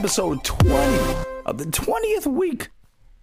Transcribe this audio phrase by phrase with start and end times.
[0.00, 0.98] episode 20
[1.46, 2.68] of the 20th week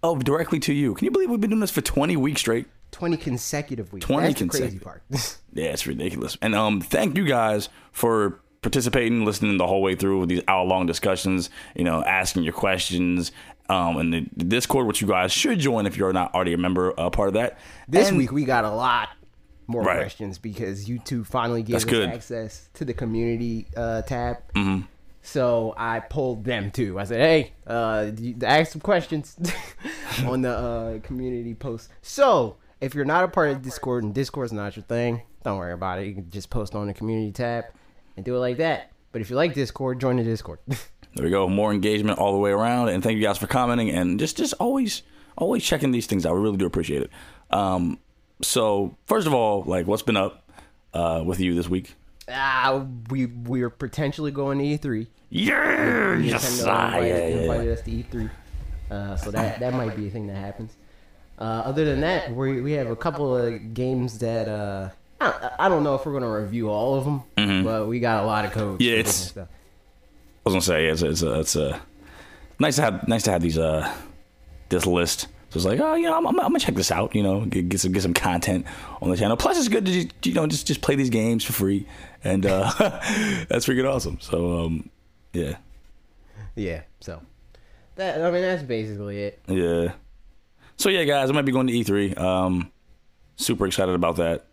[0.02, 0.94] of Directly to You.
[0.94, 2.66] Can you believe we've been doing this for 20 weeks straight?
[2.90, 4.04] 20 consecutive weeks.
[4.06, 4.84] 20 That's the crazy consecutive.
[4.84, 5.02] part.
[5.52, 6.36] Yeah, it's ridiculous.
[6.42, 10.64] And um, thank you guys for participating, listening the whole way through with these hour
[10.64, 11.48] long discussions.
[11.76, 13.30] You know, asking your questions.
[13.68, 16.58] Um, and the, the Discord, which you guys should join if you're not already a
[16.58, 17.58] member, uh, part of that.
[17.88, 19.10] this And- week we got a lot
[19.68, 19.96] more Right.
[19.98, 22.08] questions because YouTube finally gave That's us good.
[22.08, 24.38] access to the community uh, tab.
[24.54, 24.86] Mm-hmm.
[25.26, 27.00] So I pulled them too.
[27.00, 28.10] I said, "Hey, uh,
[28.42, 29.36] ask some questions
[30.26, 34.52] on the uh, community post." So if you're not a part of Discord and Discord's
[34.52, 36.08] not your thing, don't worry about it.
[36.08, 37.64] You can just post on the community tab
[38.16, 38.92] and do it like that.
[39.12, 40.58] But if you like Discord, join the Discord.
[41.16, 41.48] There we go.
[41.48, 44.52] More engagement all the way around, and thank you guys for commenting and just just
[44.54, 45.02] always
[45.38, 46.34] always checking these things out.
[46.34, 47.10] We really do appreciate it.
[47.50, 48.00] Um,
[48.42, 50.50] so first of all, like what's been up
[50.92, 51.94] uh, with you this week?
[52.28, 55.06] Ah, we we are potentially going to E3.
[55.30, 58.30] Yeah, yes, Nintendo ah, invited, yeah, invited us to E3,
[58.90, 60.76] uh, so that that might be a thing that happens.
[61.38, 64.88] Uh, other than that, we we have a couple of games that uh,
[65.20, 68.26] I, I don't know if we're gonna review all of them, but we got a
[68.26, 68.80] lot of codes.
[68.82, 68.92] Mm-hmm.
[68.94, 69.48] Yeah, it's- stuff.
[70.46, 71.80] I was gonna say it's it's a, it's a
[72.58, 73.92] nice to have nice to have these uh
[74.68, 75.26] this list.
[75.54, 77.44] So it's like oh you know I'm, I'm, I'm gonna check this out you know
[77.44, 78.66] get, get some get some content
[79.00, 79.36] on the channel.
[79.36, 81.86] Plus it's good to just, you know just just play these games for free
[82.24, 82.72] and uh
[83.48, 84.18] that's freaking awesome.
[84.20, 84.90] So um
[85.32, 85.58] yeah
[86.56, 86.82] yeah.
[86.98, 87.22] So
[87.94, 89.40] that I mean that's basically it.
[89.46, 89.92] yeah.
[90.76, 92.18] So yeah guys I might be going to E3.
[92.18, 92.72] Um
[93.36, 94.46] super excited about that.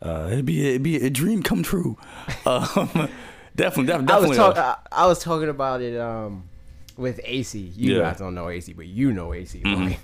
[0.00, 1.98] Uh it'd be it'd be a dream come true.
[2.46, 3.10] Um
[3.54, 4.36] definitely def- I was definitely.
[4.38, 6.44] talk, I, I was talking about it um
[6.98, 7.58] with AC.
[7.76, 8.02] You Yeah.
[8.02, 9.60] guys don't know AC, but you know AC.
[9.64, 9.86] Mm-hmm.
[9.86, 9.98] right?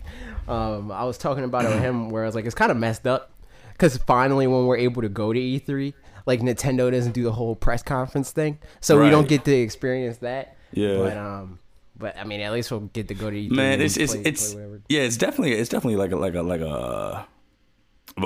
[0.48, 2.76] Um, I was talking about it with him where I was like, it's kind of
[2.78, 3.30] messed up
[3.72, 5.92] because finally when we're able to go to E3,
[6.26, 10.18] like Nintendo doesn't do the whole press conference thing, so we don't get to experience
[10.18, 10.56] that.
[10.72, 10.96] Yeah.
[10.98, 11.58] But um,
[11.96, 13.50] but I mean, at least we'll get to go to E3.
[13.50, 16.42] man it's it's play- it's play yeah it's definitely it's definitely like a like a
[16.42, 17.26] like a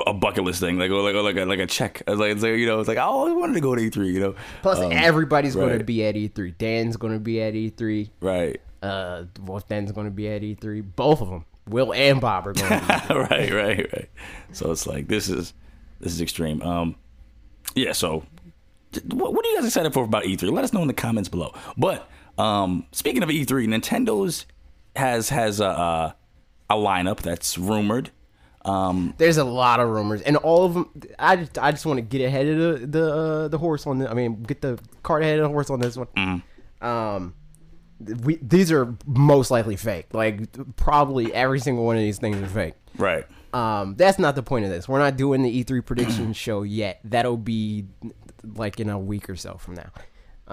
[0.07, 2.43] a bucket list thing like like a, like a like a check it's like, it's
[2.43, 4.79] like you know it's like I always wanted to go to E3 you know Plus,
[4.79, 6.57] Um, everybody's going to be at E3.
[6.57, 8.09] Dan's going to be at E3.
[8.21, 10.83] right Uh, Wolf Dan's going to be at E3.
[10.95, 12.69] Both of them, Will and Bob, are going.
[12.69, 14.09] to be right right right
[14.51, 15.53] so it's like this is
[15.99, 16.95] this is extreme um
[17.75, 18.23] yeah so
[19.05, 21.29] what, what are you guys excited for about E3 let us know in the comments
[21.29, 24.45] below but um speaking of E3 Nintendo's
[24.95, 26.15] has has a a,
[26.69, 28.11] a lineup that's rumored
[28.65, 30.89] um There's a lot of rumors, and all of them.
[31.17, 33.99] I just, I just want to get ahead of the the uh, the horse on
[33.99, 34.09] the.
[34.09, 36.07] I mean, get the cart ahead of the horse on this one.
[36.17, 36.85] Mm-hmm.
[36.85, 37.35] Um,
[38.23, 40.07] we these are most likely fake.
[40.13, 42.73] Like probably every single one of these things are fake.
[42.97, 44.87] right Um, that's not the point of this.
[44.87, 46.99] We're not doing the E3 prediction show yet.
[47.03, 47.85] That'll be
[48.43, 49.91] like in a week or so from now.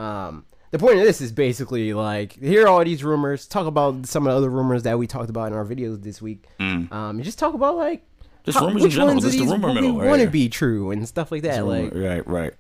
[0.01, 4.27] Um, the point of this is basically like hear all these rumors, talk about some
[4.27, 6.45] of the other rumors that we talked about in our videos this week.
[6.59, 8.03] Um, and just talk about like
[8.47, 8.53] Mm.
[8.53, 9.09] Just rumors in which general.
[9.15, 11.67] ones This the rumor mill right want to be true and stuff like that.
[11.67, 12.55] Like right right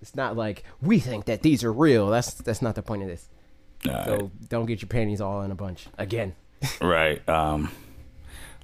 [0.00, 2.08] it's not like we think that these are real.
[2.08, 3.28] That's that's not the point of this.
[3.86, 4.06] All right.
[4.06, 6.34] So don't get your panties all in a bunch again.
[6.80, 7.26] Right.
[7.28, 7.70] Um,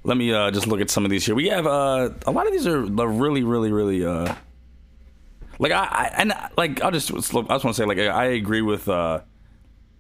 [0.02, 1.34] let me uh, just look at some of these here.
[1.34, 4.34] We have uh, a lot of these are really, really, really uh,
[5.58, 8.62] like I, I and like I'll just I just want to say like I agree
[8.62, 9.20] with uh,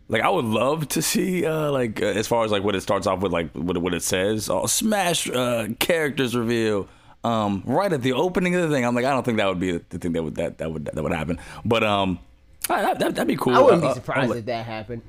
[0.08, 2.80] like I would love to see uh, like uh, as far as like what it
[2.80, 6.88] starts off with like what it- what it says oh, Smash uh, characters reveal.
[7.22, 9.60] Um, right at the opening of the thing, I'm like, I don't think that would
[9.60, 11.38] be the thing that would that that would that would happen.
[11.64, 12.18] But um,
[12.68, 13.54] that, that, that'd be cool.
[13.54, 15.02] I wouldn't Uh, be uh, surprised like- if that happened.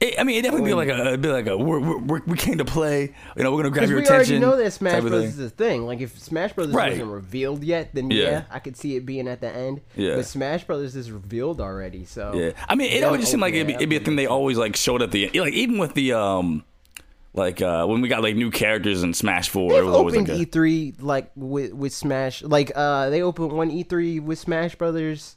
[0.00, 2.36] it, I mean, it definitely be like a, it'd be like a, we're, we're, we
[2.36, 3.14] came to play.
[3.36, 4.40] You know, we're gonna grab your we already attention.
[4.40, 5.10] know that Smash Bros.
[5.12, 5.22] thing.
[5.24, 5.86] is a thing.
[5.86, 6.68] Like if Smash Bros.
[6.68, 6.92] Right.
[6.92, 8.22] wasn't revealed yet, then Yeah.
[8.24, 8.42] yeah.
[8.50, 9.82] I could see it being at the end.
[9.96, 10.16] Yeah.
[10.16, 10.96] But Smash Bros.
[10.96, 13.72] is revealed already, so Yeah, I mean, it always would just seemed like it'd be,
[13.74, 15.34] it it'd be a thing they always like showed at the end.
[15.36, 16.64] Like even with the um,
[17.34, 20.28] like uh when we got like new characters in Smash Four, it They've was opened
[20.28, 22.42] like a, E3 like with with Smash.
[22.42, 25.36] Like uh, they opened one E3 with Smash Brothers.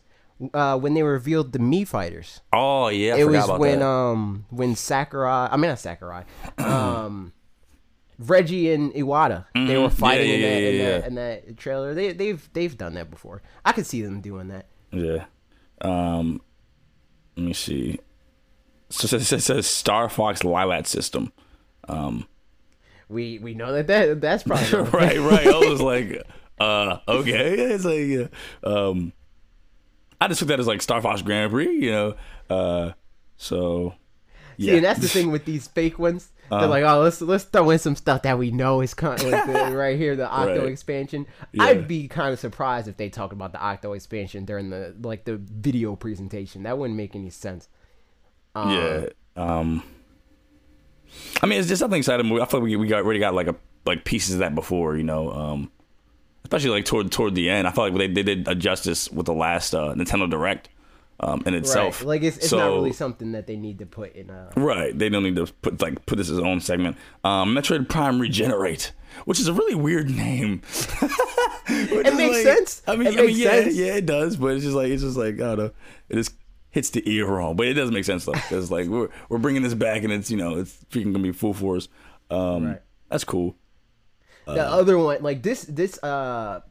[0.54, 3.86] Uh, when they revealed the Mii Fighters, oh yeah, I it was when that.
[3.88, 6.24] um when Sakurai, I mean not Sakurai,
[6.58, 7.34] um
[8.20, 10.42] Reggie and Iwata, they were fighting Mm-hmm.
[10.42, 11.94] yeah, in, that, yeah, in, yeah, that, in that trailer.
[11.94, 13.42] They they've they've done that before.
[13.66, 14.68] I could see them doing that.
[14.92, 15.26] yeah.
[15.82, 16.42] Um,
[17.36, 18.00] let me see.
[18.90, 21.34] So it says, it says Star Fox Lylat system.
[21.90, 22.28] Um,
[23.10, 25.48] we we know that, that that's probably right, right.
[25.48, 26.22] I was like,
[26.60, 27.54] uh, okay.
[27.56, 28.32] It's like,
[28.64, 29.14] uh, um,
[30.22, 32.16] I just took that as like Star Fox Grand Prix, you know.
[32.50, 32.92] Uh,
[33.38, 33.96] so
[34.58, 36.32] See, yeah, and that's the thing with these fake ones.
[36.52, 36.62] Uh-huh.
[36.62, 38.96] They're like, oh, let's let's throw in some stuff that we know is.
[39.00, 40.72] Like the, right here, the Octo Right.
[40.72, 41.26] expansion.
[41.52, 41.64] Yeah.
[41.64, 45.26] I'd be kind of surprised if they talked about the Octo expansion during the like
[45.26, 46.64] the video presentation.
[46.64, 47.68] That wouldn't make any sense.
[48.56, 49.06] Um, yeah.
[49.36, 49.84] Um,
[51.42, 52.26] I mean, it's just something exciting.
[52.40, 53.56] I feel like we, we got already got like a
[53.86, 55.32] like pieces of that before, you know.
[55.32, 55.72] Um,
[56.44, 59.26] especially like toward toward the end, I felt like they, they did a justice with
[59.26, 60.70] the last uh, Nintendo Direct
[61.20, 62.02] um, in itself.
[62.02, 62.08] Right.
[62.08, 64.50] Like it's, it's so, not really something that they need to put in a.
[64.56, 66.98] Right, they don't need to put like put this as own segment.
[67.24, 68.92] Um, Metroid Prime Regenerate,
[69.26, 70.62] which is a really weird name.
[71.68, 72.82] it is makes like- sense.
[72.88, 73.76] I mean, it I mean, yeah, sense.
[73.76, 75.72] yeah, it does, but it's just like it's just like I don't know,
[76.10, 76.34] it just
[76.72, 79.62] hits the ear wrong, but it does make sense though, because like we're we're bringing
[79.62, 81.88] this back and it's you know it's freaking gonna be full force.
[82.30, 82.82] Um, Right.
[83.10, 83.56] that's cool.
[84.46, 86.62] The other one, like this, this, uh,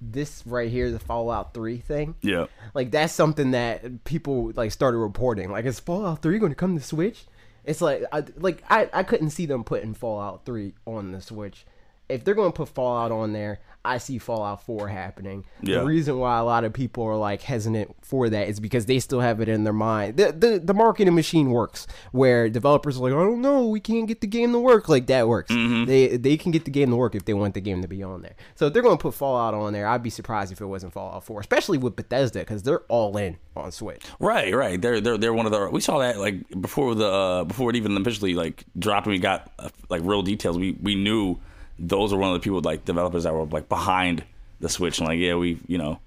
[0.00, 2.14] this right here, the Fallout Three thing.
[2.22, 5.50] Yeah, Like that's something that people like started reporting.
[5.50, 7.26] Like, is Fallout Three going to come to Switch?
[7.64, 11.66] It's like, I like I, I couldn't see them putting Fallout Three on the Switch.
[12.08, 15.44] If they're going to put Fallout on there, I see Fallout Four happening.
[15.62, 15.78] Yeah.
[15.78, 18.98] The reason why a lot of people are like hesitant for that is because they
[18.98, 20.18] still have it in their mind.
[20.18, 24.06] The the, the marketing machine works where developers are like, I don't know, we can't
[24.06, 24.88] get the game to work.
[24.88, 25.50] Like that works.
[25.50, 25.84] Mm-hmm.
[25.86, 28.02] They they can get the game to work if they want the game to be
[28.02, 28.34] on there.
[28.54, 30.92] So if they're going to put Fallout on there, I'd be surprised if it wasn't
[30.92, 34.02] Fallout 4, especially with Bethesda because they're all in on Switch.
[34.18, 34.80] right, right.
[34.80, 37.76] They're they're they're one of the we saw that like before the uh, before it
[37.76, 40.58] even officially like dropped and we got uh, like real details.
[40.58, 41.38] We we knew
[41.80, 44.22] those are one of the people like developers that were like behind
[44.60, 45.98] the Switch and like yeah we you know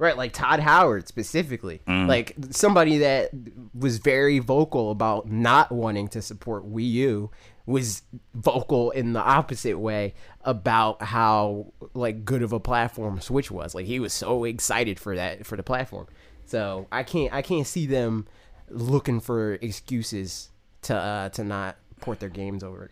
[0.00, 1.80] Right, like Todd Howard specifically.
[2.06, 3.30] Like somebody that
[3.74, 7.30] was very vocal about not wanting to support Wii U
[7.66, 8.02] was
[8.32, 13.74] vocal in the opposite way about how like good of a platform Switch was.
[13.74, 16.06] Like he was so excited for that for the platform.
[16.46, 18.28] So I can't I can't see them
[18.70, 20.50] looking for excuses
[20.82, 22.88] to uh to not port their games over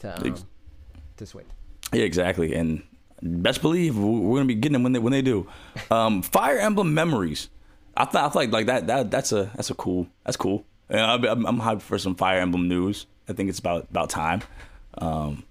[0.00, 0.34] to um,
[1.20, 1.46] To Switch.
[1.92, 2.54] Yeah, exactly.
[2.54, 2.82] And
[3.20, 5.46] best believe we're gonna be getting them when they when they do.
[5.90, 7.50] Um, Fire Emblem Memories.
[7.96, 10.64] I thought I feel like like that that that's a that's a cool that's cool.
[10.88, 13.06] And I'm, I'm, I'm hyped for some Fire Emblem news.
[13.28, 14.42] I think it's about about time.
[14.96, 15.44] Um,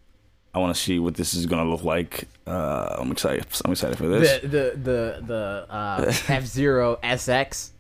[0.56, 2.28] I want to see what this is gonna look like.
[2.48, 3.46] Uh, I'm excited.
[3.64, 4.42] I'm excited for this.
[4.42, 7.72] The the the the uh, F Zero SX.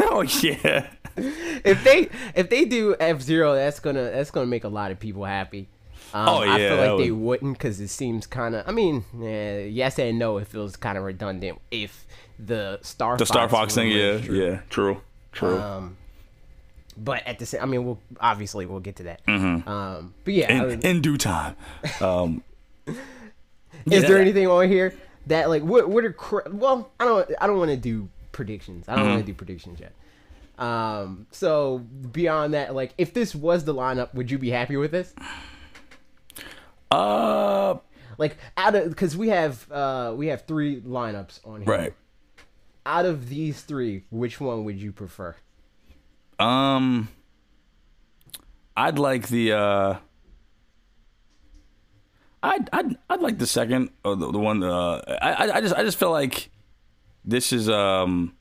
[0.00, 0.88] oh yeah.
[1.16, 4.98] if they if they do F Zero, that's gonna that's gonna make a lot of
[4.98, 5.68] people happy.
[6.14, 8.66] Um, Oh, yeah, I feel like they would- wouldn't because it seems kind of.
[8.68, 10.38] I mean, eh, yes and no.
[10.38, 12.06] It feels kind of redundant if
[12.38, 13.88] the Star The Star Fox thing.
[13.90, 14.34] Yeah, true.
[14.36, 14.60] yeah.
[14.70, 15.00] True.
[15.32, 15.58] True.
[15.58, 15.96] Um,
[16.96, 19.20] but at the same, I mean, we'll obviously we'll get to that.
[19.28, 21.54] Um, but yeah, in, mean, in due time.
[22.00, 22.42] Um,
[22.86, 22.96] is
[23.86, 24.94] yeah, there anything on here
[25.26, 26.90] that like what what are cr- well?
[26.98, 28.88] I don't I don't want to do predictions.
[28.88, 29.10] I don't Mm-hmm.
[29.14, 29.92] want to do predictions yet.
[30.58, 31.78] Um, so
[32.10, 35.14] beyond that, like if this was the lineup, would you be happy with this?
[36.90, 37.76] Uh,
[38.18, 41.70] Like out of because we have uh we have three lineups on here.
[41.70, 41.94] right.
[42.86, 45.36] Out of these three, which one would you prefer?
[46.38, 47.08] Um,
[48.76, 49.52] I'd like the.
[49.52, 49.96] uh
[52.42, 54.62] I'd I'd I'd like the second or the, the one.
[54.62, 56.50] Uh, I I- I just I just feel like
[57.24, 58.34] this is um.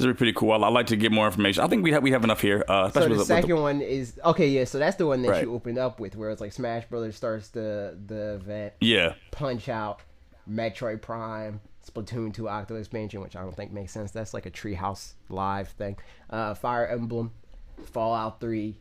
[0.00, 0.52] This would be pretty cool.
[0.52, 1.62] I- I'd like to get more information.
[1.62, 3.50] I think we have we have enough here, uh, So the with, the- with second
[3.50, 4.64] the, one is okay, yeah.
[4.64, 5.42] So that's the one that Right.
[5.44, 9.14] you opened up with, where it's like Smash Brothers starts the the event, yeah.
[9.30, 10.00] Punch Out,
[10.50, 14.10] Metroid Prime, Splatoon 2 Octo Expansion, which I don't think makes sense.
[14.10, 15.96] That's like a Treehouse Live thing.
[16.30, 17.32] Uh, Fire Emblem,
[17.92, 18.76] Fallout 3,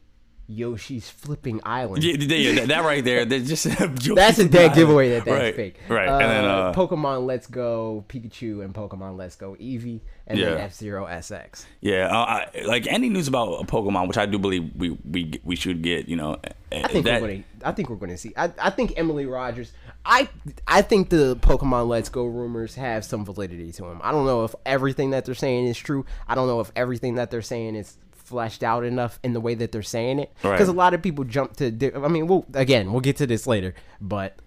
[0.50, 2.03] Yoshi's Flipping Island.
[2.03, 3.24] Yeah, yeah, yeah, that, right there.
[3.24, 3.63] That's just
[4.15, 5.79] That's a dead giveaway that that's right, fake.
[5.88, 10.39] Right, Uh, and then uh, Pokemon Let's Go Pikachu and Pokemon Let's Go Eevee, and
[10.39, 11.65] then F Zero SX.
[11.82, 15.39] yeah, uh, I, like any news about a Pokemon, which I do believe we we
[15.44, 16.08] we should get.
[16.08, 16.39] You know,
[16.72, 17.68] I think that, we're going to.
[17.68, 18.34] I think we're going to see.
[18.36, 19.72] I, I think Emily Rogers.
[20.03, 20.29] I
[20.68, 24.01] I think the Pokemon Let's Go rumors have some validity to them.
[24.03, 26.06] I don't know if everything that they're saying is true.
[26.27, 27.98] I don't know if everything that they're saying is
[28.29, 30.31] fleshed out enough in the way that they're saying it.
[30.43, 30.51] Right.
[30.53, 31.71] Because a lot of people jump to.
[31.71, 34.38] di- I mean, we'll again we'll get to this later, but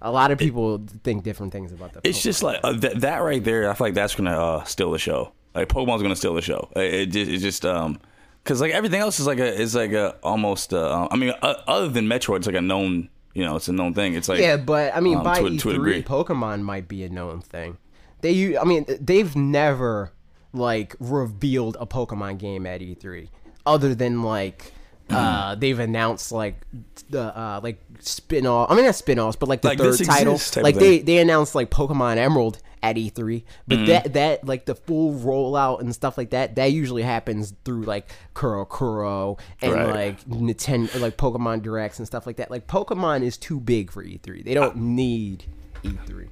[0.00, 2.00] a lot of people think different things about the.
[2.04, 2.22] It's Pokemon.
[2.22, 3.68] just like uh, that, that right there.
[3.68, 5.32] I feel like that's gonna uh, steal the show.
[5.54, 6.70] Like Pokemon's gonna steal the show.
[6.76, 7.98] It, it just, it's just um,
[8.44, 10.72] cause like everything else is like a is like a almost.
[10.72, 13.08] Uh, I mean, uh, other than Metroid, it's like a known.
[13.34, 14.14] You know, it's a known thing.
[14.14, 16.02] It's like Yeah, but I mean, um, by to a- to a degree.
[16.02, 17.78] E3, Pokemon might be a known thing.
[18.20, 20.12] They, I mean, they've never
[20.52, 23.28] like revealed a Pokemon game at E3,
[23.66, 24.72] other than like
[25.10, 26.56] uh, they've announced like
[27.10, 28.70] the uh, like spin off.
[28.70, 30.40] I mean, not spin offs, but like the Like, third title.
[30.62, 33.86] Like they they announced like Pokemon Emerald at E3, but Mm-hmm.
[33.86, 38.10] that that like the full rollout and stuff like that that usually happens through like
[38.34, 39.86] CoroCoro and Right.
[39.94, 42.50] like Nintendo like Pokemon Directs and stuff like that.
[42.50, 44.44] Like Pokemon is too big for E3.
[44.44, 45.44] They don't need
[45.84, 46.28] E E3.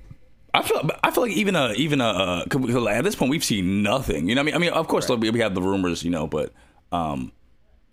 [0.52, 3.82] I feel I feel like even a even a uh, at this point we've seen
[3.82, 4.28] nothing.
[4.28, 6.10] You know, what I mean, I mean, of course like, we have the rumors, you
[6.10, 6.52] know, but
[6.92, 7.32] um,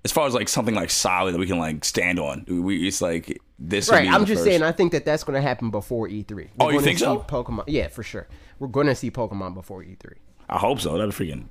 [0.07, 2.45] as far as like something like solid that we can like stand on.
[2.47, 3.89] We it's like this.
[3.89, 4.07] Right.
[4.07, 4.45] I'm just first.
[4.45, 4.63] saying.
[4.63, 6.31] I think that that's going to happen before E3.
[6.31, 7.19] We're Oh, you think see so?
[7.19, 7.65] Pokemon.
[7.67, 8.27] Yeah, for sure.
[8.59, 10.13] We're going to see Pokemon before E E3.
[10.49, 10.97] I hope so.
[10.97, 11.49] That'd be freaking.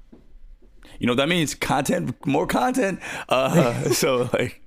[0.98, 1.54] You know that means?
[1.54, 3.00] Content, more content.
[3.28, 4.62] Uh, so like,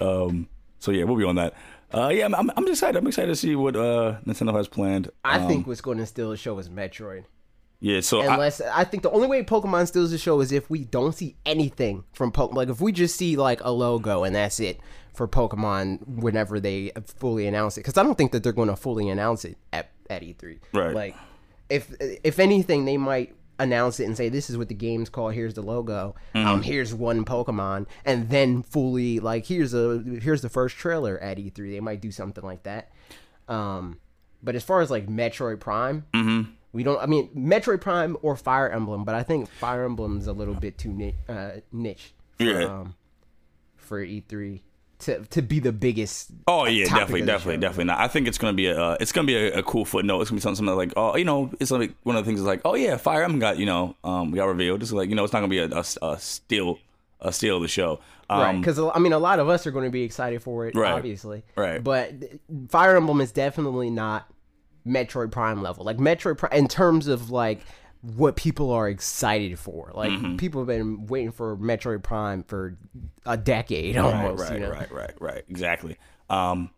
[0.00, 0.48] um,
[0.78, 1.54] so yeah, we'll be on that.
[1.94, 2.96] Uh, yeah, I'm, I'm, excited.
[2.96, 5.10] I'm excited to see what uh, Nintendo has planned.
[5.24, 7.24] I Um, think what's going to steal the show is Metroid.
[7.80, 8.00] Yeah.
[8.00, 10.84] So I, Unless I, think the only way Pokemon steals the show is if we
[10.84, 12.54] don't see anything from Pokemon.
[12.54, 14.80] Like if we just see like a logo and that's it
[15.14, 17.80] for Pokemon whenever they fully announce it.
[17.80, 20.58] Because I don't think that they're going to fully announce it at at E3.
[20.72, 20.94] Right.
[20.94, 21.16] Like
[21.68, 25.34] if if anything, they might announce it and say this is what the game's called.
[25.34, 26.14] Here's the logo.
[26.34, 26.46] Mm-hmm.
[26.46, 31.38] Um, here's one Pokemon, and then fully like here's a here's the first trailer at
[31.38, 31.54] E3.
[31.72, 32.90] They might do something like that.
[33.48, 33.98] Um,
[34.42, 36.50] but as far as like Metroid Prime, Mm-hmm.
[36.72, 37.00] we don't.
[37.02, 40.76] I mean, Metroid Prime or Fire Emblem, but I think Fire Emblem's a little bit
[40.78, 42.12] too ni- uh, niche.
[42.38, 42.64] For, Yeah.
[42.64, 42.94] Um,
[43.76, 44.60] for E3
[45.04, 46.30] to to be the biggest.
[46.46, 47.60] Oh yeah, definitely, definitely, show.
[47.60, 47.98] definitely not.
[48.00, 50.20] I think it's gonna be a, uh, it's gonna be a, a cool footnote.
[50.20, 52.40] It's gonna be something, something like, oh, you know, it's like one of the things
[52.40, 54.82] is like, oh yeah, Fire Emblem got, you know, um, we got revealed.
[54.82, 56.78] It's like, you know, it's not gonna be a, a, a steal,
[57.20, 58.00] a steal of the show.
[58.30, 60.66] Um, Right, because I mean, a lot of us are going to be excited for
[60.66, 60.92] it, Right.
[60.92, 61.44] obviously.
[61.56, 61.84] Right.
[61.84, 62.14] But
[62.70, 64.26] Fire Emblem is definitely not
[64.86, 65.84] Metroid Prime level.
[65.84, 67.60] Like Metroid Prime, in terms of like
[68.16, 69.90] what people are excited for.
[69.94, 70.36] Like Mm-hmm.
[70.36, 72.76] people have been waiting for Metroid Prime for
[73.24, 74.42] a decade right, almost.
[74.42, 74.70] right, you know?
[74.70, 75.96] right, right, right, exactly.
[76.28, 76.70] Um,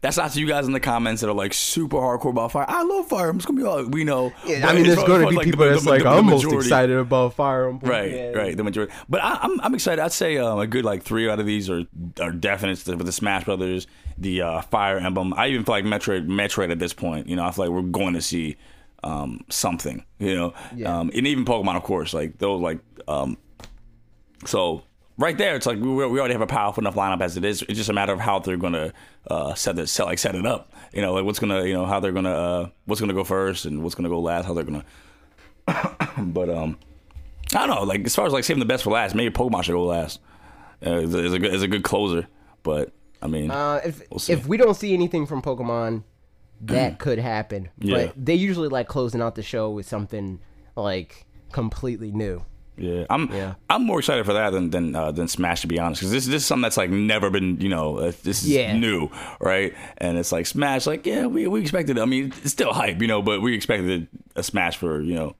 [0.00, 2.64] that's not to you guys in the comments that are like super hardcore about Fire.
[2.68, 3.30] I love Fire.
[3.30, 4.32] It's gonna be all we know.
[4.46, 6.26] Yeah, I mean, there's going to be as, people the- that's the- like, the I'm
[6.26, 7.90] most excited about Fire Emblem.
[7.90, 8.30] Right, Yeah.
[8.30, 8.56] right.
[8.56, 10.00] The majority, but I, I'm I'm excited.
[10.00, 11.82] I'd say um, a good like three out of these are
[12.20, 15.34] are definite with the Smash Brothers, the uh, Fire Emblem.
[15.36, 17.26] I even feel like Metroid, Metroid at this point.
[17.26, 18.56] You know, I feel like we're going to see
[19.04, 20.04] um, something.
[20.18, 20.98] You know, Yeah.
[20.98, 22.12] um, and even Pokemon, of course.
[22.14, 23.36] Like those, like um,
[24.44, 24.82] so
[25.16, 27.62] right there, it's like we, we already have a powerful enough lineup as it is.
[27.62, 28.92] It's just a matter of how they're gonna
[29.28, 30.72] uh, set it, set like set it up.
[30.92, 33.64] You know, like what's gonna, you know, how they're gonna, uh, what's gonna go first
[33.66, 34.46] and what's gonna go last.
[34.46, 34.84] How they're gonna.
[36.18, 36.78] but um,
[37.54, 37.82] I don't know.
[37.84, 40.20] Like as far as like saving the best for last, maybe Pokemon should go last.
[40.84, 42.28] Uh, is, a, good, is a good closer.
[42.62, 44.32] But I mean, Uh, if see.
[44.32, 46.04] if we don't see anything from Pokemon,
[46.62, 47.68] that could happen.
[47.78, 48.06] Yeah.
[48.06, 50.40] But they usually like closing out the show with something
[50.76, 52.44] like completely new.
[52.76, 53.54] yeah, I'm Yeah.
[53.68, 56.26] I'm more excited for that than than uh, than Smash to be honest, because this
[56.26, 58.76] this is something that's like never been you know uh, this is Yeah.
[58.76, 59.08] new,
[59.40, 59.74] right?
[59.96, 61.98] And it's like Smash, like yeah, we we expected.
[61.98, 65.34] I mean, it's still hype, you know, but we expected a Smash for you know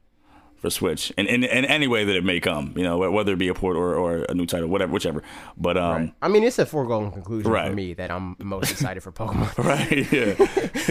[0.61, 3.39] for Switch, and in, in any way that it may come, you know, whether it
[3.39, 5.23] be a port or, or a new title, whatever, whichever.
[5.57, 7.69] But um, I mean, it's a foregone conclusion Right.
[7.71, 9.57] for me that I'm most excited for Pokemon.
[9.65, 10.13] right?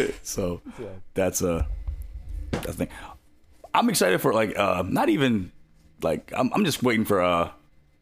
[0.07, 0.11] Yeah.
[0.23, 0.61] so
[1.13, 1.65] that's uh
[2.51, 2.89] that's the thing.
[3.73, 5.51] I'm excited for like uh not even
[6.01, 7.51] like I'm I'm just waiting for uh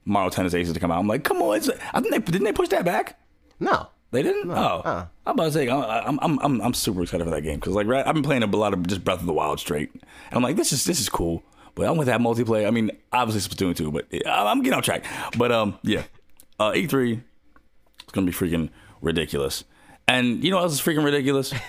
[0.06, 1.00] Mario Tennis Aces to come out.
[1.00, 3.20] I'm like, come on, it's, I think they didn't they push that back.
[3.60, 3.88] No.
[4.12, 4.50] They didn't.
[4.52, 4.54] oh,
[4.86, 5.06] uh-uh.
[5.26, 7.88] I'm about to say I'm I'm I'm I'm super excited for that game because like
[7.88, 9.92] right, I've been playing a lot of just Breath of the Wild straight.
[9.92, 11.44] And I'm like, this is this is cool,
[11.76, 12.68] but I want that multiplayer.
[12.68, 15.06] I mean, obviously Splatoon 2, but I'm getting off track.
[15.38, 16.04] But um, yeah,
[16.60, 17.22] uh, E3
[18.04, 18.70] it's gonna be freaking
[19.02, 19.64] ridiculous.
[20.08, 21.54] And you know what else is freaking ridiculous?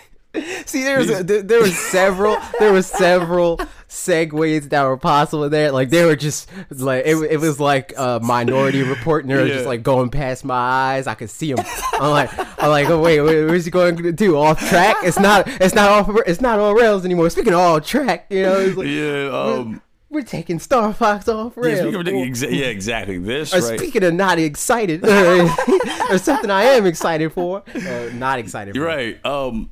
[0.67, 3.57] See, there was a, there, there was several there was several
[3.89, 5.73] segues that were possible there.
[5.73, 9.47] Like they were just like it, it was like a Minority Report, and they were
[9.47, 9.55] Yeah.
[9.55, 11.07] just like going past my eyes.
[11.07, 11.65] I could see them.
[11.95, 12.31] I'm like
[12.63, 14.97] I'm like oh wait, wait where's he going to do off track?
[15.05, 17.31] It's not it's not off it's not on rails anymore.
[17.31, 19.31] Speaking of off track, you know, it's like, yeah.
[19.33, 19.81] Um.
[20.09, 21.81] We're taking Star Fox off rails.
[21.95, 23.19] or- exa- yeah, exactly.
[23.19, 23.79] This or right.
[23.79, 25.05] speaking of not excited,
[26.11, 28.79] or something I am excited for, or not excited for.
[28.79, 29.25] You're right.
[29.27, 29.71] Um,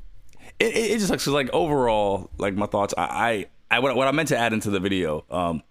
[0.59, 2.95] it, it, just sucks 'cause, like overall, like my thoughts.
[2.97, 5.63] I, I, I what, what I meant to add into the video, um,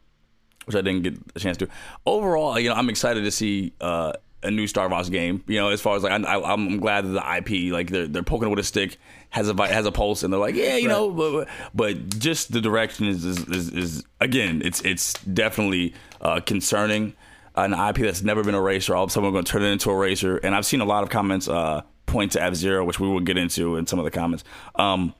[0.65, 1.67] which I didn't get a chance to.
[2.05, 5.43] Overall, you know, I'm excited to see uh, a new Star Fox game.
[5.47, 8.07] You know, as far as like I, I, I'm glad that the IP, like they're
[8.07, 8.97] they're poking it with a stick,
[9.33, 12.61] has a has a pulse, and they're like, yeah, you know, but, but just the
[12.61, 17.15] direction is is, is is again, it's it's definitely uh, concerning.
[17.55, 19.61] An IP that's never been a racer, all of a sudden we're going to turn
[19.61, 20.37] it into a racer.
[20.37, 23.19] And I've seen a lot of comments uh, point to F Zero, which we will
[23.19, 24.43] get into in some of the comments.
[24.75, 25.13] Um,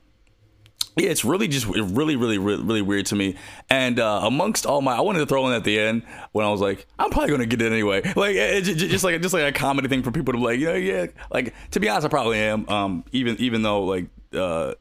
[0.96, 3.36] yeah, it's really just really, really, really, really weird to me.
[3.70, 6.50] And uh, amongst all my, I wanted to throw in at the end when I
[6.50, 8.02] was like, I'm probably gonna get it anyway.
[8.16, 10.60] Like, it, it- just like just like a comedy thing for people to be like,
[10.60, 11.06] yeah, yeah.
[11.32, 12.68] Like to be honest, I probably am.
[12.68, 14.74] Um, even even though like uh,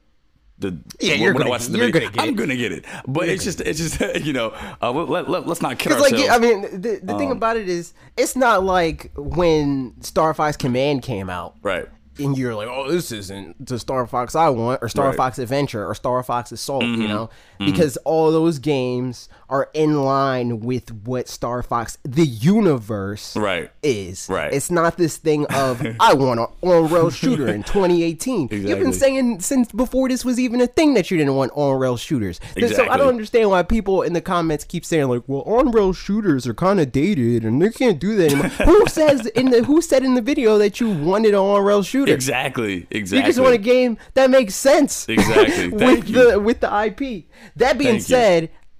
[0.59, 2.71] the Yeah, you're when I gonna- watch the you're video, gonna get I'm gonna get
[2.71, 2.85] it.
[3.07, 6.27] But it's just it's just you know, uh, let, let, let's not kid Because ourselves.
[6.27, 10.33] like I mean, the, the Um, thing about it is, it's not like when Star
[10.35, 11.87] Fox Command came out, right.
[12.19, 15.15] And you're like, oh, this isn't the Star Fox I want, or Star Right.
[15.17, 17.01] Fox Adventure, or Star Fox Assault, Mm-hmm.
[17.01, 17.29] you know,
[17.59, 23.69] because all those games are in line with what Star Fox, the universe, Right.
[23.83, 24.27] is.
[24.27, 24.51] Right.
[24.51, 28.49] It's not this thing of I want an on-rail shooter in 2018.
[28.51, 31.97] You've been saying since before this was even a thing that you didn't want on-rail
[31.97, 32.39] shooters.
[32.55, 32.75] Exactly.
[32.87, 36.47] So I don't understand why people in the comments keep saying like, "Well, on-rail shooters
[36.47, 39.81] are kind of dated and they can't do that anymore." who says in the who
[39.83, 42.11] said in the video that you wanted an on-rail shooter?
[42.11, 42.87] Exactly.
[42.89, 43.19] Exactly.
[43.19, 45.07] You just want a game that makes sense.
[45.07, 45.67] Exactly.
[45.69, 46.31] with Thank you.
[46.31, 47.25] the with the IP.
[47.55, 48.15] That being Thank you.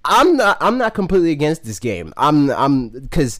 [0.04, 2.12] I'm not I'm not completely against this game.
[2.16, 3.38] I'm I'm because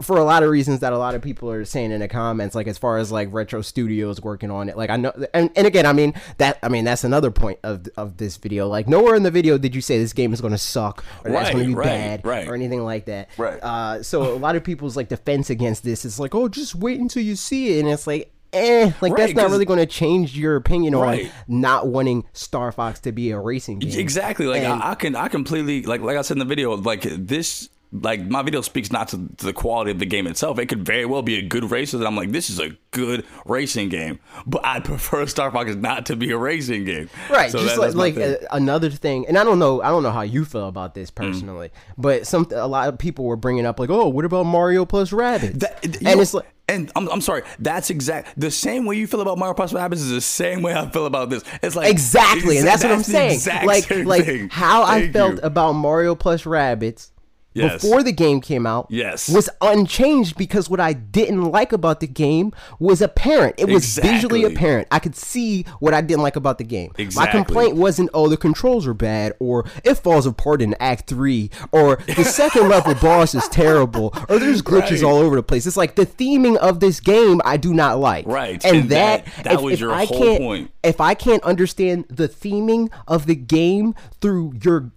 [0.00, 2.54] for a lot of reasons that a lot of people are saying in the comments,
[2.54, 4.76] like as far as like Retro Studios working on it.
[4.76, 7.86] Like I know, and, and again, I mean that I mean that's another point of
[7.96, 8.66] of this video.
[8.68, 11.32] Like nowhere in the video did you say this game is going to suck or
[11.32, 12.48] Right, going to be right, bad right.
[12.48, 13.28] or anything like that.
[13.36, 13.62] Right.
[13.62, 16.98] Uh, so a lot of people's like defense against this is like, oh, just wait
[17.00, 18.32] until you see it, and it's like.
[18.52, 21.32] Eh, like that's not really going to change your opinion on Right.
[21.46, 23.98] not wanting Star Fox to be a racing game.
[23.98, 24.46] Exactly.
[24.46, 27.02] Like And- I, I can I completely like like I said in the video, like
[27.02, 30.58] this like my video speaks not to, to the quality of the game itself.
[30.58, 33.26] It could very well be a good racer that I'm like, this is a good
[33.46, 34.20] racing game.
[34.46, 37.10] But I prefer Star Fox not to be a racing game.
[37.28, 38.34] Right, So just that- like, like thing.
[38.44, 40.94] uh, another thing, and I don't know, I don't know how you feel about Mm.
[40.94, 44.44] this personally, but some a lot of people were bringing up like, oh, what about
[44.46, 45.12] Mario plus
[45.82, 47.42] you and know- it's like, and I'm, I'm sorry.
[47.58, 48.38] That's exact.
[48.38, 51.04] The same way you feel about Mario Plus Rabbids is the same way I feel
[51.06, 51.42] about this.
[51.64, 53.40] It's like exactly, and that's what I'm saying.
[53.66, 54.48] Like, like thing.
[54.50, 55.40] how I felt you.
[55.42, 57.10] about Mario plus Rabbids.
[57.52, 57.82] Yes.
[57.82, 59.28] Before the game came out, Yes.
[59.28, 63.56] was unchanged because what I didn't like about the game was apparent.
[63.58, 64.86] It was visually apparent.
[64.92, 66.92] I could see what I didn't like about the game.
[67.16, 71.50] My complaint wasn't, oh, the controls are bad, or it falls apart in Act Three,
[71.72, 75.02] or the second level boss is terrible, or there's glitches Right.
[75.02, 75.66] all over the place.
[75.66, 78.26] It's like the theming of this game I do not like.
[78.26, 78.64] Right.
[78.64, 80.70] and, And that that- that if, was if your I whole can't, point.
[80.84, 84.92] If I can't understand the theming of the game through your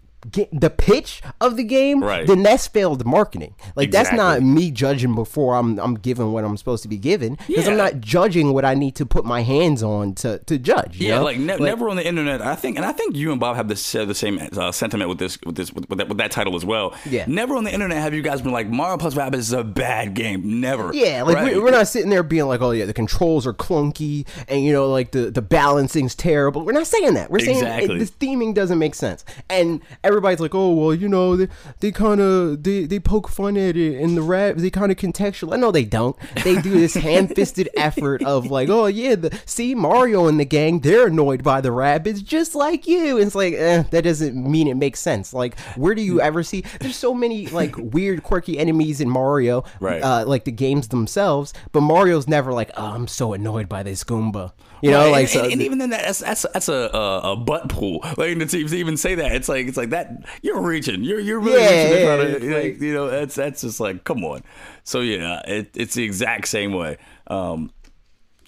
[0.51, 2.25] the pitch of the game, Right.
[2.25, 3.55] then that's failed marketing.
[3.75, 7.37] Like that's not me judging before I'm I'm given what I'm supposed to be given
[7.47, 10.99] because I'm not judging what I need to put my hands on to to judge.
[10.99, 11.23] you Yeah, know?
[11.23, 12.41] like, ne- never on the internet.
[12.41, 15.09] I think, and I think you and Bob have this uh, the same uh, sentiment
[15.09, 16.93] with this with this with, with, that, with that title as well.
[17.05, 17.25] Yeah.
[17.27, 20.13] Never on the internet have you guys been like Mario Plus Rabbids is a bad
[20.13, 20.61] game.
[20.61, 20.91] Never.
[20.93, 21.55] Yeah, like Right.
[21.55, 24.71] we, we're not sitting there being like, oh yeah, the controls are clunky and you
[24.73, 26.63] know like the the balancing's terrible.
[26.65, 27.29] We're not saying that.
[27.31, 27.95] We're saying Exactly.
[27.95, 29.25] it, this theming doesn't make sense.
[29.49, 29.81] And
[30.13, 31.47] everybody's like, oh well, you know they
[31.79, 34.97] they kind of they they poke fun at it and the rap they kind of
[34.97, 35.57] contextual.
[35.59, 36.15] No, they don't.
[36.43, 40.45] They do this hand fisted effort of like, oh yeah, the see Mario and the
[40.45, 43.17] gang they're annoyed by the rabbits just like you.
[43.17, 45.33] And it's like eh, that doesn't mean it makes sense.
[45.33, 46.63] Like where do you ever see?
[46.79, 49.63] There's so many like weird quirky enemies in Mario.
[49.79, 50.01] Right.
[50.01, 54.03] Uh, like the games themselves, but Mario's never like, oh, I'm so annoyed by this
[54.03, 54.53] Goomba.
[54.83, 55.43] You know, Right, like and, so.
[55.45, 57.99] and, and even then, that's that's that's a a, a butt pull.
[58.17, 60.11] Like to, even say that, it's like it's like that.
[60.41, 61.03] You're reaching.
[61.05, 62.41] You're you're really Yeah, reaching.
[62.41, 64.43] in yeah, like, like- you know, that's that's just like come on.
[64.83, 66.97] So yeah, it, it's the exact same way.
[67.27, 67.71] Um,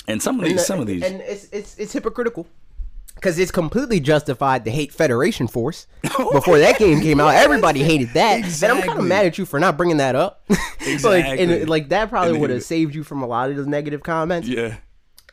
[0.09, 2.45] and some of these, some of these, and it's it's it's hypocritical.
[3.15, 5.87] Because it's completely justified to hate Federation Force.
[6.03, 9.45] Before that game came out, everybody hated that, and I'm kind of mad at you
[9.45, 10.43] for not bringing that up.
[10.49, 11.39] like, Exactly.
[11.61, 14.49] and like that probably would have saved you from a lot of those negative comments.
[14.49, 14.75] yeah.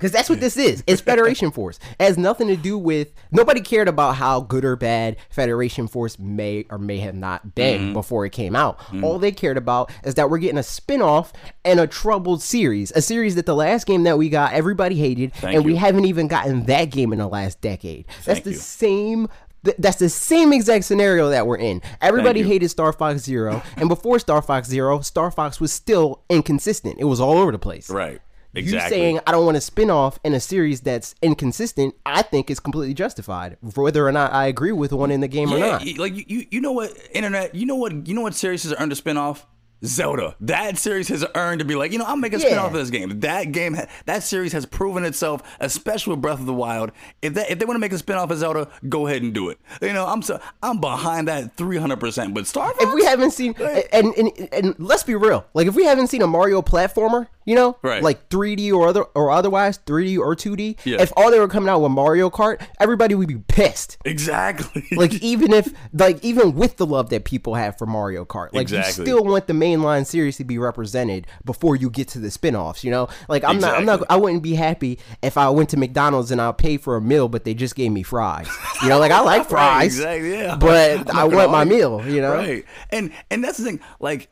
[0.02, 0.82] Because that's what this is.
[0.88, 1.78] It's Federation Force.
[2.00, 3.12] It has nothing to do with.
[3.30, 7.80] Nobody cared about how good or bad Federation Force may or may have not been
[7.80, 7.92] Mm-hmm.
[7.92, 8.80] before it came out.
[9.02, 11.32] All they cared about is that we're getting a spin off
[11.64, 12.90] and a troubled series.
[12.96, 15.32] A series that the last game that we got, everybody hated.
[15.34, 18.06] Thank and we haven't even gotten that game in the last decade.
[18.24, 18.56] That's the you.
[18.56, 19.28] same.
[19.64, 21.80] th- That's the same exact scenario that we're in.
[22.00, 26.96] Everybody hated Star Fox Zero, and before Star Fox Zero, Star Fox was still inconsistent.
[26.98, 27.88] It was all over the place.
[27.88, 28.20] Right.
[28.54, 28.98] You Exactly.
[28.98, 32.60] saying I don't want a spin off in a series that's inconsistent, I think is
[32.60, 35.86] completely justified, whether or not I agree with one in the game or not.
[35.96, 38.74] like you, you, you know what internet, you know what, you know what series has
[38.78, 39.44] earned a spinoff.
[39.84, 40.36] Zelda.
[40.40, 42.46] That series has earned to be like, you know, I'll make a Yeah.
[42.46, 43.20] spin-off of this game.
[43.20, 46.92] That game, that series has proven itself, especially with Breath of the Wild.
[47.20, 49.48] If that, if they want to make a spin-off of Zelda, go ahead and do
[49.50, 49.58] it.
[49.80, 52.34] You know, I'm so, I'm behind that 300%.
[52.34, 53.54] But Star Fox, If we haven't seen,
[53.92, 57.56] and, and and let's be real, like if we haven't seen a Mario platformer, you
[57.56, 58.02] know, Right.
[58.02, 61.02] like 3D or other or otherwise 3D or 2D, Yeah.
[61.02, 63.98] if all they were coming out with Mario Kart, everybody would be pissed.
[64.04, 64.86] exactly.
[64.92, 68.62] Like even if like even with the love that people have for Mario Kart, like
[68.62, 69.02] Exactly.
[69.04, 72.84] you still want the mainline series to be represented before you get to the spin-offs,
[72.84, 73.08] you know?
[73.28, 76.40] Like I'm not I'm not I wouldn't be happy if I went to McDonald's and
[76.40, 78.48] I paid for a meal but they just gave me fries.
[78.82, 79.96] You know, like I like Right, fries.
[79.98, 80.56] exactly, yeah.
[80.56, 82.34] But I want my meal, you know?
[82.34, 82.64] Right.
[82.90, 83.80] And and that's the thing.
[84.00, 84.28] Like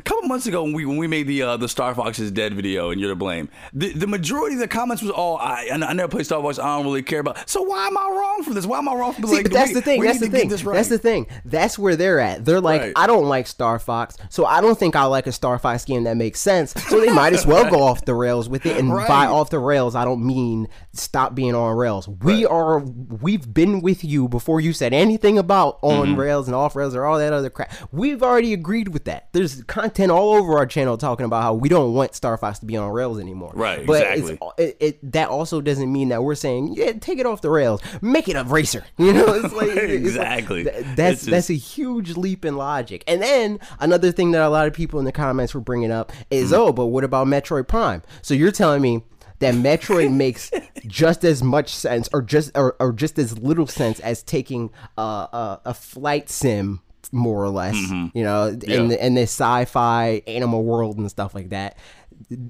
[0.00, 2.30] a couple months ago when we when we made the uh, the Star Fox is
[2.30, 5.68] dead video and you're to blame, the, the majority of the comments was all I
[5.72, 6.58] I, I never play Star Fox.
[6.58, 7.48] I don't really care about.
[7.48, 8.66] So why am I wrong for this?
[8.66, 9.42] Why am I wrong for See, like?
[9.44, 10.02] but that's we- the thing.
[10.02, 10.48] That's the thing.
[10.48, 10.74] this right.
[10.74, 11.26] That's the thing.
[11.44, 12.44] That's where they're at.
[12.44, 12.92] They're like, Right.
[12.96, 16.04] I don't like Star Fox, so I don't think I like a Star Fox game
[16.04, 16.72] that makes sense.
[16.88, 18.76] So they might as well go off the rails with it.
[18.78, 22.08] And by off the rails, I don't mean stop being on rails.
[22.08, 22.78] We are.
[22.80, 26.20] We've been with you before you said anything about on Mm-hmm.
[26.20, 27.72] rails and off rails or all that other crap.
[27.92, 29.28] We've already agreed with that.
[29.32, 32.66] There's content all over our channel talking about how we don't want Star Fox to
[32.66, 33.52] be on rails anymore.
[33.54, 34.38] Right, But exactly.
[34.58, 37.50] it's it, it that also doesn't mean that we're saying yeah take it off the
[37.50, 40.64] rails make it a racer you know it's like it's like- Exactly.
[40.64, 44.48] th- that's just- that's a huge leap in logic and then another thing that a
[44.48, 46.60] lot of people in the comments were bringing up is Mm-hmm.
[46.60, 49.02] oh but what about metroid prime so you're telling me
[49.38, 50.50] that Metroid makes
[50.86, 55.00] just as much sense, or just or, or just as little sense as taking a,
[55.00, 57.74] a, a flight sim, more or less.
[57.76, 58.70] You know, in Mm-hmm.
[58.70, 58.86] Yeah.
[58.86, 61.76] the, in this sci-fi animal world and stuff like that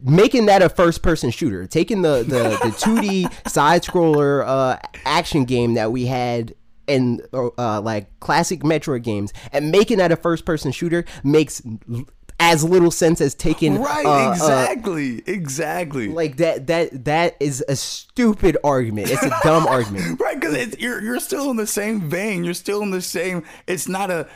[0.02, 5.44] making that a first person shooter taking the the, the 2d side scroller uh action
[5.44, 6.54] game that we had
[6.88, 11.62] in uh, like classic Metroid games and making that a first person shooter makes
[12.40, 14.04] as little sense as taking right.
[14.04, 15.22] uh, uh, exactly.
[15.26, 16.08] exactly.
[16.08, 21.00] like that that that is a stupid argument it's a dumb argument Right, because you're
[21.00, 22.42] you're still in the same vein.
[22.42, 23.44] You're still in the same.
[23.68, 24.26] It's not a.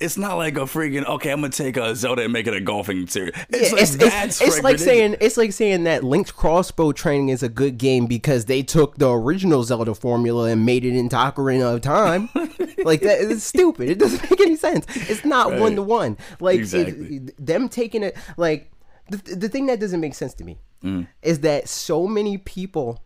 [0.00, 1.30] It's not like a freaking okay.
[1.30, 3.34] I'm gonna take a Zelda and make it a golfing series.
[3.50, 7.28] It's Yeah, like it's, it's, it's like saying it's like saying that Link's crossbow training
[7.28, 11.16] is a good game because they took the original Zelda formula and made it into
[11.16, 12.30] Ocarina of Time.
[12.84, 13.90] like that is stupid.
[13.90, 14.86] It doesn't make any sense.
[15.10, 16.16] It's not one to one.
[16.40, 18.70] Like it- them taking it like
[19.10, 21.06] the, the thing that doesn't make sense to me Mm.
[21.20, 23.04] is that so many people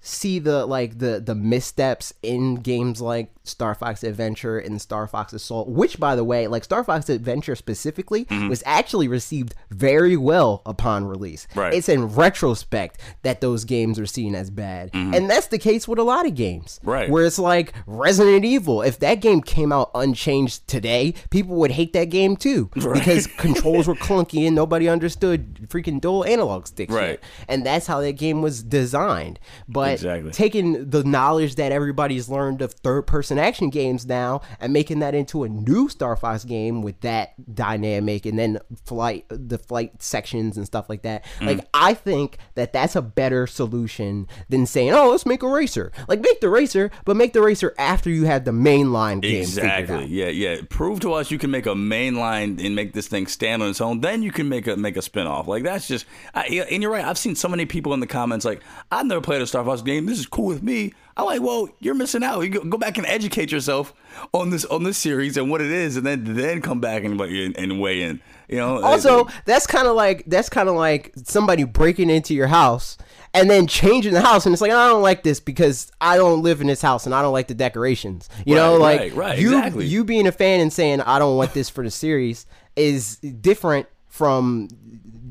[0.00, 5.32] see the like the the missteps in games like Star Fox Adventure and Star Fox
[5.32, 8.48] Assault, which by the way, like Star Fox Adventure specifically, Mm-hmm.
[8.48, 11.46] was actually received very well upon release.
[11.54, 11.74] Right.
[11.74, 14.90] It's in retrospect that those games are seen as bad.
[14.92, 16.78] And that's the case with a lot of games.
[16.80, 16.90] Mm-hmm.
[16.90, 17.10] Right.
[17.10, 21.92] Where it's like Resident Evil, if that game came out unchanged today, people would hate
[21.94, 22.70] that game too.
[23.00, 26.92] Because controls were clunky and nobody understood freaking dual analog sticks.
[26.92, 27.10] Right.
[27.10, 27.20] yet.
[27.48, 29.38] And that's how that game was designed.
[29.68, 30.30] But Exactly.
[30.32, 35.14] taking the knowledge that everybody's learned of third person action games now and making that
[35.14, 40.56] into a new Star Fox game with that dynamic and then flight the flight sections
[40.56, 41.24] and stuff like that.
[41.38, 41.46] Mm.
[41.46, 45.92] Like I think that that's a better solution than saying, "Oh, let's make a racer."
[46.08, 50.06] Like make the racer, but make the racer after you have the mainline game Exactly.
[50.06, 50.60] Yeah, yeah.
[50.68, 53.70] Prove to us you can make a main line and make this thing stand on
[53.70, 54.00] its own.
[54.00, 55.46] Then you can make a make a spinoff.
[55.46, 56.06] Like that's just.
[56.34, 57.04] I, and you're right.
[57.04, 59.82] I've seen so many people in the comments like, "I've never played a Star Fox
[59.82, 60.06] game.
[60.06, 62.40] This is cool with me." I'm like, "Well, you're missing out.
[62.40, 63.94] You go, go back and educate yourself
[64.32, 67.20] on this on this series and what it is, and then then come back and
[67.20, 68.80] and, weigh in." You know.
[68.80, 72.98] Also, that's kind of like that's kind of like somebody breaking into your house
[73.32, 76.42] and then changing the house, and it's like I don't like this because I don't
[76.42, 78.28] live in this house and I don't like the decorations.
[78.44, 79.86] You know, like right, right, you exactly.
[79.86, 82.46] you being a fan and saying I don't want this for the series
[82.76, 84.68] is different from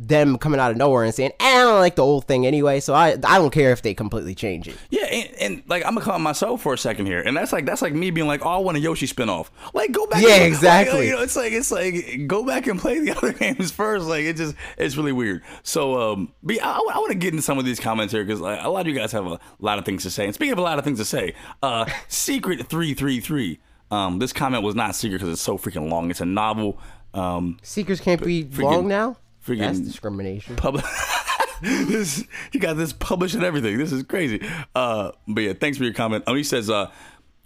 [0.10, 2.80] them coming out of nowhere and saying "Eh, I don't like the old thing anyway,
[2.82, 4.76] so I I don't care if they completely change it.
[4.90, 7.66] Yeah, and, and like I'm gonna call myself for a second here, and that's like
[7.66, 9.48] that's like me being like, oh, I want a Yoshi spinoff.
[9.74, 10.22] Like, go back.
[10.22, 10.98] Yeah, and- exactly.
[11.00, 14.06] like, you know, it's like it's like go back and play the other games first.
[14.08, 15.44] Like, it just it's really weird.
[15.64, 18.24] So, um, but yeah, I, I want to get into some of these comments here
[18.26, 20.26] because like, a lot of you guys have a lot of things to say.
[20.26, 23.60] And speaking of a lot of things to say, uh, Secret three three three.
[23.92, 26.12] Um, this comment was not secret because it's so freaking long.
[26.12, 26.78] It's a novel.
[27.16, 29.18] Um, Seekers can't be freaking- long now.
[29.50, 30.56] Freaking- That's discrimination.
[30.56, 30.86] public.
[31.62, 33.78] this he got this published and everything.
[33.78, 34.42] This is crazy.
[34.76, 36.24] Uh, but yeah, thanks for your comment.
[36.28, 36.90] Oh, he says, uh,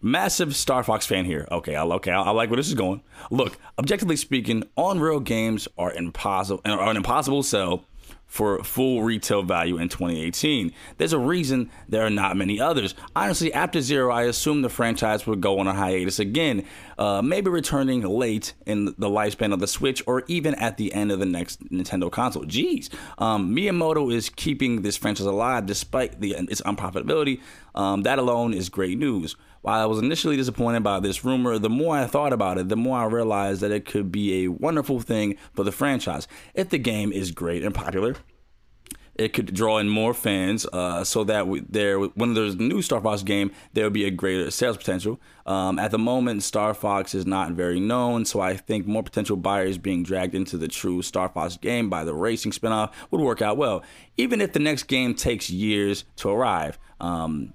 [0.01, 1.47] massive Star Fox fan here.
[1.51, 3.01] Okay, I okay, I, I like where this is going.
[3.31, 7.85] Look, objectively speaking, on-rail games are impossible are an impossible sell
[8.33, 10.73] for full retail value in 2018.
[10.97, 12.95] There's a reason there are not many others.
[13.15, 16.65] Honestly, after Zero, I assumed the franchise would go on a hiatus again,
[16.97, 21.11] uh, maybe returning late in the lifespan of the Switch or even at the end
[21.11, 22.43] of the next Nintendo console.
[22.45, 22.89] Jeez.
[23.19, 27.39] Um, Miyamoto is keeping this franchise alive despite the, its unprofitability.
[27.75, 29.35] Um, that alone is great news.
[29.63, 32.75] While I was initially disappointed by this rumor, the more I thought about it, the
[32.75, 36.27] more I realized that it could be a wonderful thing for the franchise.
[36.53, 38.17] If the game is great and popular,
[39.15, 42.81] it could draw in more fans uh, so that we, there when there's a new
[42.81, 45.17] Star Fox game there will be a greater sales potential.
[45.45, 49.37] Um, at the moment, Star Fox is not very known, so I think more potential
[49.37, 53.41] buyers being dragged into the true Star Fox game by the racing spinoff would work
[53.41, 53.81] out well,
[54.17, 56.77] even if the next game takes years to arrive.
[56.99, 57.53] Um,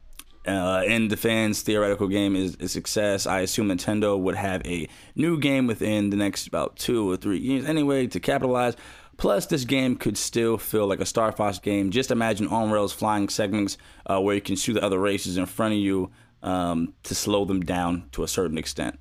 [0.48, 4.88] uh, in the fans' theoretical game is a success, I assume Nintendo would have a
[5.14, 8.74] new game within the next about two or three years anyway to capitalize.
[9.18, 11.90] Plus, this game could still feel like a Star Fox game.
[11.90, 15.44] Just imagine on rails flying segments uh, where you can shoot the other races in
[15.44, 16.10] front of you
[16.42, 18.98] um, to slow them down to a certain extent.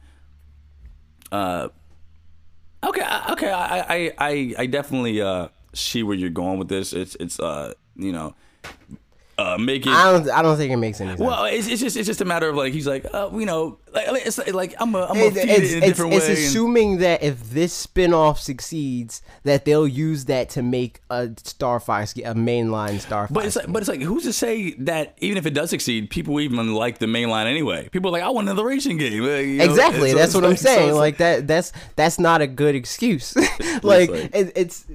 [1.32, 1.70] Uh,
[2.84, 6.94] okay, okay, I, I, I, I definitely uh, see where you're going with this.
[6.94, 8.34] It's, it's, uh, you know,
[9.38, 9.92] uh, making.
[9.94, 10.30] I don't.
[10.30, 11.20] I don't think it makes any sense.
[11.20, 13.78] Well, it's, it's just it's just a matter of like he's like uh, you know
[13.94, 16.14] like like, it's like I'm a I'm a feed it's, it in a it's, different
[16.14, 16.30] it's way.
[16.30, 21.80] and- assuming that if this spin-off succeeds that they'll use that to make a Star
[21.80, 23.32] Fox a mainline Star Fox.
[23.32, 26.10] but it's like, but it's like who's to say that even if it does succeed,
[26.10, 27.90] people even like the mainline anyway.
[27.90, 29.24] People are like I want another racing game.
[29.24, 31.72] Uh, you know, exactly so that's it's what i'm like- so saying like that that's
[31.96, 33.36] that's not a good excuse
[33.84, 34.86] like, like- it, it's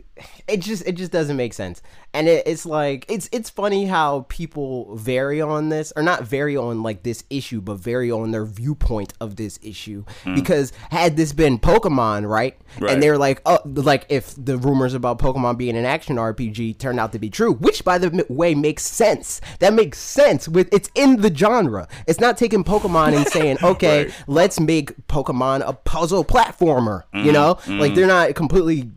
[0.48, 1.81] it just it just doesn't make sense
[2.14, 6.57] and it, it's like it's it's funny how people vary on this or not vary
[6.57, 11.33] on like this issue but vary on their viewpoint of this issue because had this
[11.33, 12.59] been pokemon right.
[12.79, 12.92] Right.
[12.92, 16.98] and they're like oh like if the rumors about pokemon being an action rpg turned
[17.01, 20.90] out to be true which by the way makes sense that makes sense with it's
[20.94, 24.25] in the genre it's not taking pokemon and saying okay Right.
[24.27, 27.03] let's make Pokemon a puzzle platformer.
[27.14, 27.27] Mm-hmm.
[27.27, 28.90] You know, like they're not completely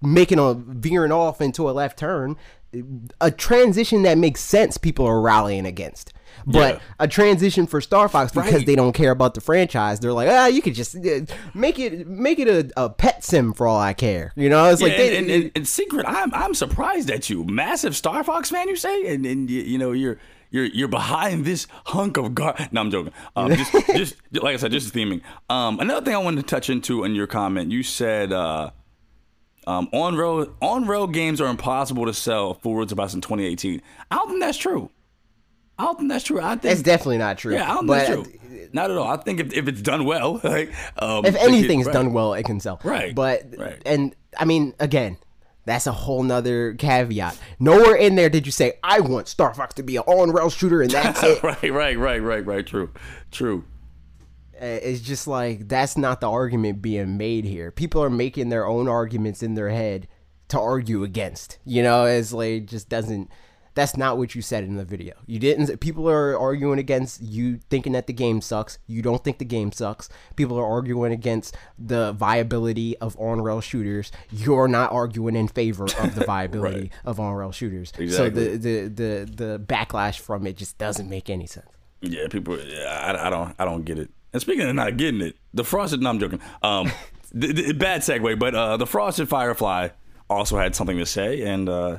[0.00, 2.36] making a veering off into a left turn.
[3.20, 6.12] A transition that makes sense, people are rallying against.
[6.46, 6.80] But Yeah.
[7.00, 8.66] a transition for Star Fox because Right.
[8.66, 10.00] they don't care about the franchise.
[10.00, 10.96] They're like, ah, you could just
[11.54, 14.32] make it make it a, a pet sim for all I care.
[14.34, 17.28] You know, it's Yeah, like they, and, and, and, and secret, I'm I'm surprised at
[17.28, 18.68] you, massive Star Fox fan.
[18.68, 20.16] You say, and and you, you know you're
[20.50, 22.56] you're you're behind this hunk of gar.
[22.72, 23.12] No, I'm joking.
[23.36, 25.20] Um, just just like I said, just theming.
[25.50, 28.32] Um, another thing I wanted to touch into in your comment, you said.
[28.32, 28.70] Uh,
[29.66, 33.80] um, on road on road games are impossible to sell forwards about in 2018.
[34.10, 34.90] I don't think that's true.
[35.78, 36.40] I don't think that's true.
[36.40, 37.54] I think that's definitely not true.
[37.54, 38.68] yeah, I don't but think that's true.
[38.74, 39.08] Not at all.
[39.10, 41.92] I think if, if it's done well, like um, if anything's right.
[41.92, 42.80] done well, it can sell.
[42.84, 43.80] Right, But right.
[43.84, 45.18] and I mean, again,
[45.64, 47.38] that's a whole nother caveat.
[47.60, 50.50] Nowhere in there did you say, I want Star Fox to be an on rail
[50.50, 51.42] shooter and that's it.
[51.42, 52.66] right, right, right, right, right.
[52.66, 52.90] True,
[53.30, 53.64] true.
[54.62, 57.70] Uh, It's just like that's not the argument being made here.
[57.70, 60.06] People are making their own arguments in their head
[60.48, 61.58] to argue against.
[61.64, 63.28] You know, it's like just doesn't.
[63.74, 65.14] That's not what you said in the video.
[65.26, 65.80] You didn't.
[65.80, 68.78] People are arguing against you thinking that the game sucks.
[68.86, 70.10] You don't think the game sucks.
[70.36, 74.12] People are arguing against the viability of on-rail shooters.
[74.30, 76.92] You're not arguing in favor of the viability Right.
[77.06, 77.92] of on-rail shooters.
[77.96, 78.56] So Exactly.
[78.58, 81.66] the, the the the backlash from it just doesn't make any sense.
[82.02, 82.58] Yeah, people.
[82.60, 83.54] Yeah, I, I don't.
[83.58, 84.10] I don't get it.
[84.32, 86.00] And speaking of not getting it, the frosted.
[86.00, 86.40] No, I'm joking.
[86.62, 86.90] Um,
[87.32, 89.88] the, the, bad segue, but uh, the frosted firefly
[90.30, 91.98] also had something to say, and uh,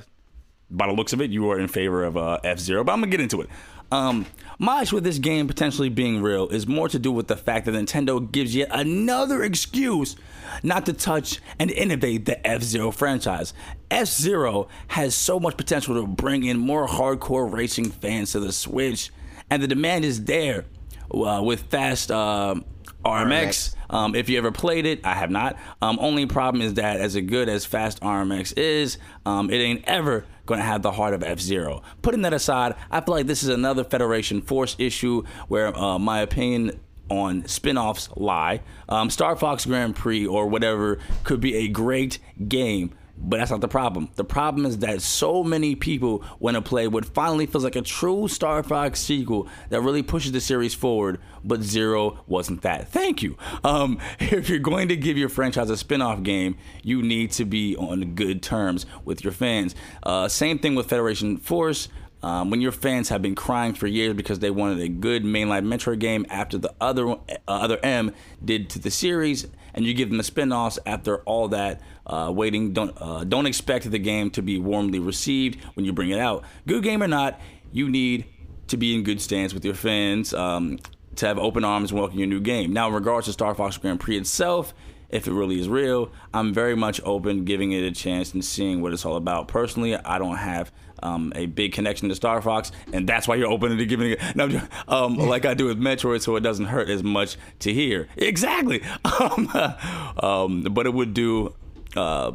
[0.69, 2.83] by the looks of it, you are in favor of uh, F Zero.
[2.83, 3.49] But I'm gonna get into it.
[3.91, 4.25] Um,
[4.57, 7.67] my issue with this game potentially being real is more to do with the fact
[7.67, 10.15] that Nintendo gives yet another excuse
[10.63, 13.53] not to touch and innovate the F Zero franchise.
[13.91, 18.51] F Zero has so much potential to bring in more hardcore racing fans to the
[18.51, 19.11] Switch,
[19.51, 20.65] and the demand is there
[21.13, 22.65] uh, with fast um
[23.05, 23.75] RMX.
[23.89, 25.57] Um, if you ever played it, I have not.
[25.81, 30.25] Um, only problem is that as good as fast RMX is, um, it ain't ever
[30.45, 31.83] going to have the heart of F Zero.
[32.01, 36.21] Putting that aside, I feel like this is another Federation Force issue where uh, my
[36.21, 38.61] opinion on spin-offs lie.
[38.89, 42.93] Um, Star Fox Grand Prix or whatever could be a great game.
[43.15, 44.09] But that's not the problem.
[44.15, 47.81] The problem is that so many people want to play what finally feels like a
[47.81, 52.89] true Star Fox sequel that really pushes the series forward, but Zero wasn't that.
[52.89, 53.37] Thank you.
[53.63, 57.45] Um, if you're going to give your franchise a spin off game, you need to
[57.45, 59.75] be on good terms with your fans.
[60.01, 61.89] Uh, same thing with Federation Force.
[62.23, 65.65] Um, when your fans have been crying for years because they wanted a good mainline
[65.65, 70.07] Metroid game after the other uh, other M did to the series, and you give
[70.07, 74.41] them the spin-offs after all that uh, waiting, don't uh, don't expect the game to
[74.41, 76.43] be warmly received when you bring it out.
[76.67, 77.39] Good game or not,
[77.71, 78.25] you need
[78.67, 80.79] to be in good stance with your fans um,
[81.15, 82.73] to have open arms and welcome your new game.
[82.73, 84.73] Now, in regards to Star Fox Grand Prix itself,
[85.09, 88.81] if it really is real, I'm very much open giving it a chance and seeing
[88.81, 89.47] what it's all about.
[89.47, 90.71] Personally, I don't have
[91.03, 94.19] um, a big connection to Star Fox, and that's why you're open to giving it.
[94.35, 98.07] No, um, like I do with Metroid, so it doesn't hurt as much to hear.
[98.17, 98.81] Exactly.
[99.19, 99.49] Um,
[100.23, 101.53] um, but it would do.
[101.95, 102.33] Uh,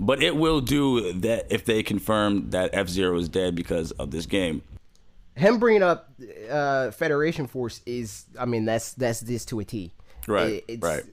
[0.00, 4.10] but it will do that if they confirm that F Zero is dead because of
[4.10, 4.62] this game.
[5.36, 6.10] him bringing up
[6.50, 9.92] uh, Federation Force is, I mean, that's that's this to a T.
[10.26, 11.04] Right, It- right.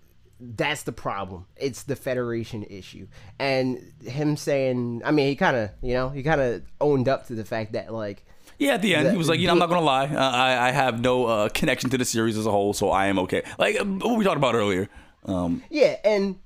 [0.42, 1.48] That's the problem.
[1.58, 3.08] It's the Federation issue,
[3.40, 7.28] and him saying, I mean, he kind of, you know, he kind of owned up
[7.28, 8.24] to the fact that like
[8.58, 10.70] Yeah, at the end, he was like, you know, I'm not gonna lie, uh, I
[10.70, 13.44] I have no uh, connection to the series as a whole, so I am okay.
[13.58, 14.88] Like uh, what we talked about earlier.
[15.26, 16.38] Um, Yeah, and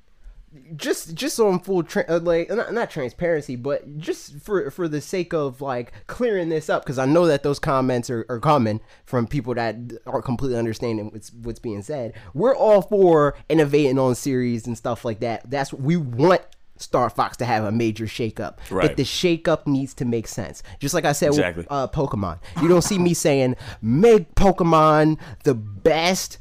[0.76, 5.02] just just on full tra- uh, like not, not transparency, but just for for the
[5.02, 8.80] sake of like clearing this up, because I know that those comments are, are coming
[9.06, 12.14] from people that aren't completely understanding what's what's being said.
[12.34, 15.50] We're all for innovating on series and stuff like that.
[15.50, 16.42] That's what we want.
[16.78, 18.88] Star Fox to have a major shakeup, Right.
[18.88, 20.64] but the shakeup needs to make sense.
[20.80, 21.62] Just like I said Exactly.
[21.62, 26.40] with uh, Pokemon, you don't see me saying make Pokemon the best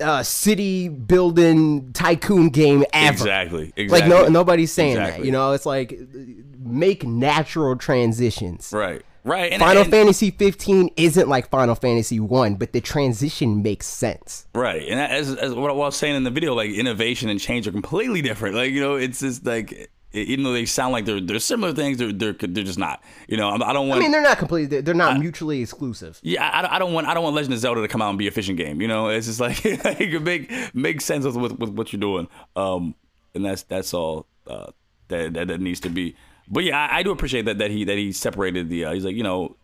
[0.00, 3.12] uh, city building tycoon game ever.
[3.12, 5.24] Exactly, Like no nobody's saying that.
[5.24, 5.98] You know, it's like
[6.58, 8.70] make natural transitions.
[8.72, 9.52] right, right.
[9.52, 14.46] And, Final and- Fantasy 15 isn't like Final Fantasy 1, but the transition makes sense.
[14.54, 17.66] Right, and as, as what I was saying in the video, like innovation and change
[17.66, 18.54] are completely different.
[18.54, 21.98] Like you know, it's just like even though they sound like they're they're similar things,
[21.98, 23.02] they're they're they're just not.
[23.28, 24.00] You know, I don't want.
[24.00, 26.18] I mean, they're not completely they're- not mutually exclusive.
[26.22, 28.18] yeah, I, I don't want I don't want Legend of Zelda to come out and
[28.18, 28.80] be a fishing game.
[28.80, 32.00] You know, it's just like like it make make sense with, with with what you're
[32.00, 32.28] doing.
[32.56, 32.94] Um,
[33.34, 34.66] and that's that's all uh,
[35.08, 36.14] that, that that needs to be.
[36.48, 38.84] But yeah, I, I do appreciate that that he that he separated the.
[38.86, 39.56] Uh, he's like, you know,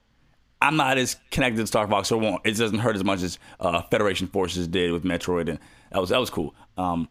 [0.63, 3.23] I'm not as connected to Star Fox, so it, won't, it doesn't hurt as much
[3.23, 5.59] as uh, Federation Forces did with Metroid, and
[5.93, 6.55] that was that was cool.
[6.77, 7.09] Um,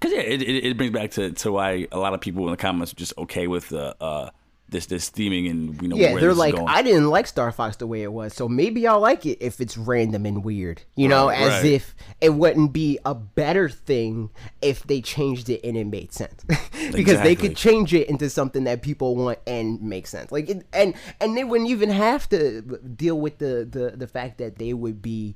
[0.00, 2.50] Cause yeah, it, it, it brings back to, to why a lot of people in
[2.50, 4.30] the comments are just okay with uh, uh
[4.70, 6.54] this this theming and you know Yeah, they're like.
[6.56, 9.60] I didn't like Star Fox the way it was, so maybe I'll like it if
[9.60, 10.82] it's random and weird.
[10.94, 11.72] You know, Right, as right.
[11.72, 14.30] if it wouldn't be a better thing
[14.62, 16.44] if they changed it and it made sense,
[16.92, 20.30] because they could change it into something that people want and make sense.
[20.30, 24.38] Like, it, and and they wouldn't even have to deal with the the the fact
[24.38, 25.34] that they would be.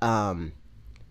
[0.00, 0.52] um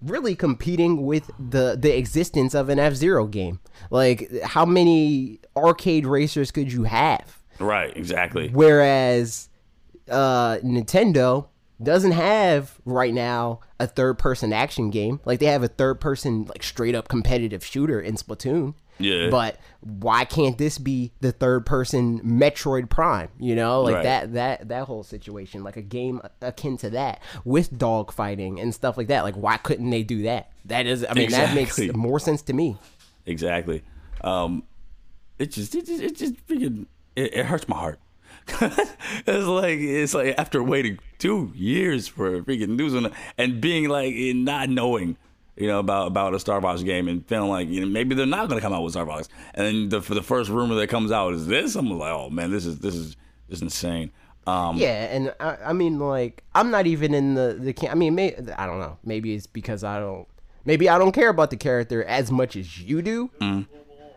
[0.05, 3.59] really competing with the the existence of an F-Zero game.
[3.89, 7.41] Like how many arcade racers could you have?
[7.59, 8.49] right, exactly.
[8.49, 9.49] Whereas
[10.09, 11.47] uh, Nintendo
[11.81, 15.19] doesn't have right now a third person action game.
[15.25, 18.75] Like they have a third person like straight up competitive shooter in Splatoon.
[18.97, 19.29] Yeah.
[19.29, 23.27] But why can't this be the third person Metroid Prime?
[23.37, 24.03] You know, like Right.
[24.03, 28.73] that that that whole situation, like a game akin to that with dog fighting and
[28.73, 29.23] stuff like that.
[29.25, 30.51] Like why couldn't they do that?
[30.63, 32.77] That is I mean that makes more sense to me.
[33.25, 33.83] Exactly.
[34.21, 34.63] Um,
[35.39, 36.85] it just it just it just freaking
[37.17, 37.99] it, it hurts my heart.
[38.61, 44.13] it's like it's like after waiting two years for freaking news on and being like
[44.15, 45.17] not knowing,
[45.55, 48.25] you know, about about a Star Fox game and feeling like you know maybe they're
[48.25, 49.29] not gonna come out with Star Fox.
[49.53, 51.75] And then the for the first rumor that comes out is this.
[51.75, 53.15] I'm like, oh man, this is this is
[53.49, 54.11] this is insane.
[54.47, 57.73] Um, Yeah, and I, I mean, like, I'm not even in the the.
[57.73, 58.97] Can- I mean, may, I don't know.
[59.03, 60.27] Maybe it's because I don't.
[60.65, 63.31] Maybe I don't care about the character as much as you do.
[63.41, 63.67] Mm.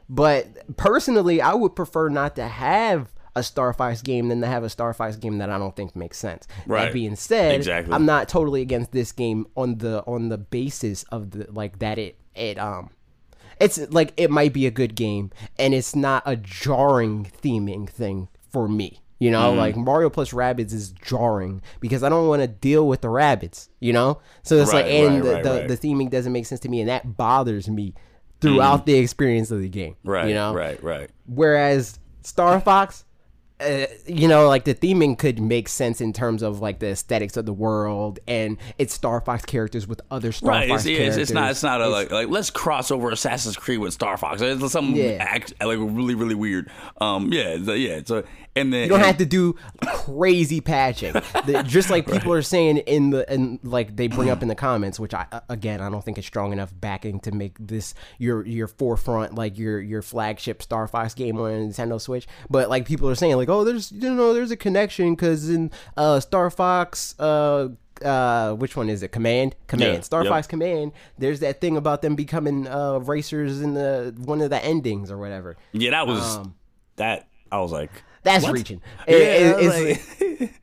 [0.08, 4.64] But personally, I would prefer not to have a Star Fox game than to have
[4.64, 6.46] a Star Fox game that I don't think makes sense.
[6.66, 6.84] Right.
[6.86, 7.94] That being said, Exactly.
[7.94, 11.98] I'm not totally against this game on the on the basis of the like that
[11.98, 12.90] it it um
[13.60, 18.28] it's like it might be a good game and it's not a jarring theming thing
[18.50, 19.02] for me.
[19.20, 19.58] You know, Mm-hmm.
[19.58, 23.68] like Mario plus Rabbids is jarring because I don't want to deal with the Rabbids,
[23.80, 24.20] you know?
[24.44, 25.68] So it's like and right, the, right, the, right.
[25.68, 27.94] the theming doesn't make sense to me and that bothers me
[28.40, 29.96] throughout the experience of the game.
[30.04, 30.54] Right, You know?
[30.54, 31.10] right, right.
[31.26, 33.04] Whereas Star Fox,
[33.60, 37.36] uh, you know, like the theming could make sense in terms of like the aesthetics
[37.36, 40.92] of the world and it's Star Fox characters with other Star Right, Fox it's, yeah,
[40.92, 41.22] it's, characters.
[41.22, 41.50] it's not.
[41.50, 44.40] It's not a like like let's cross over Assassin's Creed with Star Fox.
[44.40, 45.16] It's something Yeah.
[45.20, 46.70] act, like really really weird.
[47.00, 48.00] Um, yeah, it's, yeah.
[48.04, 48.24] So
[48.60, 49.54] and then You don't have to do
[49.86, 54.42] crazy patching, The- just like people are saying in the and like they bring up
[54.42, 57.56] in the comments, which I again I don't think is strong enough backing to make
[57.58, 62.26] this your your forefront like your your flagship Star Fox game on Nintendo Switch.
[62.50, 65.70] But like people are saying like oh there's you know there's a connection because in
[65.96, 67.68] uh Star Fox uh
[68.04, 70.30] uh which one is it command command Yeah, star yep.
[70.30, 74.64] fox command there's that thing about them becoming uh racers in the one of the
[74.64, 76.38] endings or whatever Yeah, that was
[76.94, 77.26] that.
[77.50, 77.96] I was like, Um,
[78.28, 78.52] that's what?
[78.54, 80.54] reaching Yeah, It- it- like-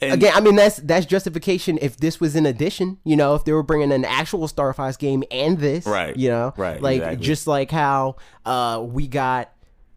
[0.00, 3.52] Again, I mean that's that's justification if this was an addition, you know, if they
[3.52, 7.26] were bringing an actual Star Fox game and this, Right, You know, right, Like exactly.
[7.26, 8.14] just like how
[8.46, 9.50] uh we got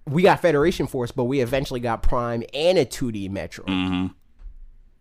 [0.08, 3.64] we got Federation Force, but we eventually got Prime and a 2D Metro.
[3.66, 4.08] Mm-hmm.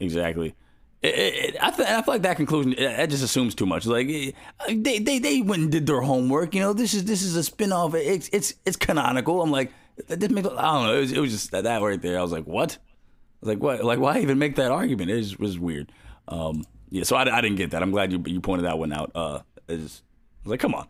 [0.01, 0.55] exactly.
[1.03, 3.65] It, it, it- I, feel, I feel like that conclusion it, it just assumes too
[3.65, 3.87] much.
[3.87, 4.33] Like eh,
[4.69, 6.55] they, they they went and did their homework.
[6.55, 7.95] You know, this is this is a spin off.
[7.95, 9.41] It's it's it's canonical.
[9.41, 9.73] I'm like,
[10.09, 10.47] this make.
[10.47, 10.95] I don't know.
[10.97, 12.19] It was, it was just that, that right there.
[12.19, 12.73] I was like, what?
[12.73, 13.85] I was like, what?
[13.85, 15.11] Like, why even make that argument?
[15.11, 15.93] It was, was weird.
[16.29, 17.05] Um, yeah.
[17.05, 17.83] So I, I didn't get that.
[17.83, 19.13] I'm glad you you pointed that one out.
[19.15, 20.03] Uh, I was
[20.45, 20.87] like, come on.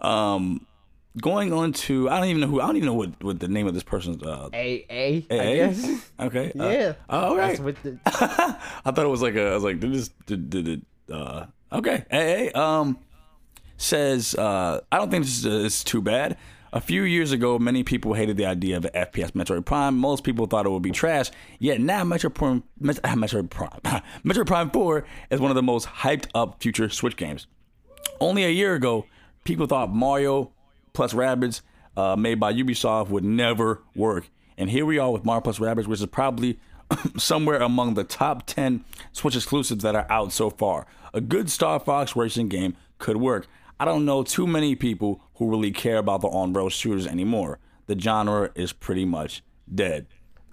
[0.00, 0.66] Um,
[1.20, 3.48] going on to I don't even know who I don't even know what, what the
[3.48, 5.26] name of this person's uh A A.
[5.30, 5.54] I AA?
[5.54, 6.10] guess.
[6.20, 6.92] okay uh, Yeah.
[7.08, 7.98] oh, all right That's what the,
[8.84, 10.80] I thought it was like a I was like did this did, did it
[11.12, 12.98] uh okay AA um
[13.76, 16.36] says uh I don't think this is, is too bad
[16.74, 19.96] a few years ago, many people hated the idea of an FPS Metroid Prime.
[19.96, 21.30] Most people thought it would be trash.
[21.60, 25.86] Yet now, Metroid Prime, Met- Metroid Prime, Metroid Prime 4 is one of the most
[25.86, 27.46] hyped up future Switch games.
[28.20, 29.06] Only a year ago,
[29.44, 30.50] people thought Mario
[30.92, 31.60] plus Rabbids,
[31.96, 34.28] uh, made by Ubisoft, would never work.
[34.58, 36.58] And here we are with Mario plus Rabbids, which is probably
[37.16, 40.88] somewhere among the top 10 Switch exclusives that are out so far.
[41.12, 43.46] A good Star Fox racing game could work.
[43.80, 47.58] I don't know too many people who really care about the on-rail shooters anymore.
[47.86, 50.06] The genre is pretty much dead.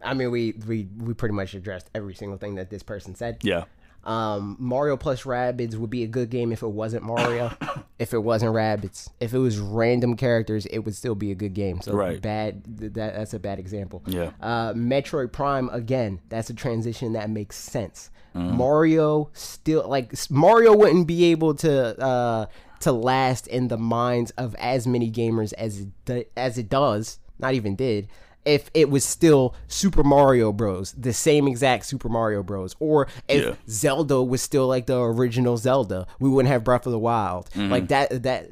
[0.03, 3.38] I mean, we we we pretty much addressed every single thing that this person said.
[3.43, 3.65] Yeah.
[4.03, 7.51] Um, Mario plus Rabbids would be a good game if it wasn't Mario,
[7.99, 11.53] if it wasn't Rabbids, if it was random characters, it would still be a good
[11.53, 11.82] game.
[11.82, 12.19] So Right.
[12.19, 12.63] bad.
[12.65, 14.01] That that's a bad example.
[14.07, 14.32] Yeah.
[14.41, 16.19] Uh, Metroid Prime again.
[16.30, 18.09] That's a transition that makes sense.
[18.36, 18.57] Mm-hmm.
[18.57, 22.45] Mario still like Mario wouldn't be able to uh
[22.82, 27.19] to last in the minds of as many gamers as it do- as it does.
[27.39, 28.07] Not even did.
[28.43, 33.45] If it was still Super Mario Bros, the same exact Super Mario Bros, or if
[33.45, 33.53] Yeah.
[33.69, 37.49] Zelda was still like the original Zelda, we wouldn't have Breath of the Wild.
[37.51, 37.71] Mm-hmm.
[37.71, 38.49] Like that, that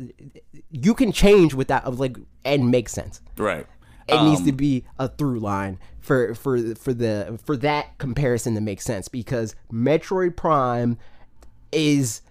[0.72, 3.20] you can change with that, like and make sense.
[3.38, 3.66] Right.
[4.08, 8.54] It needs Um, to be a through line for for for the for that comparison
[8.56, 10.98] to make sense because Metroid Prime
[11.72, 12.22] is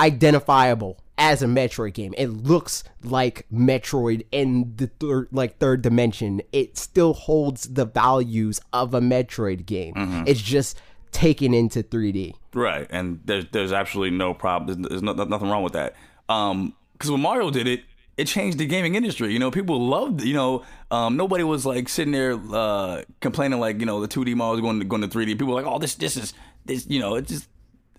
[0.00, 2.14] identifiable as a Metroid game.
[2.16, 6.42] It looks like Metroid in the third like third dimension.
[6.52, 9.94] It still holds the values of a Metroid game.
[9.94, 10.24] Mm-hmm.
[10.26, 10.78] It's just
[11.12, 12.34] taken into 3D.
[12.52, 14.82] Right, and there's there's absolutely no problem.
[14.82, 15.94] There's, there's no, nothing wrong with that.
[16.28, 17.82] Um, because when Mario did it,
[18.16, 19.32] it changed the gaming industry.
[19.32, 20.22] You know, people loved.
[20.22, 24.34] You know, um, nobody was like sitting there uh complaining like you know the 2D
[24.34, 25.26] Mario was going to going to 3D.
[25.28, 26.86] People were like, oh, this this is this.
[26.88, 27.48] You know, it just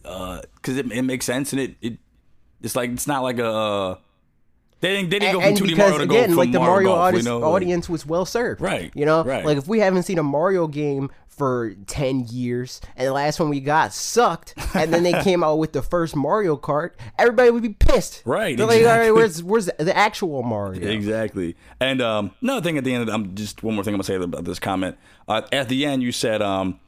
[0.06, 2.00] uh because it, it makes sense and it it
[2.62, 3.50] it's like it's not like a.
[3.52, 3.96] Uh,
[4.80, 6.52] they didn't, they didn't go and from 2D because Mario to again, go from like
[6.52, 7.44] the Mario, Mario Golf, artist, you know?
[7.44, 9.44] audience was well served, Right, You know, right.
[9.44, 13.50] like if we haven't seen a Mario game for ten years, and the last one
[13.50, 17.64] we got sucked, and then they came out with the first Mario Kart, everybody would
[17.64, 19.12] be pissed, Right, They're like, all right, exactly.
[19.14, 20.88] where's where's the actual Mario?
[20.88, 21.56] Exactly.
[21.80, 24.16] And um, another thing at the end, I'm just one more thing I'm gonna say
[24.16, 24.96] about this comment.
[25.28, 26.80] Uh, at the end, you said um,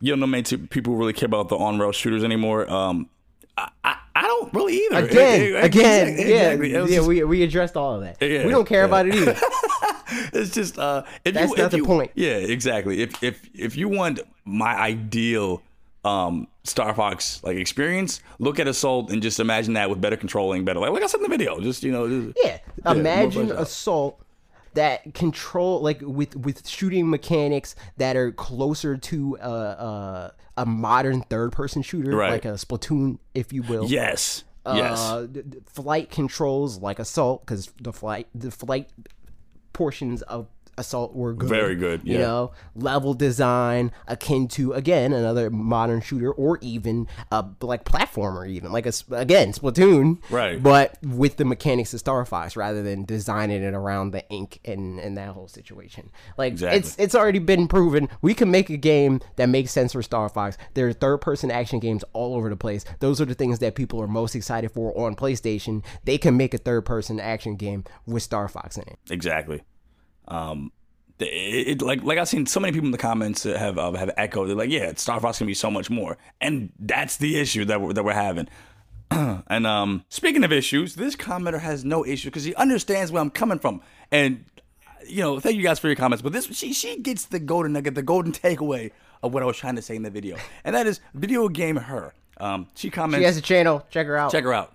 [0.00, 2.70] you don't know many people really care about the on rail shooters anymore.
[2.70, 3.08] Um,
[3.56, 5.04] I, I, don't really either.
[5.04, 6.72] Again, It- it- again, exactly, yeah, exactly.
[6.72, 6.86] Yeah.
[6.96, 8.16] just- we, we addressed all of that.
[8.20, 8.86] Yeah, we don't care yeah.
[8.86, 9.36] about it either.
[10.32, 12.10] it's just uh, if That's you, not if the you- point.
[12.14, 13.02] Yeah, exactly.
[13.02, 15.62] If if if you want my ideal
[16.04, 20.64] um Star Fox like experience, look at Assault and just imagine that with better controlling,
[20.64, 21.60] better like like I said in the video.
[21.60, 22.58] Just you know, just, Yeah.
[22.90, 23.62] Imagine fleshed out.
[23.62, 24.18] assault
[24.74, 31.22] that control like with with shooting mechanics that are closer to uh, uh, a modern
[31.22, 32.30] third person shooter, Right.
[32.30, 33.86] like a Splatoon, if you will.
[33.86, 38.90] yes, yes, Uh, d- d- flight controls like assault because the flight the flight
[39.72, 40.46] portions of
[40.78, 41.48] assault were good.
[41.48, 42.20] Very good, You yeah.
[42.22, 48.72] know, level design akin to again another modern shooter or even a like platformer, even
[48.72, 50.62] like a again Splatoon, Right.
[50.62, 54.98] But with the mechanics of Star Fox rather than designing it around the ink and
[54.98, 56.10] and that whole situation.
[56.38, 56.78] Like Exactly.
[56.78, 60.28] it's it's already been proven we can make a game that makes sense for Star
[60.28, 60.56] Fox.
[60.74, 62.84] There are third person action games all over the place.
[63.00, 65.82] Those are the things that people are most excited for on PlayStation.
[66.04, 68.98] They can make a third person action game with Star Fox in it.
[69.10, 69.62] Exactly.
[70.28, 70.72] Um,
[71.18, 73.92] it, it, like like I've seen so many people in the comments that have uh,
[73.92, 74.48] have echoed.
[74.48, 77.80] They're like, yeah, Star Fox can be so much more, and that's the issue that
[77.80, 78.48] we're, that we're having.
[79.10, 83.30] and um, speaking of issues, this commenter has no issue because he understands where I'm
[83.30, 84.44] coming from, and
[85.06, 86.22] you know, thank you guys for your comments.
[86.22, 88.90] But this she she gets the golden nugget, the golden takeaway
[89.22, 91.76] of what I was trying to say in the video, and that is video game
[91.76, 92.14] her.
[92.38, 93.20] Um, she comments.
[93.20, 93.86] She has a channel.
[93.90, 94.32] Check her out.
[94.32, 94.74] Check her out.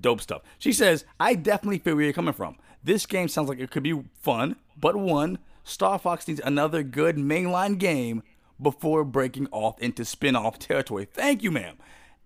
[0.00, 0.42] Dope stuff.
[0.58, 2.56] She says, I definitely feel where you're coming from.
[2.84, 7.16] This game sounds like it could be fun, but one, Star Fox needs another good
[7.16, 8.22] mainline game
[8.60, 11.04] before breaking off into spin off territory.
[11.04, 11.76] Thank you, ma'am.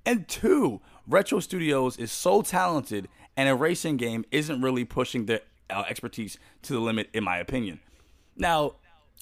[0.04, 5.40] And two, Retro Studios is so talented, and a racing game isn't really pushing their
[5.70, 7.80] uh, expertise to the limit, in my opinion.
[8.36, 8.76] Now,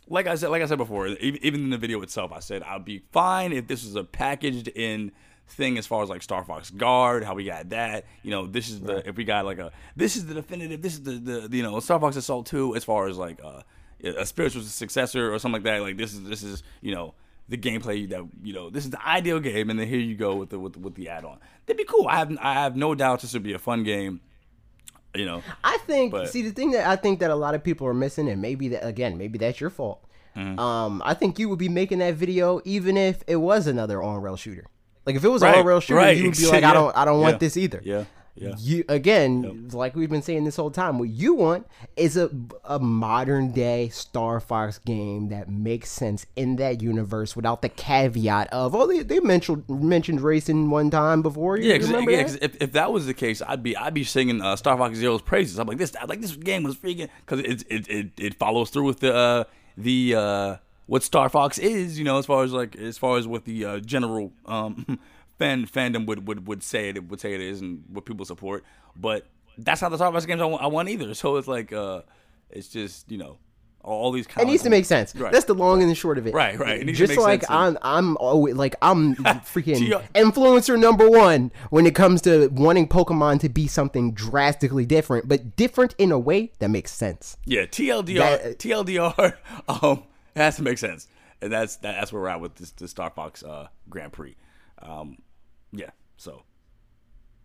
[0.08, 2.84] like I said, like I said before, even in the video itself, I said I'd
[2.84, 5.12] be fine if this was a packaged in
[5.50, 8.06] thing as far as like Star Fox Guard, how we got that.
[8.22, 10.94] You know, this is the if we got like a this is the definitive, this
[10.94, 13.62] is the the you know Star Fox Assault Two as far as like uh,
[14.02, 15.82] a spiritual successor or something like that.
[15.82, 17.14] Like this is this is you know
[17.48, 20.36] the gameplay that you know this is the ideal game, and then here you go
[20.36, 21.38] with the with, with the add on.
[21.66, 22.06] That'd be cool.
[22.08, 24.20] I have I have no doubt this would be a fun game
[25.14, 25.42] you know.
[25.64, 26.12] I think.
[26.12, 28.40] But- see, the thing that I think that a lot of people are missing, and
[28.40, 30.04] maybe that again, maybe that's your fault.
[30.36, 30.58] Mm-hmm.
[30.58, 34.22] Um, I think you would be making that video even if it was another on
[34.22, 34.66] rail shooter.
[35.06, 36.74] Like if it was Right, on rail shooter, right, you would be like, yeah, I
[36.74, 37.80] don't, I don't want this either.
[37.84, 38.04] Yeah,
[38.36, 38.54] yeah.
[38.58, 42.30] You again, like we've been saying this whole time, what you want is a
[42.64, 48.48] a modern day Star Fox game that makes sense in that universe without the caveat
[48.52, 51.56] of oh they, they mentioned mentioned racing one time before.
[51.58, 52.42] You Yeah, because remember that?
[52.42, 55.22] if, if that was the case, I'd be I'd be singing uh, Star Fox Zero's
[55.22, 55.58] praises.
[55.58, 58.70] I'm like this, I like this game was freaking because it, it it it follows
[58.70, 59.44] through with the uh,
[59.76, 60.56] the uh,
[60.90, 63.64] what Star Fox is, you know, as far as like as far as what the
[63.64, 64.98] uh, general um,
[65.38, 68.64] fan fandom would, would would say it would say it is and what people support.
[68.96, 69.24] But
[69.56, 71.14] that's not the Star Fox games I want, I want either.
[71.20, 72.02] So it's like uh,
[72.50, 73.38] it's just you know
[73.84, 74.26] all these.
[74.36, 75.14] It needs to make sense.
[75.14, 75.32] Right.
[75.32, 76.34] That's the long and the short of it.
[76.34, 76.80] Right, right.
[76.80, 81.86] It needs to Just like I'm, I'm always like I'm freaking influencer number one when
[81.86, 86.50] it comes to wanting Pokemon to be something drastically different, but different in a way
[86.58, 87.36] that makes sense.
[87.44, 89.36] Yeah, TLDR, That- TLDR,
[89.68, 90.02] um,
[90.34, 91.08] it has to make sense,
[91.40, 94.36] and that's that, that's where we're at with this, this Star Fox uh, Grand Prix.
[94.82, 95.18] Um,
[95.72, 96.42] yeah, so,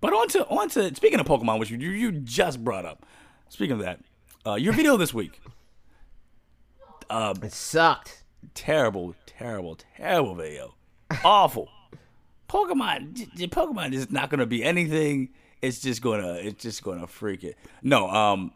[0.02, 3.06] but on to on to speaking of Pokemon, which you you just brought up.
[3.50, 4.00] Speaking of that,
[4.46, 5.40] uh, your video this week,
[7.10, 8.24] It sucked.
[8.54, 10.76] terrible, terrible, terrible video,
[11.24, 11.70] awful.
[12.50, 13.18] Pokemon,
[13.50, 15.30] Pokemon is not gonna be anything.
[15.62, 17.58] It's just gonna, it's just gonna freak it.
[17.82, 18.52] No, um,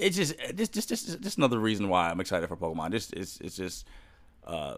[0.00, 2.92] it's just, just, just, just, just another reason why I'm excited for Pokemon.
[2.92, 3.86] Just, it's, it's just,
[4.46, 4.76] uh,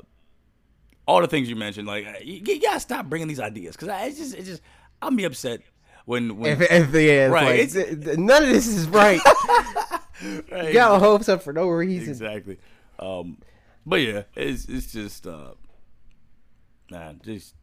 [1.07, 1.87] all the things you mentioned.
[1.89, 4.63] Like, you, you gotta stop bringing these ideas because it's just, it's just,
[5.01, 5.61] I'll be upset
[6.05, 9.21] when, when, If, if the end, Right, like, it's- none of this is right.
[10.53, 12.09] Right, you got hopes up for no reason.
[12.11, 12.59] exactly.
[13.01, 13.39] Um,
[13.85, 15.55] but yeah, it's, it's just, uh,
[16.91, 17.55] man, just.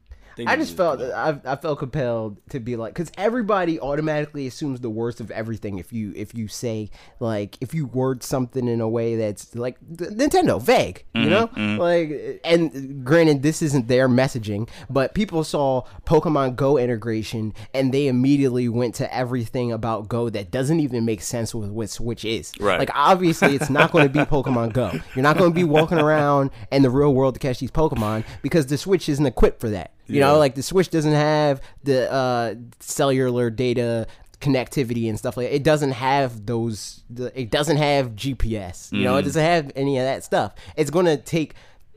[0.48, 4.90] I just felt I, I felt compelled to be like because everybody automatically assumes the
[4.90, 8.90] worst of everything if you if you say like if you word something in a
[8.90, 11.50] way that's like Nintendo vague you know?
[11.80, 18.08] like and granted this isn't their messaging but people saw Pokemon Go integration and they
[18.08, 22.52] immediately went to everything about Go that doesn't even make sense with what Switch is.
[22.60, 22.80] Right.
[22.80, 24.92] like obviously it's not going to be Pokemon Go.
[25.16, 28.24] You're not going to be walking around in the real world to catch these Pokemon
[28.42, 32.12] because the Switch isn't equipped for that you know, like the Switch doesn't have the
[32.12, 34.08] uh, cellular data
[34.42, 35.56] connectivity and stuff like that.
[35.56, 37.04] It doesn't have those.
[37.10, 38.92] The, it doesn't have GPS.
[38.92, 40.54] You know, it doesn't have any of that stuff.
[40.78, 41.56] It's gonna take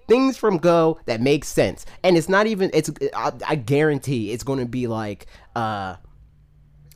[0.09, 2.71] things from Go that make sense, and it's not even.
[2.75, 2.91] It's.
[3.15, 5.27] I, I guarantee it's gonna be like.
[5.55, 5.97] uh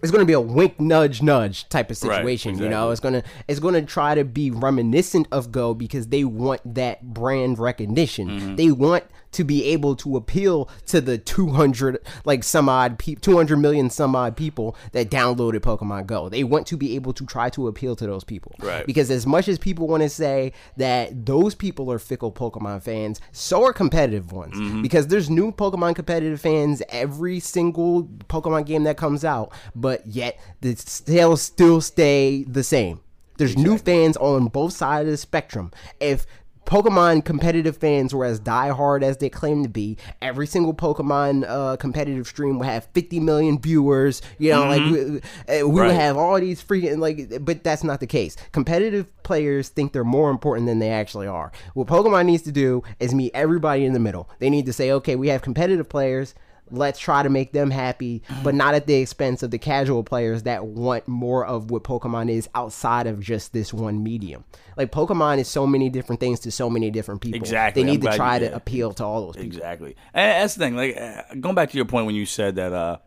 [0.03, 3.01] it's going to be a wink nudge nudge type of Right, situation you know it's
[3.01, 7.03] going to it's going to try to be reminiscent of go because they want that
[7.15, 8.57] brand recognition Mm-hmm.
[8.57, 9.05] they want
[9.37, 14.17] to be able to appeal to the 200 like some odd pe- 200 million some
[14.17, 16.29] odd people that downloaded pokemon go.
[16.29, 18.55] They want to be able to try to appeal to those people.
[18.59, 18.87] Right.
[18.87, 23.21] because as much as people want to say that those people are fickle pokemon fans
[23.33, 24.55] so are competitive ones.
[24.55, 24.83] Mm-hmm.
[24.83, 30.39] because there's new pokemon competitive fans every single pokemon game that comes out but yet
[30.61, 33.01] the sales still stay the same.
[33.39, 35.71] There's new fans on both sides of the spectrum.
[36.01, 36.27] If
[36.67, 39.97] Pokemon competitive fans were as diehard as they claim to be.
[40.21, 44.21] Every single Pokemon uh, competitive stream would have 50 million viewers.
[44.39, 45.77] You know, like we, uh, we Mm-hmm.
[45.79, 45.87] Right.
[45.87, 48.37] would have all these freaking like, but that's not the case.
[48.53, 51.53] Competitive players think they're more important than they actually are.
[51.75, 54.29] What Pokemon needs to do is meet everybody in the middle.
[54.39, 56.35] They need to say, okay, we have competitive players.
[56.71, 60.45] Let's try to make them happy, but not at the expense of the casual players
[60.45, 64.45] that want more of what Pokemon is outside of just this one medium.
[64.77, 67.41] Like Pokemon is so many different things to so many different people.
[67.41, 67.83] Exactly.
[67.83, 69.57] They need to try to appeal to all those people.
[69.57, 69.97] Exactly.
[70.13, 70.77] And that's the thing.
[70.77, 72.99] Like uh, going back to your point when you said that, uh,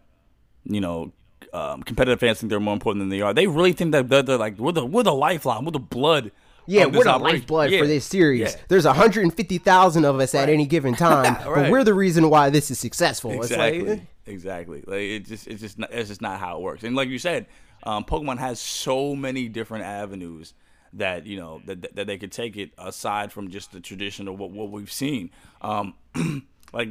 [0.63, 1.11] you know,
[1.53, 3.33] um, competitive fans think they're more important than they are.
[3.33, 6.31] They really think that they're, they're like we're the we're the lifeline, we're the blood.
[6.69, 7.39] Yeah, we're the operation.
[7.39, 7.79] lifeblood Yeah.
[7.79, 8.41] for this series.
[8.41, 8.61] Yeah.
[8.67, 12.79] There's 150,000 of us at any given time, but we're the reason why this is
[12.79, 13.31] successful.
[13.31, 13.79] Exactly.
[13.79, 14.03] It's like, eh.
[14.25, 14.83] exactly.
[14.85, 16.83] Like it just it's just not, it's just not how it works.
[16.83, 17.47] And like you said,
[17.83, 20.53] um, Pokemon has so many different avenues
[20.93, 24.51] that you know that that they could take it aside from just the traditional what
[24.51, 25.31] what we've seen.
[25.61, 25.95] Um,
[26.73, 26.89] like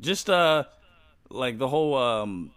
[0.00, 0.64] just uh
[1.30, 2.50] like the whole um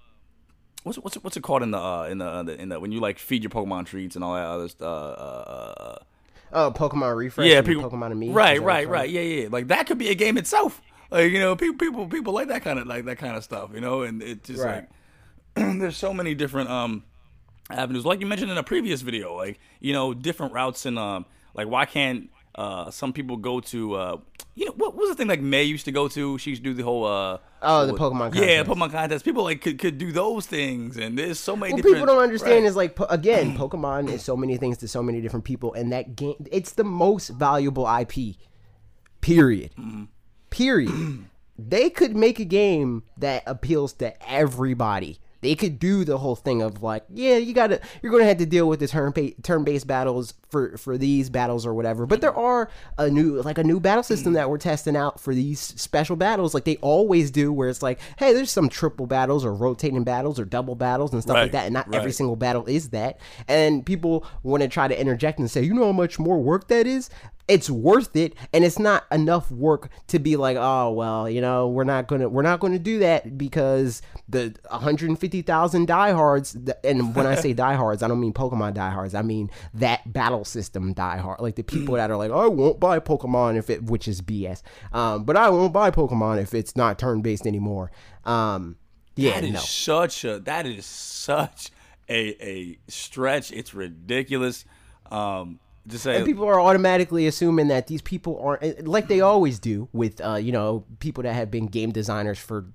[0.84, 2.80] what's what's it, what's it called in the uh, in the, uh, the in the
[2.80, 4.88] when you like feed your Pokemon treats and all that other stuff.
[4.88, 5.98] Uh, uh,
[6.54, 7.48] oh, Pokemon refresh.
[7.48, 8.32] yeah, people, Pokemon-Amie.
[8.32, 9.10] Right, right, right.
[9.10, 9.48] Yeah, yeah.
[9.52, 10.82] Like that could be a game itself.
[11.12, 13.72] Like you know, people, people, people like that kind of like that kind of stuff.
[13.74, 14.86] You know, and it just Right.
[15.56, 17.04] like there's so many different um
[17.70, 18.06] avenues.
[18.06, 21.68] Like you mentioned in a previous video, like you know, different routes and um like
[21.68, 24.18] why can't uh some people go to uh
[24.56, 26.38] you know what was the thing like May used to go to?
[26.38, 28.64] She used to do the whole uh Oh, the Pokemon Yeah.
[28.64, 29.26] Pokemon contest.
[29.26, 31.74] People like could, could do those things, and there's so many.
[31.74, 32.70] What different, people don't understand right.
[32.70, 36.16] is like again, Pokemon is so many things to so many different people, and that
[36.16, 38.36] game it's the most valuable IP.
[39.22, 39.72] Period.
[39.80, 40.04] Mm-hmm.
[40.50, 41.26] Period.
[41.60, 45.20] they could make a game that appeals to everybody.
[45.46, 48.46] They could do the whole thing of like, yeah, you gotta, you're gonna have to
[48.48, 52.06] deal with the turn turn based battles for for these battles or whatever.
[52.08, 55.36] But there are a new like a new battle system that we're testing out for
[55.36, 59.46] these special battles, like they always do, where it's like, hey, there's some triple battles
[59.46, 62.36] or rotating battles or double battles and stuff Right, like that, and not every single
[62.36, 63.20] battle is that.
[63.48, 66.68] And people want to try to interject and say, you know how much more work
[66.70, 67.10] that is.
[67.48, 71.68] It's worth it, and it's not enough work to be like, oh well, you know,
[71.68, 77.36] we're not gonna we're not gonna do that because the 150,000 diehards, and when I
[77.36, 81.64] say diehards, I don't mean Pokemon diehards, I mean that battle system diehard, like the
[81.64, 85.38] people that are like, I won't buy Pokemon if it, which is BS, um, but
[85.38, 87.92] I won't buy Pokemon if it's not turn based anymore.
[88.24, 88.78] Um,
[89.16, 89.60] yeah, That is no.
[89.60, 91.70] such a that is such
[92.10, 93.52] a a stretch.
[93.52, 94.66] It's ridiculous.
[95.12, 95.60] Um,
[95.90, 100.20] say And people are automatically assuming that these people aren't like they always do with
[100.22, 102.66] uh, you know people that have been game designers for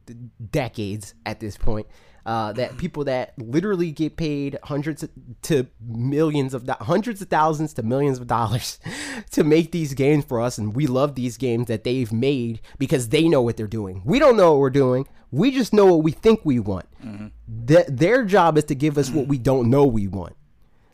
[0.51, 1.87] decades at this point.
[2.27, 5.03] Uh, that people that literally get paid hundreds
[5.41, 8.79] to millions of do- hundreds of thousands to millions of dollars
[9.31, 13.09] to make these games for us, and we love these games that they've made because
[13.09, 14.03] they know what they're doing.
[14.05, 15.09] We don't know what we're doing.
[15.33, 16.87] We just know what we think we want.
[17.67, 20.37] Th- their job is to give us what we don't know we want.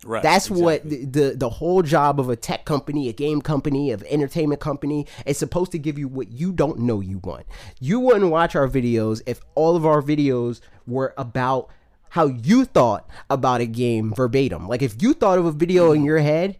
[0.06, 3.90] Right, That's what the, the the whole job of a tech company, a game company,
[3.90, 7.46] of entertainment company is supposed to give you what you don't know you want.
[7.80, 11.70] You wouldn't watch our videos if all of our videos were about
[12.10, 14.68] how you thought about a game verbatim.
[14.68, 16.58] Like if you thought of a video in your head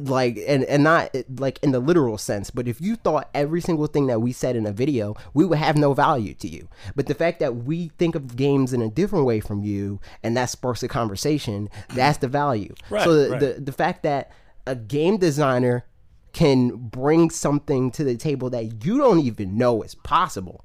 [0.00, 3.86] like and and not like in the literal sense but if you thought every single
[3.86, 6.68] thing that we said in a video we would have no value to you.
[6.96, 10.36] But the fact that we think of games in a different way from you and
[10.36, 12.74] that sparks a conversation that's the value.
[12.90, 13.40] Right, so the, right.
[13.40, 14.32] the the fact that
[14.66, 15.84] a game designer
[16.32, 20.64] can bring something to the table that you don't even know is possible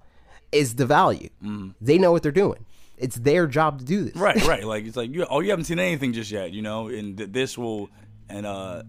[0.52, 1.30] is the value.
[1.82, 2.66] They know what they're doing.
[2.98, 4.16] It's their job to do this.
[4.16, 4.64] Right, right.
[4.64, 7.32] Like it's like you oh you haven't seen anything just yet, you know, and th-
[7.32, 7.90] this will
[8.30, 8.84] and uh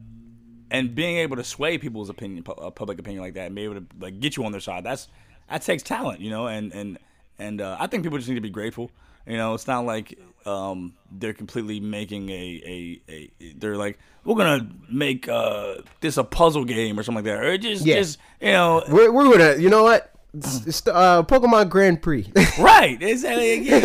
[0.70, 3.62] and being able to sway people's opinion, pu- uh, public opinion like that, and be
[3.62, 4.84] able to like get you on their side.
[4.84, 5.08] That's
[5.48, 6.98] that takes talent, you know, and and
[7.38, 8.90] and uh, I think people just need to be grateful.
[9.26, 14.36] You know, it's not like um, they're completely making a, a, a they're like we're
[14.36, 17.96] gonna make uh, this a puzzle game or something like that, or just Yeah.
[17.96, 22.30] just you know we're, we're gonna you know what It's- it's, uh, pokemon grand prix
[22.60, 23.80] right exactly yeah,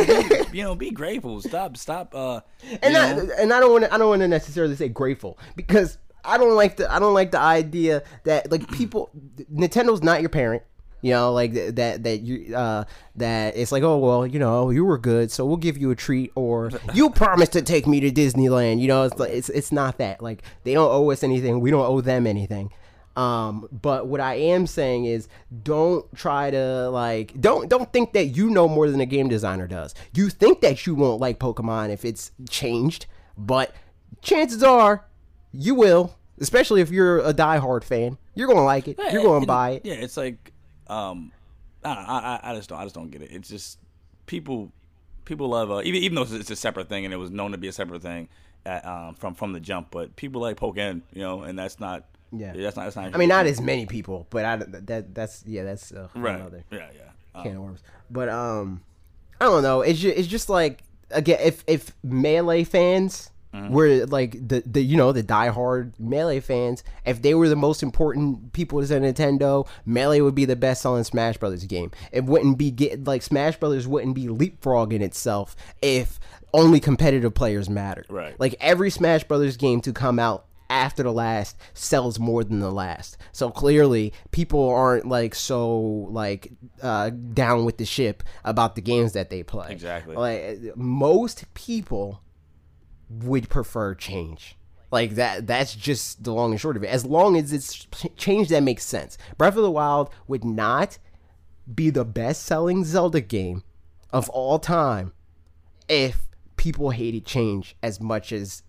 [0.52, 2.42] be- you know be grateful stop stop uh
[2.84, 3.30] and I, know?
[3.40, 6.56] and I don't want to I don't want to necessarily say grateful because I don't
[6.56, 9.10] like the I don't like the idea that like people
[9.54, 10.64] Nintendo's not your parent.
[11.02, 12.84] You know, like that that you uh
[13.16, 15.96] that it's like oh well you know you were good so we'll give you a
[15.96, 18.80] treat or you promised to take me to Disneyland.
[18.80, 21.72] You know it's like it's it's not that like they don't owe us anything we
[21.72, 22.72] don't owe them anything.
[23.16, 25.28] Um, but what I am saying is
[25.64, 29.68] don't try to like don't don't think that you know more than a game designer
[29.68, 29.94] does.
[30.14, 33.08] You think that you won't like Pokemon if it's changed,
[33.38, 33.76] but
[34.22, 35.06] chances are
[35.54, 38.18] you will, especially if you're a diehard fan.
[38.36, 38.98] You're gonna like it.
[39.12, 39.86] You're gonna buy it.
[39.86, 40.52] Yeah, it's like,
[40.88, 41.32] um,
[41.84, 43.32] I, don't know, I, I- just don't, I just don't get it.
[43.32, 43.80] It's just
[44.26, 44.72] people,
[45.26, 47.58] people love, uh, even even though it's a separate thing and it was known to
[47.58, 48.30] be a separate thing,
[48.66, 49.88] at, um, from from the jump.
[49.92, 52.54] But people like Pokken, you know, and that's not, Yeah.
[52.56, 53.14] that's not, that's not.
[53.14, 56.36] I mean, not as many people, but I that that's yeah, that's uh, right.
[56.36, 57.02] another Yeah, yeah.
[57.34, 57.84] Um, can of worms.
[58.10, 58.82] But um,
[59.40, 59.82] I don't know.
[59.82, 63.74] It's just, it's just like again, if if melee fans Mm-hmm.
[63.74, 67.84] were like the the you know the diehard melee fans, if they were the most
[67.84, 71.92] important people to Nintendo, melee would be the best selling Smash Brothers game.
[72.14, 76.18] It wouldn't be get like Smash Brothers wouldn't be leapfrogging itself if
[76.54, 78.06] only competitive players mattered.
[78.10, 78.40] Right.
[78.40, 82.72] Like every Smash Brothers game to come out after the last sells more than the
[82.72, 83.18] last.
[83.34, 85.78] So clearly, people aren't like so
[86.10, 89.68] like uh, down with the ship about the games that they play.
[89.72, 90.16] Exactly.
[90.16, 92.22] Like most people
[93.20, 94.58] would prefer change.
[94.92, 95.48] Like that.
[95.48, 96.90] That's just the long and short of it.
[96.90, 99.18] As long as it's ch- change that makes sense.
[99.38, 100.98] Breath of the Wild would not
[101.74, 103.64] be the best selling Zelda game
[104.12, 105.14] of all time
[105.88, 106.24] if
[106.58, 108.64] people hated change as much as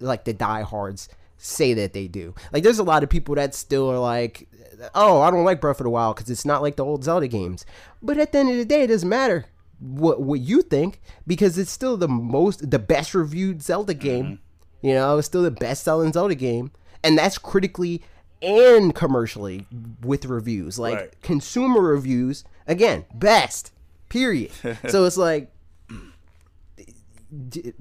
[0.00, 1.08] like the diehards
[1.38, 2.34] say that they do.
[2.52, 4.48] Like there's a lot of people that still are like,
[4.94, 7.28] oh, I don't like Breath of the Wild because it's not like the old Zelda
[7.28, 7.64] games.
[8.02, 9.46] But at the end of the day, it doesn't matter
[9.78, 14.02] what what you think because it's still the most the best reviewed Zelda mm-hmm.
[14.02, 14.38] game.
[14.82, 16.70] You know, it's still the best selling Zelda game,
[17.02, 18.02] and that's critically
[18.42, 19.66] and commercially
[20.02, 21.22] with reviews like Right.
[21.22, 23.72] consumer reviews again best
[24.08, 24.52] Period.
[24.88, 25.50] so it's like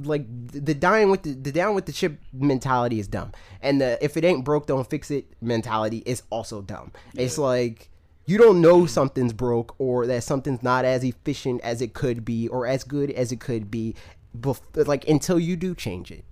[0.03, 3.31] like the dying with the, the down with the chip mentality is dumb
[3.61, 7.89] and the if it ain't broke don't fix it mentality is also dumb it's like
[8.25, 12.47] you don't know something's broke or that something's not as efficient as it could be
[12.47, 13.95] or as good as it could be
[14.37, 16.25] bef- like until you do change it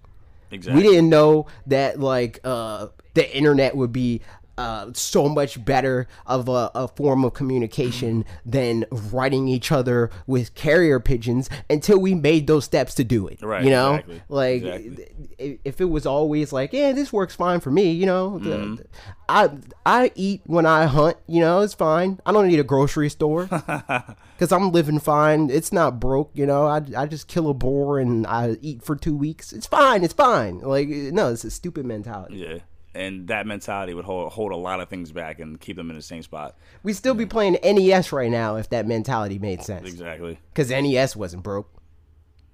[0.51, 0.81] Exactly.
[0.83, 4.21] we didn't know that like uh the internet would be
[4.57, 10.53] uh, so much better of a, a form of communication than writing each other with
[10.55, 13.41] carrier pigeons until we made those steps to do it.
[13.41, 15.59] Right, You know, exactly, like exactly.
[15.65, 17.91] if it was always like, yeah, this works fine for me.
[17.91, 18.75] You know, Mm-hmm.
[18.75, 18.85] the-
[19.29, 19.49] I
[19.85, 21.15] I eat when I hunt.
[21.27, 22.19] You know, it's fine.
[22.25, 25.49] I don't need a grocery store because I'm living fine.
[25.49, 26.29] It's not broke.
[26.33, 29.53] You know, I, I just kill a boar and I eat for two weeks.
[29.53, 30.03] It's fine.
[30.03, 30.59] It's fine.
[30.59, 32.37] Like no, it's a stupid mentality.
[32.37, 32.57] Yeah.
[32.95, 35.95] And that mentality would hold, hold a lot of things back and keep them in
[35.95, 36.55] the same spot.
[36.83, 39.87] We'd still be playing NES right now if that mentality made sense.
[39.87, 40.39] Exactly.
[40.53, 41.71] Because NES wasn't broke.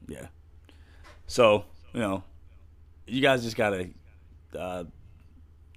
[0.07, 0.27] Yeah.
[1.27, 2.23] So you know,
[3.05, 3.89] you guys just gotta
[4.57, 4.85] uh,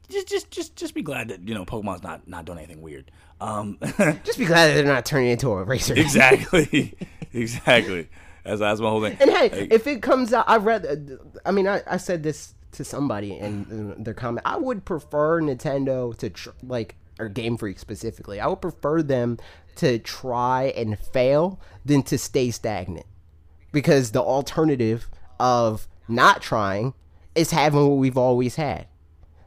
[0.09, 3.11] just just just just be glad that you know Pokemon's not not doing anything weird.
[3.41, 3.79] Um,
[4.25, 5.95] Just be glad that they're not turning into a racer.
[5.95, 6.95] exactly,
[7.33, 8.09] exactly.
[8.45, 9.17] That's that's my whole thing.
[9.21, 11.19] And hey, Like, if it comes out, I read.
[11.45, 13.67] I mean, I, I said this to somebody in,
[13.97, 14.47] in their comment.
[14.47, 18.41] I would prefer Nintendo to tr- like or Game Freak specifically.
[18.41, 19.39] I would prefer them
[19.77, 23.07] to try and fail than to stay stagnant,
[23.71, 25.09] because the alternative
[25.39, 26.95] of not trying
[27.35, 28.87] is having what we've always had.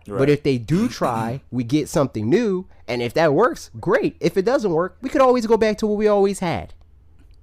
[0.08, 4.16] But if they do try, we get something new, and if that works, great.
[4.20, 6.74] If it doesn't work, we could always go back to what we always had.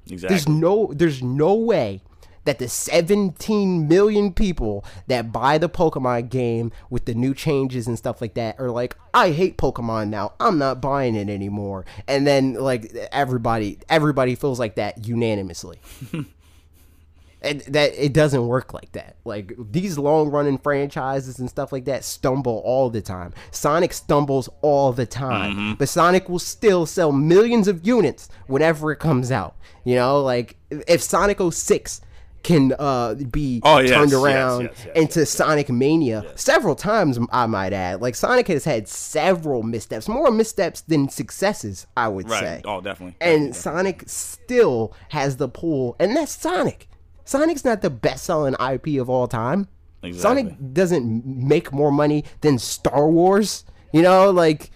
[0.09, 0.29] exactly.
[0.35, 2.03] There's no there's no way
[2.45, 7.99] that the 17 million people that buy the Pokemon game with the new changes and
[7.99, 10.33] stuff like that are like, I hate Pokemon now.
[10.41, 11.85] I'm not buying it anymore.
[12.09, 15.79] And then like everybody everybody feels like that unanimously.
[17.43, 19.17] and that it doesn't work like that.
[19.25, 23.35] Like these long running franchises and stuff like that stumble all the time.
[23.51, 25.73] Sonic stumbles all the time, mm-hmm.
[25.75, 29.57] but Sonic will still sell millions of units whenever it comes out.
[29.85, 32.01] You know, like if Sonic 06
[32.43, 37.47] can uh, be Oh, yes, turned around yes, yes, into Sonic Mania several times, I
[37.47, 38.01] might add.
[38.01, 42.41] Like Sonic has had several missteps, more missteps than successes, I would right.
[42.41, 43.17] say Oh, definitely.
[43.21, 46.89] and Sonic still has the pull, and that's Sonic.
[47.25, 49.69] Sonic's not the best-selling IP of all time.
[50.03, 50.43] Exactly.
[50.43, 53.65] Sonic doesn't make more money than Star Wars.
[53.93, 54.71] You know, like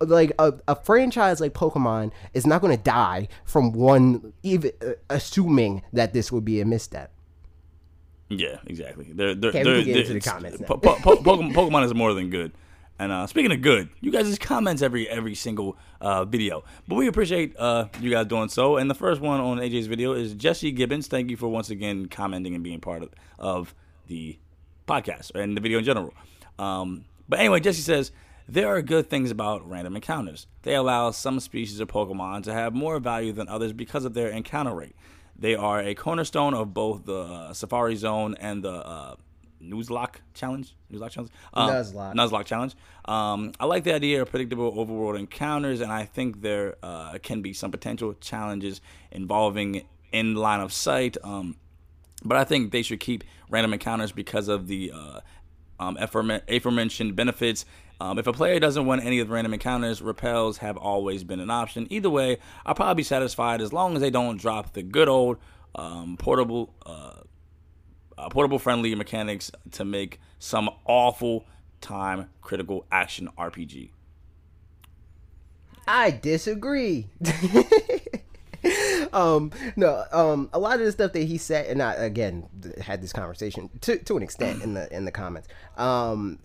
[0.00, 4.92] like a, a franchise like Pokemon is not going to die from one, even uh,
[5.10, 7.12] assuming that this would be a misstep.
[8.28, 9.10] Yeah, exactly.
[9.12, 10.66] They're, they're, Okay, they're, can get into the comments now.
[10.66, 12.52] Po- po- po- Pokemon, Pokemon is more than good.
[12.98, 16.94] And uh, speaking of good, you guys just comments every every single uh, video, but
[16.94, 18.76] we appreciate uh, you guys doing so.
[18.76, 21.08] And the first one on AJ's video is Jesse Gibbons.
[21.08, 23.74] Thank you for once again commenting and being part of, of
[24.06, 24.38] the
[24.86, 26.14] podcast and the video in general.
[26.56, 28.12] Um, but anyway, Jesse says
[28.48, 30.46] there are good things about random encounters.
[30.62, 34.28] They allow some species of Pokemon to have more value than others because of their
[34.28, 34.94] encounter rate.
[35.36, 39.16] They are a cornerstone of both the uh, Safari Zone and the uh,
[39.62, 40.74] Nuzlocke Challenge.
[40.92, 41.32] Nuzlocke Challenge.
[41.52, 42.14] Uh, Nuzlocke.
[42.14, 42.74] Nuzlocke Challenge.
[43.06, 47.42] Um, I like the idea of predictable overworld encounters, and I think there uh, can
[47.42, 48.80] be some potential challenges
[49.10, 51.16] involving in line of sight.
[51.24, 51.56] Um,
[52.24, 55.20] but I think they should keep random encounters because of the uh,
[55.80, 57.64] um, aforementioned benefits.
[58.00, 61.40] Um, if a player doesn't want any of the random encounters, repels have always been
[61.40, 61.86] an option.
[61.90, 65.38] Either way, I'll probably be satisfied as long as they don't drop the good old
[65.74, 67.20] um, portable, uh,
[68.18, 71.46] uh, portable friendly mechanics to make some awful
[71.80, 73.90] time critical action RPG.
[75.86, 77.06] I disagree.
[79.12, 82.48] um, no, um, a lot of the stuff that he said, and I again
[82.80, 85.48] had this conversation to to an extent in the in the comments.
[85.76, 86.38] Um,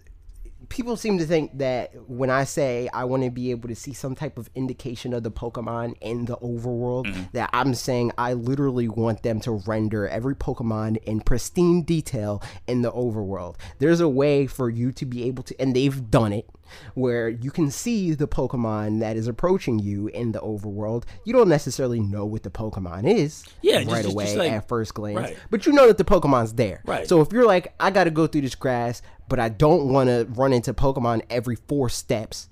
[0.70, 3.94] people seem to think that when I say I want to be able to see
[3.94, 7.24] some type of indication of the Pokemon in the overworld, mm-hmm.
[7.34, 12.82] that I'm saying I literally want them to render every Pokemon in pristine detail in
[12.84, 13.56] the overworld.
[13.80, 16.48] There's a way for you to be able to, and they've done it,
[16.94, 21.04] where you can see the Pokemon that is approaching you in the overworld.
[21.26, 24.52] You don't necessarily know what the Pokemon is Yeah, just- right just- away just like-
[24.52, 25.38] at first glance, right.
[25.50, 26.82] but you know that the Pokemon's there.
[26.86, 27.08] Right.
[27.08, 30.10] So if you're like, I got to go through this grass, but I don't want
[30.10, 32.50] to run into Pokemon every four steps,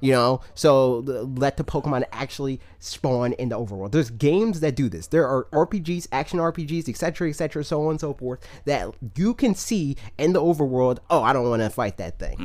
[0.00, 0.98] you know, so
[1.36, 3.92] let the Pokemon actually spawn in the overworld.
[3.92, 5.08] There's games that do this.
[5.08, 9.54] There are RPGs, action RPGs, etc., etc., so on and so forth that you can
[9.54, 10.98] see in the overworld.
[11.10, 12.36] Oh, I don't want to fight that thing.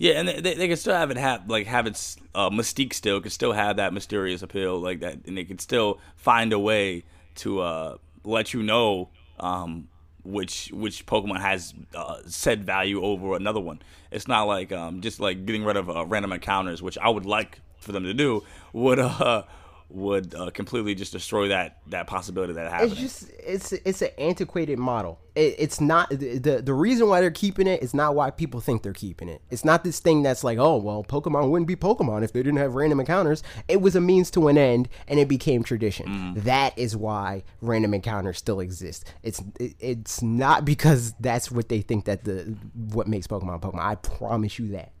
[0.00, 2.92] Yeah, and they, they, they can still have it have like have its uh, mystique
[2.92, 3.20] still.
[3.20, 7.04] Can still have that mysterious appeal like that, and they can still find a way
[7.36, 9.08] to uh, let you know
[9.40, 9.88] um,
[10.28, 13.80] which which Pokemon has uh, said value over another one.
[14.10, 17.26] It's not like um, just like getting rid of uh, random encounters, which I would
[17.26, 18.44] like for them to do.
[18.72, 19.44] Would uh,
[19.90, 22.92] would uh, completely just destroy that that possibility that happened.
[22.92, 25.18] It's just it's it's an antiquated model.
[25.34, 28.82] It, it's not the the reason why they're keeping it is not why people think
[28.82, 29.40] they're keeping it.
[29.50, 32.58] It's not this thing that's like oh well Pokemon wouldn't be Pokemon if they didn't
[32.58, 33.42] have random encounters.
[33.66, 36.06] It was a means to an end and it became tradition.
[36.06, 36.44] Mm.
[36.44, 39.10] That is why random encounters still exist.
[39.22, 43.80] It's it, it's not because that's what they think that the what makes Pokemon Pokemon.
[43.80, 44.92] I promise you that.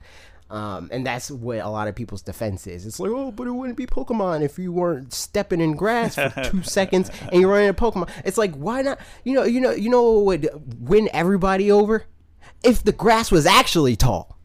[0.50, 2.86] Um, and that's what a lot of people's defense is.
[2.86, 6.32] It's like, oh, but it wouldn't be Pokemon if you weren't stepping in grass for
[6.50, 8.10] two seconds and you're running a Pokemon.
[8.24, 8.98] It's like, why not?
[9.24, 12.04] You know, you know, you know what would win everybody over
[12.62, 14.38] if the grass was actually tall.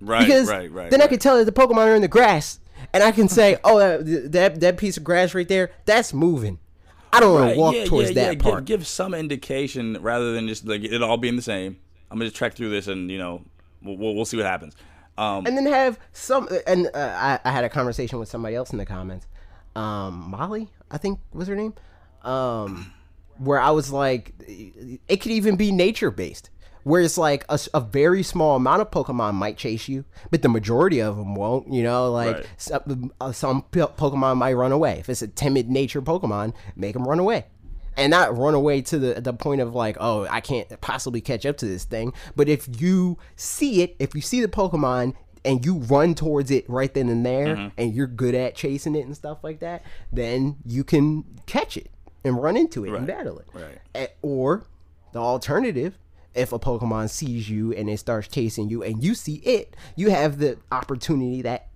[0.00, 0.90] right, Because right, right.
[0.90, 2.58] then I could tell that the Pokemon are in the grass,
[2.92, 6.58] and I can say, oh, that that, that piece of grass right there, that's moving.
[7.12, 8.42] I don't want to walk yeah, towards yeah, that yeah.
[8.42, 8.64] part.
[8.64, 11.76] Give, give some indication rather than just like it all being the same.
[12.10, 13.42] I'm gonna just track through this and you know
[13.82, 14.74] we'll, we'll, we'll see what happens.
[15.18, 18.70] Um, and then have some and uh, I, I had a conversation with somebody else
[18.72, 19.26] in the comments.
[19.76, 21.74] Um molly i think was her name?
[22.22, 22.92] Um
[23.38, 24.32] where i was like
[25.08, 26.50] it could even be nature based
[26.82, 31.00] where it's like a very small amount of pokemon might chase you but the majority
[31.00, 32.10] of them won't you know?
[32.10, 32.46] Like Right.
[32.56, 34.98] some, uh, some pokemon might run away.
[34.98, 37.46] If it's a timid nature pokemon make them run away
[38.00, 41.46] and not run away to the the point of like, oh, I can't possibly catch
[41.46, 42.12] up to this thing.
[42.34, 46.68] But if you see it, if you see the Pokemon and you run towards it
[46.68, 47.68] right then and there, Mm-hmm.
[47.80, 49.82] and you're good at chasing it and stuff like that,
[50.12, 51.90] then you can catch it
[52.24, 53.46] and run into it and battle it.
[53.94, 54.10] Right.
[54.22, 54.66] Or
[55.12, 55.96] the alternative.
[56.32, 60.10] If a Pokemon sees you and it starts chasing you and you see it, you
[60.10, 61.69] have the opportunity that,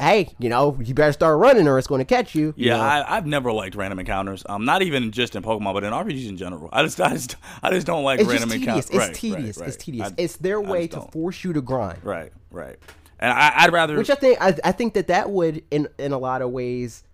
[0.00, 2.54] hey, you know, you better start running or it's going to catch you.
[2.56, 2.82] you yeah, know?
[2.82, 4.42] I, I've never liked random encounters.
[4.48, 6.68] Um, not even just in Pokemon, but in RPGs in general.
[6.72, 8.86] I just, I just, I just don't like It's random encounters.
[8.86, 8.90] tedious.
[8.90, 9.58] It's Right, tedious.
[9.58, 9.80] right, It's right.
[9.84, 10.12] tedious.
[10.16, 11.12] It's their way to don't.
[11.12, 12.04] force you to grind.
[12.04, 12.76] Right, right.
[13.20, 13.96] And I, I'd rather.
[13.96, 17.04] Which I think I, I think that that would in in a lot of ways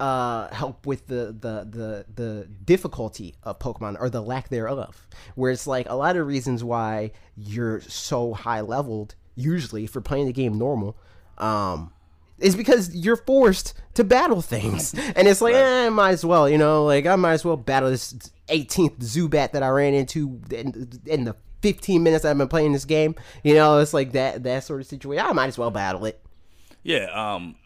[0.00, 5.06] uh, help with the, the the the difficulty of Pokemon or the lack thereof.
[5.34, 10.26] Where it's like a lot of reasons why you're so high leveled usually for playing
[10.26, 10.96] the game normal.
[11.40, 11.92] Um,
[12.38, 16.48] is because you're forced to battle things, and it's like, eh, I might as well,
[16.48, 18.14] you know, like I might as well battle this
[18.48, 22.84] 18th Zubat that I ran into in, in the 15 minutes I've been playing this
[22.84, 23.14] game.
[23.44, 25.24] You know, it's like that that sort of situation.
[25.24, 26.20] I might as well battle it.
[26.82, 27.56] Yeah, um,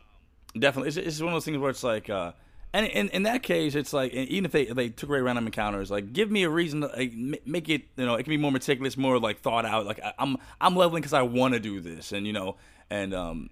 [0.58, 0.88] definitely.
[0.88, 2.32] It's, it's one of those things where it's like, uh,
[2.72, 5.90] and in, in that case, it's like, even if they they took away random encounters,
[5.90, 8.36] like give me a reason to like, ma- make it, you know, it can be
[8.36, 9.86] more meticulous, more like thought out.
[9.86, 12.56] Like I, I'm I'm leveling because I want to do this, and you know,
[12.90, 13.50] and um,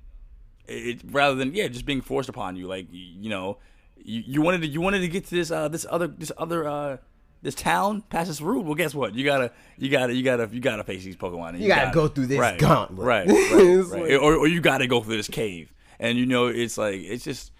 [0.68, 2.66] it rather than yeah, just being forced upon you.
[2.66, 3.58] Like you, you know,
[3.96, 6.66] you, you wanted to you wanted to get to this uh this other this other
[6.68, 6.96] uh.
[7.44, 8.64] This town past this route.
[8.64, 9.16] Well, guess what?
[9.16, 11.54] You gotta, you gotta, you gotta, you gotta face these Pokemon.
[11.54, 13.04] and You gotta go through this right, gauntlet.
[13.04, 14.00] Right, right, right.
[14.12, 17.00] like- or, or you got to go through this cave, and you know it's like
[17.00, 17.50] it's just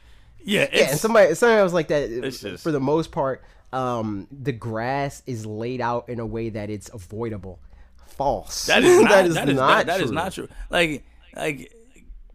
[0.44, 2.09] yeah, it's, Yeah, and somebody somebody was like that.
[2.22, 3.42] Just- for the most part,
[3.72, 7.59] um, the grass is laid out in a way that it's avoidable.
[8.07, 8.66] False.
[8.66, 10.46] that is not that is that is not that, that is not true.
[10.70, 11.74] Like like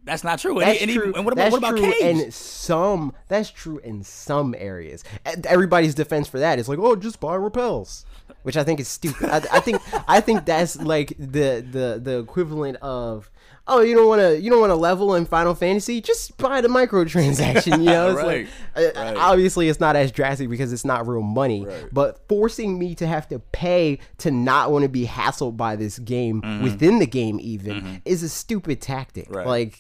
[0.07, 0.59] that's not true.
[0.59, 1.13] And, That's and, true.
[1.15, 2.23] and what about what about true caves?
[2.23, 3.13] in some.
[3.27, 5.03] That's true in some areas.
[5.45, 8.05] Everybody's defense for that is like, oh, just buy repels,
[8.43, 9.29] which I think is stupid.
[9.29, 13.29] I, I think I think that's like the the the equivalent of.
[13.69, 15.99] Oh, you don't want to you don't want to level in Final Fantasy?
[15.99, 17.79] Just buy the microtransaction.
[17.79, 19.17] You know, it's Right, like uh, right.
[19.17, 21.65] obviously it's not as drastic because it's not real money.
[21.65, 21.85] Right.
[21.91, 25.99] But forcing me to have to pay to not want to be hassled by this
[25.99, 26.63] game Mm-hmm.
[26.63, 29.29] within the game even is a stupid tactic.
[29.29, 29.79] Like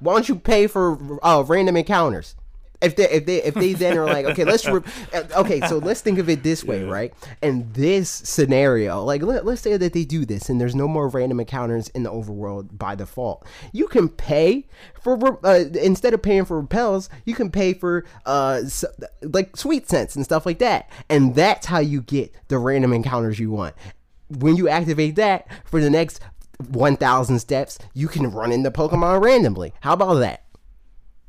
[0.00, 2.36] why don't you pay for uh, random encounters?
[2.80, 5.78] If they if they if they then are like okay let's re- uh, okay so
[5.78, 7.12] let's think of it this way right?
[7.42, 11.08] In this scenario like let, let's say that they do this and there's no more
[11.08, 13.44] random encounters in the overworld by default.
[13.72, 14.68] You can pay
[15.00, 18.62] for uh, instead of paying for repels you can pay for uh
[19.22, 20.88] like sweet scents and stuff like that.
[21.08, 23.74] And that's how you get the random encounters you want.
[24.28, 26.20] When you activate that for the next
[26.68, 29.72] 1000 steps you can run into pokemon randomly.
[29.80, 30.44] How about that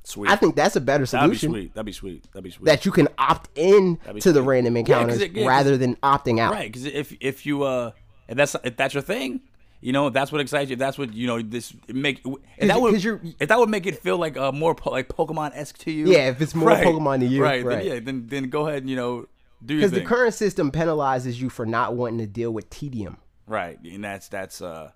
[0.04, 0.30] sweet.
[0.30, 1.52] I think that's a better solution.
[1.52, 1.74] that'd be sweet.
[1.74, 2.24] That'd be sweet.
[2.34, 2.66] That'd be sweet.
[2.66, 6.40] That you can opt in to the random Yeah, encounters it- yeah, rather than opting
[6.40, 6.54] out.
[6.54, 6.72] right?
[6.72, 7.92] Because if if you uh
[8.28, 9.42] if that's if that's your thing.
[9.82, 10.74] You know, if that's what excites you.
[10.74, 11.42] If that's what you know.
[11.42, 12.22] This make
[12.58, 12.96] if that would
[13.40, 16.08] if that would make it feel like uh, more po- like Pokemon esque to you.
[16.12, 17.64] Yeah, if it's more Pokemon to you, right?
[17.64, 17.78] right.
[17.78, 19.26] Then, yeah, then then go ahead and you know
[19.64, 23.20] do your Because the current system penalizes you for not wanting to deal with tedium.
[23.48, 24.92] right, and that's that's uh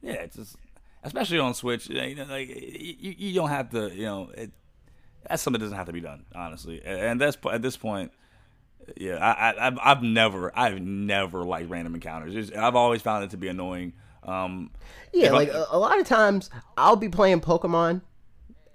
[0.00, 0.56] Yeah, it's just
[1.06, 1.88] especially on Switch.
[1.88, 3.94] You know, like you, you don't have to.
[3.94, 4.50] You know, it,
[5.28, 6.82] that's something that doesn't have to be done, honestly.
[6.84, 8.12] And that's at this point.
[8.96, 12.36] Yeah, I, I, I've never, I've never liked random encounters.
[12.36, 13.94] It's, I've always found it to be annoying.
[14.22, 14.70] Um,
[15.12, 18.02] yeah, like a, a lot of times I'll be playing Pokemon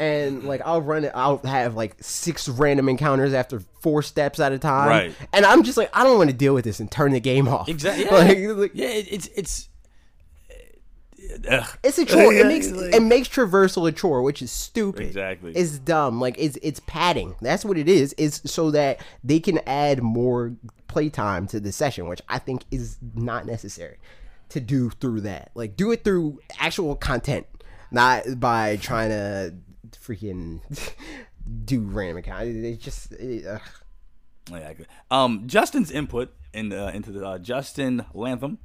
[0.02, 1.12] and like I'll run it.
[1.14, 4.90] I'll have like six random encounters after four steps at a time.
[4.90, 5.16] Right.
[5.32, 7.48] And I'm just like, I don't want to deal with this and turn the game
[7.48, 7.70] off.
[7.70, 8.06] Exactly.
[8.12, 8.12] Yeah.
[8.12, 8.88] Like, like, yeah.
[8.88, 9.70] It, it's it's.
[11.50, 11.78] Ugh.
[11.84, 12.34] It's a chore.
[12.34, 15.06] It makes like- it makes traversal a chore, which is stupid.
[15.08, 15.52] Exactly.
[15.56, 16.20] It's dumb.
[16.20, 17.36] Like it's it's padding.
[17.42, 18.14] That's what it is.
[18.18, 20.54] It's so that they can add more
[20.88, 23.98] playtime to the session, which I think is not necessary
[24.50, 25.52] to do through that.
[25.56, 27.48] Like do it through actual content,
[27.92, 29.54] not by trying to
[29.92, 30.62] freaking
[31.66, 32.48] do random account.
[32.48, 33.62] It's just it, ugh.
[34.52, 34.86] Exactly.
[35.10, 38.58] Um, Justin's input in uh, into the uh, Justin Lantham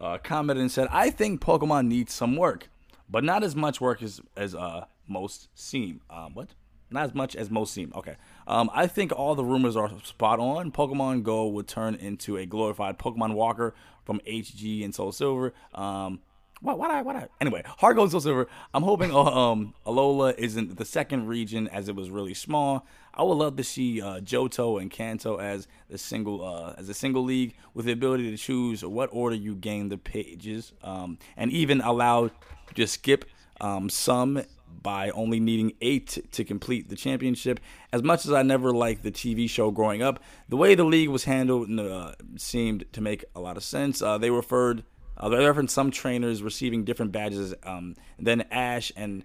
[0.00, 2.68] uh, commented and said, "I think Pokemon needs some work,
[3.08, 6.00] but not as much work as as uh, most seem.
[6.08, 6.54] Um, what?
[6.90, 7.92] Not as much as most seem.
[7.94, 8.16] Okay.
[8.46, 10.72] Um, I think all the rumors are spot on.
[10.72, 13.74] Pokemon Go would turn into a glorified Pokemon Walker
[14.04, 15.52] from HG and Soul Silver.
[15.72, 16.20] Um,
[16.60, 16.78] what?
[16.78, 16.90] What?
[16.90, 17.02] I?
[17.02, 17.16] What?
[17.16, 17.28] I?
[17.40, 18.48] Anyway, Heart Gold Soul Silver.
[18.74, 22.86] I'm hoping uh, um Alola isn't the second region as it was really small.
[23.20, 26.94] I would love to see uh, Johto and Kanto as the single uh, as a
[26.94, 31.52] single league with the ability to choose what order you gain the pages, um, and
[31.52, 32.30] even allow
[32.74, 33.26] to skip
[33.60, 34.42] um, some
[34.82, 37.60] by only needing eight to complete the championship.
[37.92, 41.10] As much as I never liked the TV show growing up, the way the league
[41.10, 44.00] was handled uh, seemed to make a lot of sense.
[44.00, 44.82] Uh, they referred.
[45.18, 49.24] Uh, they referenced some trainers receiving different badges um, than Ash and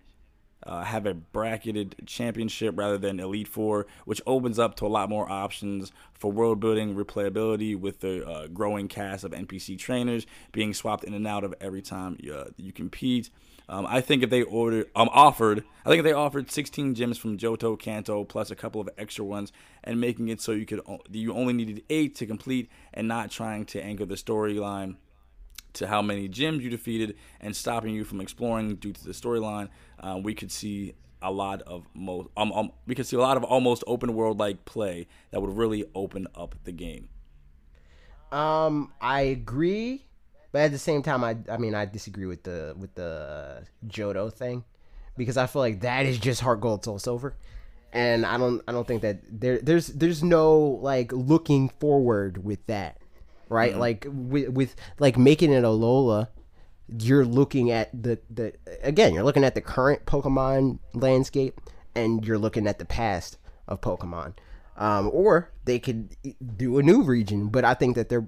[0.66, 5.10] uh, have a bracketed championship rather than Elite Four, which opens up to a lot
[5.10, 10.74] more options for world building replayability with the uh, growing cast of NPC trainers being
[10.74, 13.30] swapped in and out of every time you, uh, you compete.
[13.68, 17.18] Um, I think if they ordered, um, offered, I think if they offered 16 gems
[17.18, 19.52] from Johto, Kanto, plus a couple of extra ones,
[19.84, 23.66] and making it so you could you only needed eight to complete, and not trying
[23.66, 24.98] to anchor the storyline
[25.76, 29.70] to how many gyms you defeated and stopping you from exploring due to the storyline,
[30.00, 33.36] uh, we could see a lot of most um, um we could see a lot
[33.36, 37.10] of almost open world like play that would really open up the game.
[38.32, 40.06] Um, I agree,
[40.52, 44.32] but at the same time, I I mean I disagree with the with the Johto
[44.32, 44.64] thing
[45.18, 47.36] because I feel like that is just Heart Gold Soul Silver,
[47.94, 52.66] and I don't I don't think that there there's there's no like looking forward with
[52.68, 53.00] that,
[53.50, 53.76] right?
[53.76, 56.30] Like with with like making it Alola.
[57.00, 59.16] You're looking at the, the again.
[59.16, 61.60] You're looking at the current Pokemon landscape,
[61.96, 64.36] and you're looking at the past of Pokemon
[64.78, 66.16] um, or they could
[66.58, 67.48] do a new region.
[67.48, 68.28] But I think that they're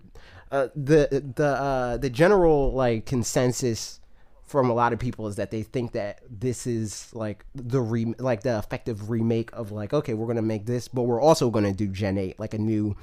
[0.51, 3.99] uh, the the uh, the general like consensus
[4.45, 8.15] from a lot of people is that they think that this is like the re-
[8.17, 11.73] like the effective remake of like okay we're gonna make this, but we're also gonna
[11.73, 12.95] do Gen eight like a new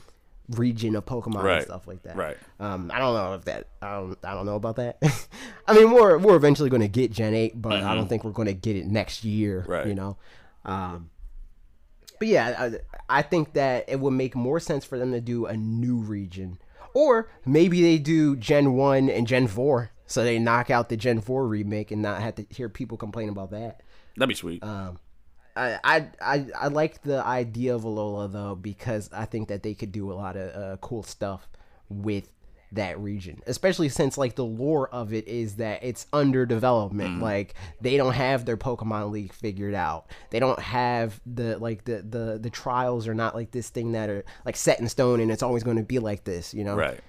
[0.51, 1.57] region of Pokemon Right.
[1.59, 2.16] and stuff like that.
[2.16, 2.36] Right.
[2.61, 4.99] Um, I don't know if that I don't I don't know about that.
[5.66, 8.53] I mean we're we're eventually gonna get Gen eight, but I don't think we're gonna
[8.53, 9.62] get it next year.
[9.62, 9.70] Mm-hmm.
[9.72, 9.86] Right.
[9.86, 10.16] You know.
[10.64, 11.11] Um,
[12.18, 12.70] but yeah,
[13.09, 15.97] I, I think that it would make more sense for them to do a new
[15.97, 16.59] region,
[16.95, 21.20] or maybe they do Gen One and Gen Four, so they knock out the Gen
[21.20, 23.82] Four remake and not have to hear people complain about that.
[24.16, 24.62] That'd be sweet.
[24.62, 24.99] Um,
[25.57, 29.75] I, I I I like the idea of Alola though because I think that they
[29.75, 31.49] could do a lot of uh, cool stuff
[31.89, 32.29] with
[32.73, 37.21] that region, especially since like the lore of it is that it's under development.
[37.21, 40.07] Like they don't have their Pokemon League figured out.
[40.31, 44.11] They don't have the like the the the trials are not like this thing that
[44.11, 46.53] are like set in stone and it's always going to be like this.
[46.53, 47.01] You know, right.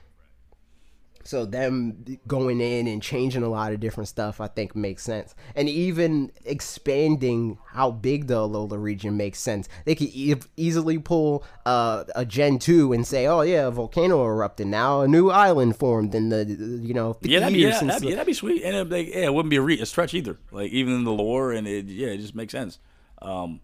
[1.26, 5.36] So them going in and changing a lot of different stuff, I think makes sense.
[5.56, 9.68] And even expanding how big the Alola region makes sense.
[9.86, 14.26] They could e- easily pull uh, a Gen two and say, "Oh yeah, a volcano
[14.26, 14.68] erupted.
[14.68, 18.02] Now a new island formed." in the you know 50 Yeah, that'd be, yeah, that'd,
[18.02, 19.86] be, yeah, that'd be sweet, and it'd be, yeah, it wouldn't be a, re- a
[19.86, 20.38] stretch either.
[20.52, 22.80] Like even in the lore, and it yeah, it just makes sense.
[23.22, 23.62] Um,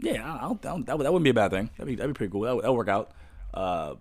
[0.00, 1.70] yeah, I don't, I don't, that, would, that wouldn't be a bad thing.
[1.76, 2.42] That'd be that'd be pretty cool.
[2.42, 3.12] That would that'd work out.
[3.52, 3.94] Uh,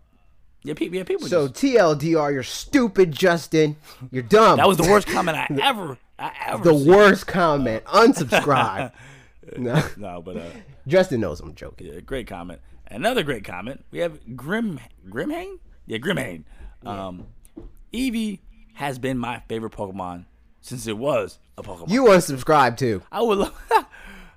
[0.64, 1.28] yeah, people, yeah, people.
[1.28, 3.76] So just, TLDR, you're stupid, Justin.
[4.12, 4.58] You're dumb.
[4.58, 6.64] that was the worst comment I ever, I ever.
[6.64, 6.88] the seen.
[6.88, 7.84] worst comment.
[7.86, 8.92] Unsubscribe.
[9.58, 10.50] no, No, but uh,
[10.88, 11.88] Justin knows I'm joking.
[11.88, 12.60] yeah, great comment.
[12.88, 13.84] Another great comment.
[13.92, 15.58] We have Grim Grimhane.
[15.88, 16.44] Yeah, Grimhane.
[16.86, 17.28] Um,
[17.94, 18.40] Eevee
[18.76, 20.26] has been my favorite Pokemon
[20.62, 21.90] since it was a Pokemon.
[21.90, 23.02] You unsubscribe too.
[23.12, 23.54] I would love,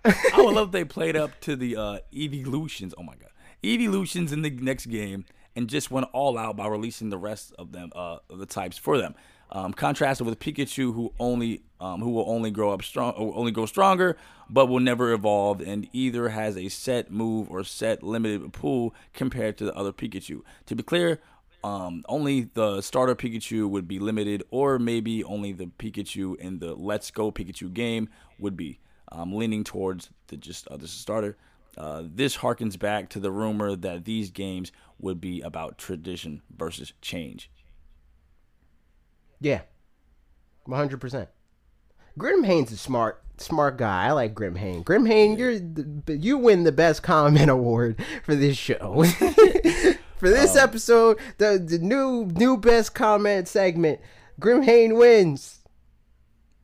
[0.05, 2.95] I would love if they played up to the uh, evolutions.
[2.99, 3.31] Oh my god,
[3.65, 5.25] evolutions in the next game,
[5.57, 8.79] and just went all out by releasing the rest of them, uh, of the types
[8.79, 9.15] for them.
[9.51, 13.67] Um, contrasted with Pikachu, who only um, who will only grow up strong, only grow
[13.67, 14.17] stronger,
[14.51, 19.57] but will never evolve, and either has a set move or set limited pool compared
[19.59, 20.41] to the other Pikachu.
[20.67, 21.21] To be clear,
[21.63, 26.75] um, only the starter Pikachu would be limited, or maybe only the Pikachu in the
[26.75, 28.81] Let's Go Pikachu game would be.
[29.13, 31.37] Um, leaning towards the just uh, starter.
[31.77, 36.93] Uh, this harkens back to the rumor that these games would be about tradition versus
[37.03, 37.51] change.
[39.41, 39.63] Yeah,
[40.65, 41.29] one hundred percent.
[42.19, 44.07] Grim Hain's a smart, smart guy.
[44.07, 44.83] I like Grim Hain.
[44.83, 49.05] Grim Hain, you're the, you win the best comment award for this show.
[50.17, 54.01] for this episode, the the new new best comment segment,
[54.41, 55.61] Grim Hain wins.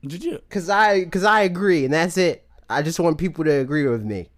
[0.05, 0.41] Did you?
[0.49, 2.49] Cause I cause I agree, and that's it.
[2.71, 4.31] I just want people to agree with me,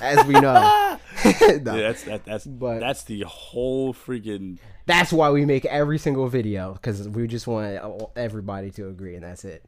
[0.00, 0.98] as we know.
[1.24, 1.74] No.
[1.74, 4.58] Yeah, that's that, that's But- that's the whole freaking.
[4.86, 7.80] That's why we make every single video because we just want
[8.14, 9.64] everybody to agree, and that's it.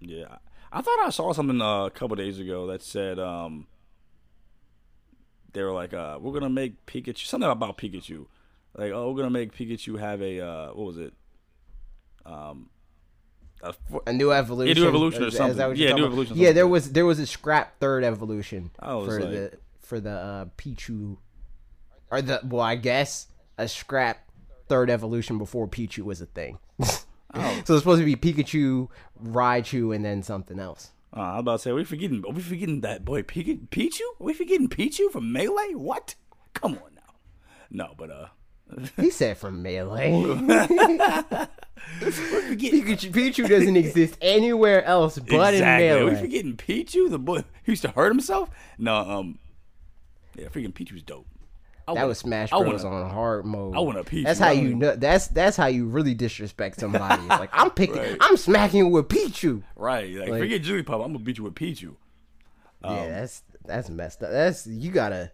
[0.00, 0.36] Yeah,
[0.70, 3.66] I thought I saw something uh, a couple days ago that said um,
[5.52, 8.26] they were like, uh, "We're gonna make Pikachu something about Pikachu."
[8.76, 11.14] Like, oh, we're gonna make Pikachu have a uh, what was it?
[12.26, 12.70] Um,
[13.70, 13.74] a,
[14.06, 14.80] A new evolution.
[14.82, 15.66] new evolution or Is- is something.
[15.66, 19.20] what Yeah, new evolution Yeah, there was there was a scrap third evolution I for
[19.20, 21.16] like- the for the uh, Pichu,
[22.10, 24.30] or the well, I guess a scrap
[24.68, 26.58] third evolution before Pichu was a thing.
[27.36, 27.62] Oh.
[27.64, 28.86] so it's supposed to be Pikachu,
[29.20, 30.92] Raichu, and then something else.
[31.16, 32.22] uh, I'm about to say, are we forgetting?
[32.24, 33.68] Are we forgetting that boy Pikachu?
[33.70, 34.02] Pichu?
[34.20, 35.74] Are we forgetting Pichu from Melee?
[35.74, 36.14] What?
[36.52, 37.14] Come on now.
[37.70, 38.26] No, but uh,
[38.96, 40.10] He said from Melee.
[42.00, 45.86] Pikachu, Pichu doesn't exist anywhere else but exactly.
[45.88, 46.20] in Are we Melee.
[46.20, 48.50] forgetting Pichu, the boy who used to hurt himself?
[48.78, 49.38] No, um,
[50.36, 51.26] yeah, freaking Pichu's dope.
[51.86, 53.76] I That wanna- was Smash I Bros wanna- on hard mode.
[53.76, 54.24] I want a Pichu.
[54.24, 54.96] That's how you know.
[54.96, 57.20] That's that's how you really disrespect somebody.
[57.20, 59.62] It's like I'm picking, I'm smacking with Pichu.
[59.76, 61.04] Right, like, Like- forget Jigglypuff.
[61.04, 61.96] I'm gonna beat you with Pichu.
[62.82, 64.30] Um, yeah, that's that's messed up.
[64.30, 65.30] That's you gotta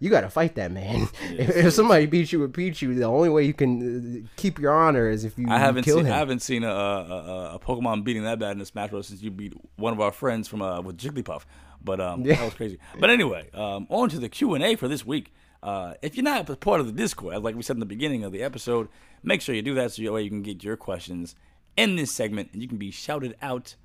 [0.00, 1.08] you gotta fight that man.
[1.30, 4.72] if, if somebody beats you with Pichu, the only way you can uh, keep your
[4.72, 6.12] honor is if you I haven't kill seen him.
[6.12, 9.06] I haven't seen a, a, a, a Pokemon beating that bad in the Smash Bros.
[9.08, 11.42] since you beat one of our friends from uh, with Jigglypuff.
[11.82, 12.36] But um, Yeah.
[12.36, 12.78] that was crazy.
[12.98, 15.32] But anyway, um, on to the Q and A for this week.
[15.62, 18.24] Uh, if you're not a part of the Discord, like we said in the beginning
[18.24, 18.88] of the episode,
[19.22, 21.34] make sure you do that so that way you can get your questions
[21.76, 23.76] in this segment and you can be shouted out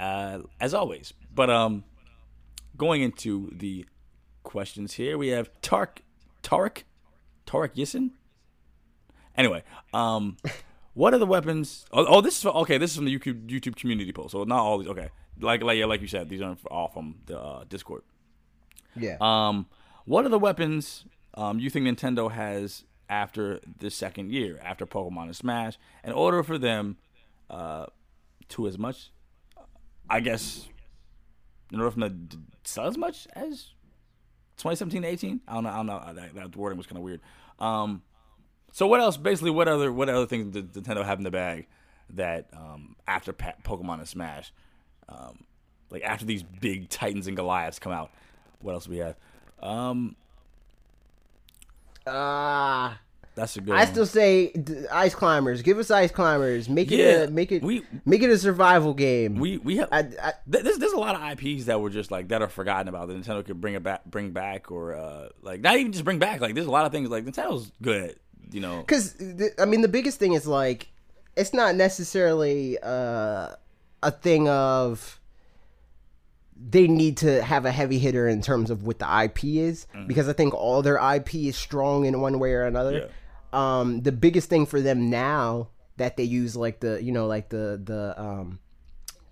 [0.00, 1.12] uh, as always.
[1.32, 1.84] But um,
[2.76, 3.86] going into the
[4.50, 6.02] questions here, we have Tark,
[6.42, 6.84] Tark,
[7.46, 8.10] Tark Yissin.
[9.36, 9.62] Anyway,
[9.94, 10.36] um,
[10.94, 11.86] what are the weapons?
[11.92, 12.76] Oh, oh, this is okay.
[12.76, 14.32] This is from the YouTube YouTube community post.
[14.32, 14.88] So not all these.
[14.88, 18.02] Okay, like like yeah, like you said, these aren't all from the uh, Discord.
[18.96, 19.16] yeah.
[19.20, 19.66] Um,
[20.04, 25.24] what are the weapons um, you think Nintendo has after the second year, after Pokemon
[25.24, 26.96] and Smash, in order for them
[27.48, 27.86] uh,
[28.48, 29.10] to as much,
[30.08, 30.68] I guess,
[31.72, 33.70] in order for them to sell as much as
[34.60, 35.40] 2017 18?
[35.48, 35.70] I don't know.
[35.70, 35.96] I don't know.
[35.96, 37.20] Uh, That, that wording was kind of weird.
[37.58, 38.02] Um,
[38.72, 39.16] so what else?
[39.16, 41.66] Basically, what other what other things did Nintendo have in the bag
[42.10, 44.52] that um, after pa- Pokemon and Smash,
[45.08, 45.44] um,
[45.90, 48.10] like after these big Titans and Goliaths come out,
[48.60, 49.16] what else do we have?
[49.62, 50.16] Um,
[52.06, 52.98] Ah,
[53.40, 53.74] that's a good.
[53.74, 53.86] I one.
[53.88, 55.62] still say d- ice climbers.
[55.62, 56.68] Give us ice climbers.
[56.68, 59.36] Make it Yeah, a make it we- make it a survival game.
[59.36, 59.88] we we have.
[59.90, 62.48] I, I, th- there's there's a lot of IPs that were just like that are
[62.48, 65.92] forgotten about that Nintendo could bring it back, bring back, or uh, like not even
[65.92, 66.40] just bring back.
[66.40, 68.14] Like there's a lot of things like Nintendo's good at,
[68.52, 68.78] you know.
[68.80, 69.16] because
[69.58, 70.88] I mean the biggest thing is like
[71.36, 73.48] it's not necessarily uh,
[74.02, 75.16] a thing of
[76.62, 80.28] they need to have a heavy hitter in terms of what the IP is because
[80.28, 83.08] I think all their IP is strong in one way or another.
[83.52, 87.48] Um, the biggest thing for them now that they use like the you know like
[87.50, 88.58] the the um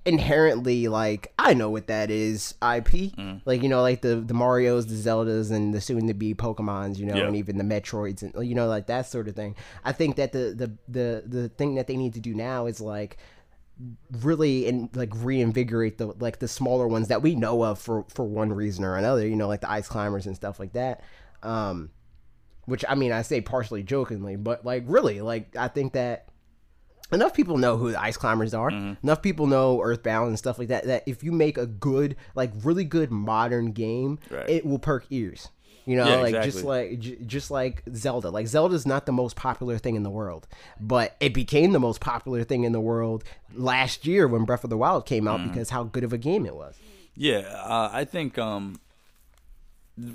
[0.05, 3.12] inherently like I know what that is IP
[3.45, 6.99] like you know like the the Mario's the Zeldas and the soon to be Pokemons
[6.99, 7.27] you know Yeah.
[7.27, 9.55] and even the Metroids and you know like that sort of thing.
[9.85, 12.81] I think that the the the the thing that they need to do now is
[12.81, 13.19] like
[14.23, 18.24] really and like reinvigorate the like the smaller ones that we know of for for
[18.24, 21.03] one reason or another you know like the ice climbers and stuff like that.
[21.43, 21.90] Um
[22.69, 26.27] which I mean I say partially jokingly but like really like I think that
[27.12, 29.05] enough people know who the ice climbers are Mm-hmm.
[29.07, 32.51] enough people know earthbound and stuff like that that if you make a good like
[32.62, 34.49] really good modern game Right.
[34.49, 35.49] it will perk ears
[35.86, 39.36] you know Yeah, like just like j- just like zelda like zelda's not the most
[39.36, 40.47] popular thing in the world
[40.78, 43.24] but it became the most popular thing in the world
[43.55, 45.49] last year when breath of the wild came out Mm-hmm.
[45.49, 46.78] because how good of a game it was
[47.16, 48.78] Yeah, uh, I think um,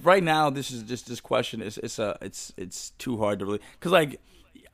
[0.03, 3.45] right now this is just this question is it's a it's it's too hard to
[3.45, 4.19] really because like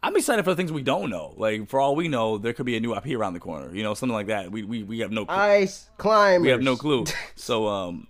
[0.01, 1.33] I'm excited for the things we don't know.
[1.35, 3.73] Like for all we know, there could be a new IP around the corner.
[3.75, 4.51] You know, something like that.
[4.51, 5.35] We we, we have no clue.
[5.35, 6.43] Ice climbers.
[6.43, 7.05] we have no clue.
[7.35, 8.07] So um,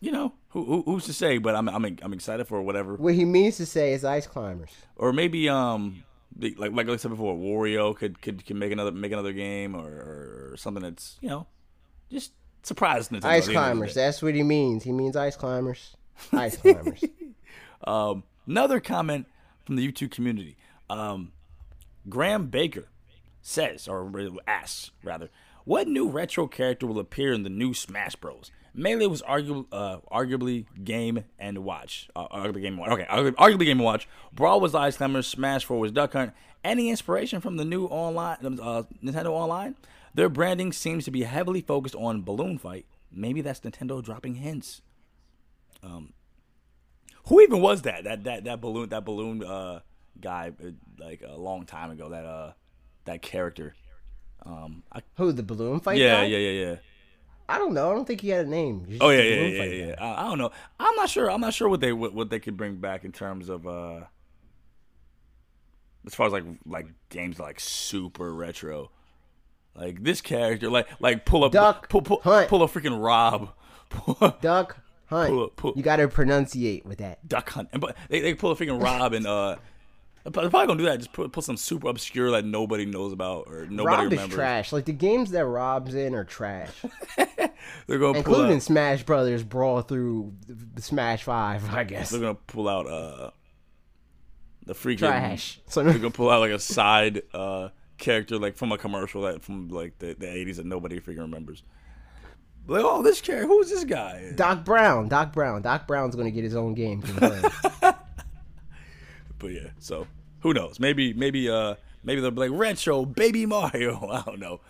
[0.00, 1.38] you know, who, who who's to say?
[1.38, 2.94] But I'm I'm I'm excited for whatever.
[2.94, 4.70] What he means to say is ice climbers.
[4.96, 6.04] Or maybe um,
[6.36, 9.74] the, like like I said before, Wario could could, could make another make another game
[9.74, 9.88] or,
[10.52, 11.46] or something that's you know
[12.10, 12.32] just
[12.62, 13.24] surprise Nintendo.
[13.24, 13.94] Ice the end of the climbers.
[13.94, 14.84] That's what he means.
[14.84, 15.96] He means ice climbers.
[16.32, 17.04] Ice climbers.
[17.82, 19.26] Um, another comment
[19.64, 20.58] from the YouTube community.
[20.90, 21.32] Um,
[22.10, 22.88] Graham Baker
[23.40, 24.12] says, or
[24.46, 25.30] asks rather,
[25.64, 28.50] what new retro character will appear in the new Smash Bros?
[28.74, 32.08] Melee was argu- uh, arguably game and watch.
[32.14, 32.90] Uh, arguably game watch.
[32.90, 34.08] Okay, arguably, arguably game and watch.
[34.32, 35.22] Brawl was Ice Climber.
[35.22, 36.32] Smash 4 was Duck Hunt.
[36.62, 39.74] Any inspiration from the new online uh, Nintendo Online?
[40.14, 42.86] Their branding seems to be heavily focused on Balloon Fight.
[43.10, 44.82] Maybe that's Nintendo dropping hints.
[45.82, 48.04] Who even was that?
[48.04, 49.80] That that that balloon that balloon uh
[50.20, 52.08] guy uh, like a long time ago.
[52.08, 52.52] That uh
[53.04, 53.74] that character.
[54.44, 54.82] Um.
[54.92, 55.98] I, Who the balloon fight?
[55.98, 56.24] yeah, guy?
[56.24, 56.76] yeah, yeah, yeah.
[57.48, 57.90] I don't know.
[57.90, 58.86] I don't think he had a name.
[59.00, 59.94] Oh just yeah, yeah, yeah, yeah.
[60.00, 60.50] I, I don't know.
[60.78, 61.30] I'm not sure.
[61.30, 64.00] I'm not sure what they what, what they could bring back in terms of uh
[66.06, 68.90] as far as like like games like super retro.
[69.74, 72.48] Like this character, like like pull up, Duck pull pull, Hunt.
[72.48, 73.50] pull a freaking Rob,
[73.88, 74.79] pull, Duck
[75.10, 75.28] Hunt.
[75.30, 77.26] Pull up, pull- You got to pronunciate with that.
[77.28, 79.56] Duck Hunt, and but they, they pull a freaking Rob and uh,
[80.24, 80.98] they're probably gonna do that.
[80.98, 84.34] Just put put some super obscure that nobody knows about or nobody Rob is remembers.
[84.34, 84.72] trash.
[84.72, 86.70] Like the games that Rob's in are trash,
[87.16, 91.68] They're gonna pull including out, Smash Brothers Brawl through the Smash Five.
[91.72, 93.30] I guess they're gonna pull out uh
[94.66, 95.60] the freaking trash.
[95.66, 99.42] So They're gonna pull out like a side uh character like from a commercial that
[99.42, 101.62] from like the, the 80s that nobody freaking remembers.
[102.70, 104.30] Like, oh, this character, who's this guy?
[104.36, 107.02] Doc Brown, Doc Brown, Doc Brown's gonna get his own game.
[109.38, 110.06] But yeah, so
[110.40, 110.78] who knows?
[110.78, 114.06] Maybe maybe uh maybe they'll be like retro baby Mario.
[114.10, 114.60] I don't know.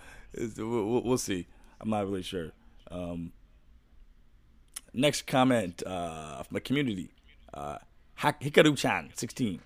[0.56, 1.48] We'll, we'll- we'll see.
[1.80, 2.52] I'm not really sure.
[2.90, 3.32] Um,
[4.94, 7.10] next comment uh, from the community.
[7.52, 7.78] Uh,
[8.20, 9.60] Hikaru-chan, 16.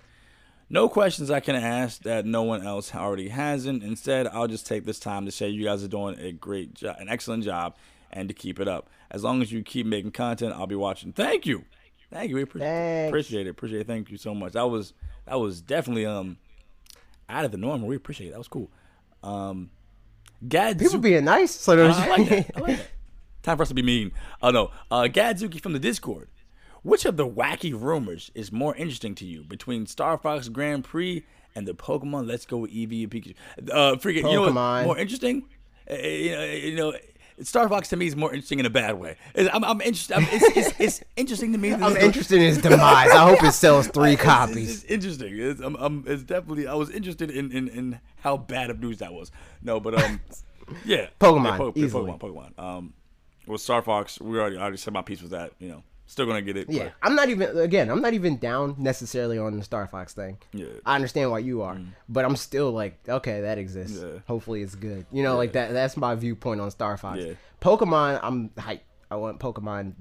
[0.71, 3.83] No questions I can ask that no one else already hasn't.
[3.83, 6.97] Instead, I'll just take this time to say you guys are doing a great job,
[7.01, 7.75] an excellent job,
[8.15, 8.89] and to keep it up.
[9.11, 11.13] As long as you keep making content, I'll be watching.
[11.13, 11.65] Thank you,
[12.11, 12.37] thank you.
[12.37, 13.11] We appre- Thanks.
[13.11, 13.51] appreciate it.
[13.51, 13.87] Appreciate it.
[13.87, 14.55] Thank you so much.
[14.55, 14.95] That was
[15.27, 16.39] that was definitely um
[17.29, 17.85] out of the norm.
[17.85, 18.31] We appreciate it.
[18.31, 18.71] That was cool.
[19.23, 19.71] Um,
[20.47, 21.51] Gad People being nice.
[21.51, 22.51] So there's I like that.
[22.57, 22.87] I like that.
[23.43, 24.13] Time for us to be mean.
[24.43, 26.29] Oh no, uh, Gadzuki from the Discord.
[26.83, 31.25] Which of the wacky rumors is more interesting to you between Star Fox Grand Prix
[31.55, 33.35] and the Pokemon Let's Go Eevee and Pikachu?
[33.71, 34.85] Uh, freaking, you know what?
[34.85, 35.45] More interesting?
[35.91, 36.93] Uh, you know, you know,
[37.43, 39.17] Star Fox to me is more interesting in a bad way.
[39.37, 40.17] I'm, I'm interested.
[40.31, 41.73] It's, it's, it's interesting to me.
[41.73, 43.11] I'm interested in his demise.
[43.11, 44.85] I hope it sells three copies.
[44.85, 45.39] It's, interesting.
[45.39, 46.67] It's, I'm, I'm, it's definitely.
[46.67, 49.33] I was interested in, in, in how bad of news that was.
[49.63, 50.21] No, but um,
[50.85, 52.13] yeah, Pokemon, yeah, Po- easily.
[52.13, 52.59] Pokemon, Pokemon.
[52.59, 52.93] Um,
[53.47, 55.53] with Star Fox, we already I already said my piece with that.
[55.59, 55.83] You know,
[56.15, 56.71] still gonna get it.
[56.71, 57.91] Yeah, but- I'm not even again.
[57.91, 60.39] I'm not even down necessarily on the Star Fox thing.
[60.53, 60.67] Yeah.
[60.67, 60.81] Mm.
[60.87, 61.79] I understand why you are,
[62.09, 64.01] but I'm still like, okay, that exists.
[64.01, 64.21] Yeah.
[64.27, 65.07] Hopefully, it's good.
[65.13, 65.73] You know, like that.
[65.73, 67.19] That's my viewpoint on Star Fox.
[67.21, 67.33] Yeah.
[67.61, 68.83] Pokemon, I'm hype.
[69.11, 69.95] I want Pokemon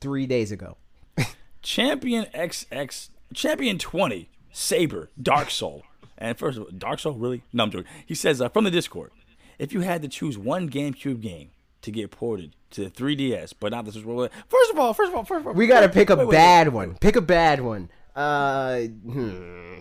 [0.00, 0.76] three days ago.
[1.62, 5.82] Champion XX, Champion 20, Saber, Dark Soul.
[6.18, 7.42] And first of all, Dark Soul, really?
[7.52, 7.90] No, I'm joking.
[8.06, 9.10] He says uh, from the Discord,
[9.58, 11.50] if you had to choose one GameCube game
[11.82, 14.04] to get ported to the 3DS, but not the Switch,
[14.48, 16.34] first of all, first of all, first of all, We gotta pick a wait, wait,
[16.34, 16.96] bad one.
[16.98, 17.90] Pick a bad one.
[18.16, 19.74] Uh, hmm.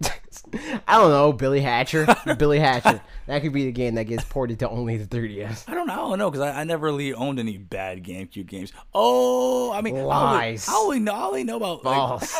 [0.86, 1.32] I don't know.
[1.32, 2.06] Billy Hatcher.
[2.38, 3.00] Billy Hatcher.
[3.26, 5.64] That could be the game that gets ported to only the 3DS.
[5.68, 5.92] I don't know.
[5.92, 8.72] I don't know because I, I never really owned any bad GameCube games.
[8.94, 10.68] Oh, I mean, I only- Lies.
[10.68, 11.14] I only know.
[11.14, 12.20] I only know about like,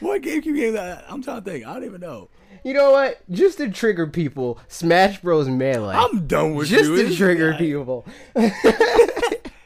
[0.00, 0.74] what GameCube game.
[0.74, 1.66] That, I'm trying to think.
[1.66, 2.28] I don't even know.
[2.64, 3.20] You know what?
[3.30, 5.48] Just to trigger people, Smash Bros.
[5.48, 5.94] Melee.
[5.94, 7.08] I'm done with just you.
[7.08, 8.06] to trigger guy, people.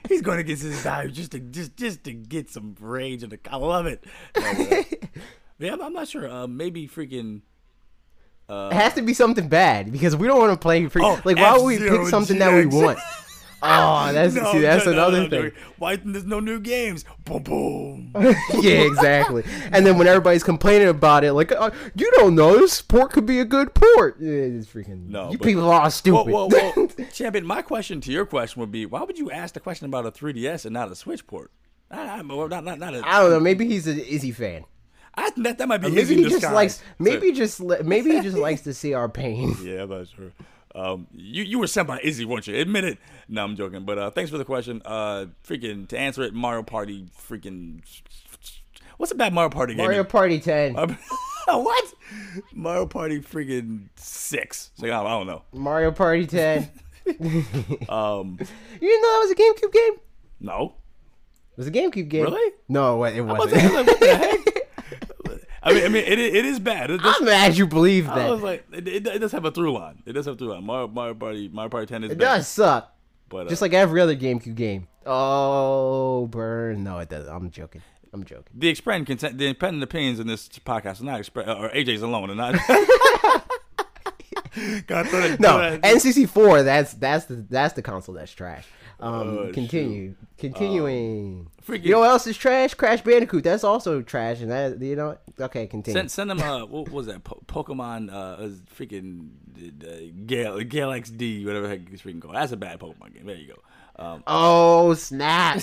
[0.09, 3.39] He's going to get his value just to just just to get some rage and
[3.51, 4.05] I love it.
[4.37, 4.83] No, uh,
[5.59, 6.29] yeah, I'm, I'm not sure.
[6.29, 7.43] Uh, maybe freaking.
[8.51, 10.87] It has to be something bad because we don't want to play.
[10.87, 12.99] Free- Oh, like, why would we pick something that we want?
[13.63, 15.53] Oh, that's No, see, that's no, no, another no, thing.
[15.79, 17.05] Why there's no new games?
[17.25, 18.13] Boom, boom.
[18.61, 19.43] yeah, exactly.
[19.73, 23.27] And then when everybody's complaining about it, like, uh, you don't know, this port could
[23.27, 24.17] be a good port.
[24.21, 25.09] Yeah, It's freaking.
[25.09, 26.33] No, you but- people are stupid.
[26.33, 26.49] well,
[27.13, 27.45] champion.
[27.47, 30.13] My question to your question would be: Why would you ask the question about a
[30.13, 31.51] 3DS and not a Switch port?
[31.91, 33.41] I, not, not, not, not a, I don't know.
[33.41, 34.65] Maybe he's an Izzy fan.
[35.15, 36.53] I that, that might be Maybe he just disguise.
[36.55, 36.83] likes.
[36.99, 39.57] Maybe So- just maybe he just likes to see our pain.
[39.65, 40.31] yeah, not sure.
[40.79, 42.57] Um, you you were sent by Izzy, weren't you?
[42.57, 42.99] Admit it.
[43.29, 43.85] No, I'm joking.
[43.85, 44.81] But uh, thanks for the question.
[44.85, 47.07] Uh, freaking to answer it, Mario Party.
[47.29, 47.83] Freaking.
[48.97, 49.85] What's a bad Mario Party game?
[49.85, 50.75] Mario Party 10.
[51.47, 51.95] what?
[52.53, 54.71] Mario Party freaking six.
[54.75, 55.43] So, I don't know.
[55.53, 56.69] Mario Party 10.
[57.89, 59.93] Um, You didn't know that was a GameCube game?
[60.41, 60.75] no.
[61.53, 62.25] It was a GameCube game.
[62.25, 62.53] Really?
[62.69, 63.75] No, it it I was wasn't.
[63.75, 64.58] like, what the heck?
[65.69, 66.91] I mean, I mean, it, it is bad.
[66.91, 69.51] It does, I'm mad you believe I was like, it, it, it does have a
[69.51, 70.03] through line.
[70.07, 70.65] It does have a through line.
[70.65, 72.95] Mario, Mario Party, Mario Party Ten is It bad, does suck.
[73.29, 74.89] but uh, Just like every other GameCube game.
[75.07, 76.85] Oh, burn.
[76.85, 77.33] No, it doesn't.
[77.35, 77.83] I'm joking.
[78.13, 78.45] I'm joking.
[78.55, 82.39] the consent, the independent opinions in this podcast are not express or AJ's alone, and
[82.39, 82.55] not.
[84.87, 86.65] God, that- No, that- NCC4.
[86.65, 88.67] That's that's the that's the console that's trash.
[89.01, 91.49] Um, Oh, continue, continuing.
[91.65, 92.75] freaking- you know what else is trash?
[92.75, 93.45] Crash Bandicoot.
[93.45, 95.17] That's also trash, and that you know.
[95.39, 95.97] Okay, continue.
[95.99, 101.45] Send, send them uh what was that po- Pokemon uh freaking uh, Gale Gale XD
[101.47, 102.35] whatever the heck it's freaking called.
[102.35, 103.27] That's a bad Pokemon game.
[103.27, 103.63] There you go.
[104.05, 105.61] Um, oh snap!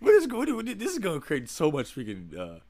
[0.00, 0.64] what is going?
[0.78, 2.60] This is going to create so much freaking uh,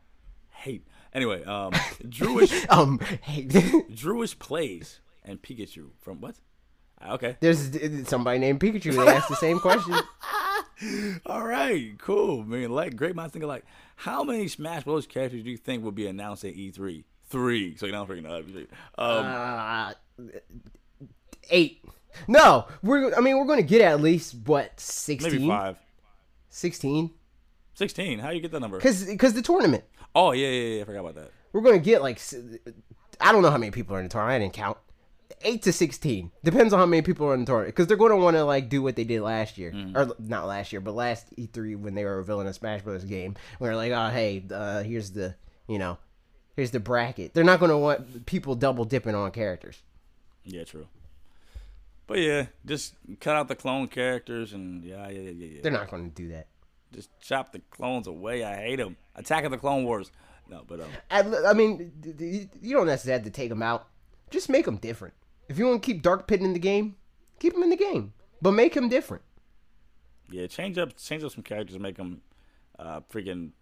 [0.50, 0.86] hate.
[1.12, 1.72] Anyway, um,
[2.04, 6.36] Drewish um, hey, Drewish plays and Pikachu from what?
[7.06, 7.70] Okay, there's
[8.08, 8.92] somebody named Pikachu.
[8.94, 9.94] They asked the same question.
[11.26, 12.70] all right, cool, man.
[12.70, 13.64] Like great minds think alike.
[13.96, 15.06] How many Smash Bros.
[15.06, 17.04] characters do you think will be announced at E3?
[17.26, 17.76] Three.
[17.76, 18.42] So you don't freaking know.
[18.96, 19.92] Um, Uh,
[21.50, 21.84] eight.
[22.26, 23.14] No, we're.
[23.14, 25.30] I mean, we're going to get at least what sixteen?
[25.32, 25.48] maybe 16?
[25.50, 25.76] five.
[26.50, 27.10] 16?
[27.74, 28.18] 16.
[28.18, 28.78] How you get that number?
[28.78, 29.84] Because because the tournament.
[30.14, 30.82] Oh yeah, yeah, yeah.
[30.82, 31.30] I forgot about that.
[31.52, 32.20] we're going to get like
[33.20, 34.34] I don't know how many people are in the tournament.
[34.34, 34.78] I didn't count.
[35.42, 38.12] Eight to sixteen depends on how many people are in the tournament because they're going
[38.12, 40.94] to want to like do what they did last year or not last year, but
[40.94, 43.04] last E3 when they were revealing a Smash Bros.
[43.04, 43.36] game.
[43.58, 45.34] Where like, oh hey, uh, here's the
[45.66, 45.98] you know,
[46.56, 47.34] here's the bracket.
[47.34, 49.82] They're not going to want people double dipping on characters.
[50.44, 50.88] Yeah, true.
[52.06, 55.60] But yeah, just cut out the clone characters and yeah, yeah, yeah, yeah.
[55.62, 56.46] They're not going to do that.
[56.92, 58.42] Just chop the clones away.
[58.42, 58.96] I hate them.
[59.14, 60.10] Attack of the Clone Wars.
[60.48, 61.92] No, but um, I, I mean,
[62.62, 63.88] you don't necessarily have to take them out.
[64.30, 65.14] Just make them different.
[65.48, 66.96] If you want to keep Dark Pit in the game,
[67.40, 69.22] keep him in the game, but make him different.
[70.30, 72.20] yeah, change up, change up some characters, make them
[72.78, 73.52] uh, freaking.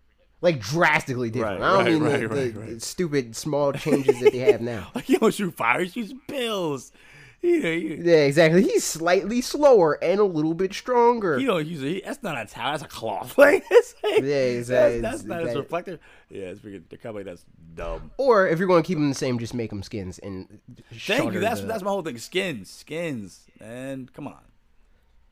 [0.43, 1.61] Like drastically different.
[1.61, 4.91] Right, I don't right, mean right, the, the, stupid small changes that they have now.
[4.95, 6.93] Like you don't shoot fire, you shoot pills.
[7.43, 8.63] You know, you, Yeah, exactly.
[8.63, 11.39] He's slightly slower and a little bit stronger.
[11.39, 12.05] you don't use it.
[12.05, 12.73] That's not a towel.
[12.73, 13.37] That's a cloth.
[13.39, 14.25] Like, it's, Yeah, that's,
[14.59, 15.01] exactly.
[15.01, 16.01] that's not as reflective.
[16.31, 16.83] Yeah, it's freaking.
[16.89, 17.45] They're kind of like that's
[17.75, 18.11] dumb.
[18.17, 20.59] Or if you're going to keep them the same, just make them skins and.
[20.93, 21.41] Thank you.
[21.41, 22.19] That's the- that's my whole thing.
[22.19, 24.41] Skins, skins, and come on.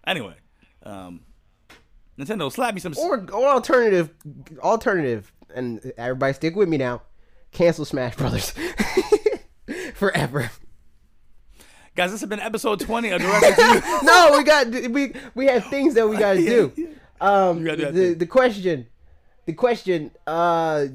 [0.07, 0.35] Anyway,
[0.85, 1.21] um,
[2.19, 2.95] Nintendo, slap me some.
[2.99, 4.11] Or, or alternative,
[4.61, 7.03] alternative, and everybody stick with me now.
[7.53, 8.53] Cancel Smash Brothers
[9.95, 10.51] forever.
[11.97, 15.67] Guys, this has been episode 20 of Directed to no, we got we we have
[15.67, 16.89] things that we got to do.
[17.21, 18.87] Um, gotta do the the question,
[19.47, 20.11] the question.
[20.27, 20.87] Uh,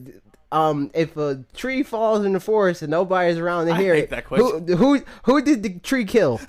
[0.52, 4.24] um, if a tree falls in the forest and nobody's around to hear it, that
[4.26, 4.78] who question.
[4.78, 6.42] who who did the tree kill?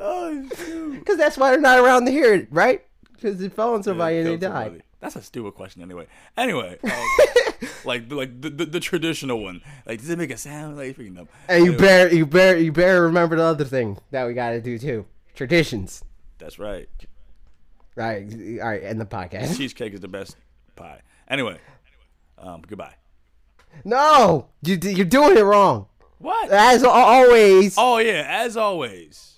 [0.00, 0.98] Oh, shoot.
[0.98, 2.84] Because that's why they're not around to hear it, right?
[3.12, 4.64] Because it fell on somebody and they died.
[4.64, 4.82] somebody.
[5.00, 6.06] That's a stupid question, anyway.
[6.36, 6.90] Anyway, um,
[7.84, 9.60] like like the, the, the traditional one.
[9.86, 10.76] Like, does it make a sound?
[10.76, 11.28] Like, freaking dumb.
[11.48, 14.60] And you better you better you better remember the other thing that we got to
[14.60, 15.06] do too.
[15.34, 16.02] Traditions,
[16.38, 16.88] That's right.
[17.94, 18.24] right?
[18.60, 19.56] All right, end the podcast.
[19.56, 20.36] Cheesecake is the best
[20.76, 21.00] pie.
[21.28, 21.58] Anyway,
[22.38, 22.94] um, goodbye.
[23.84, 25.86] No, you you're doing it wrong.
[26.18, 26.50] What?
[26.50, 29.36] As always, Oh yeah, as always,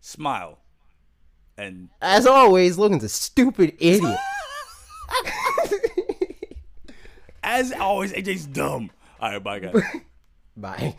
[0.00, 0.58] smile.
[1.58, 4.18] And as always, Logan's a stupid idiot.
[7.46, 8.90] as always, AJ's dumb.
[9.20, 9.82] All right, bye guys.
[10.56, 10.96] Bye.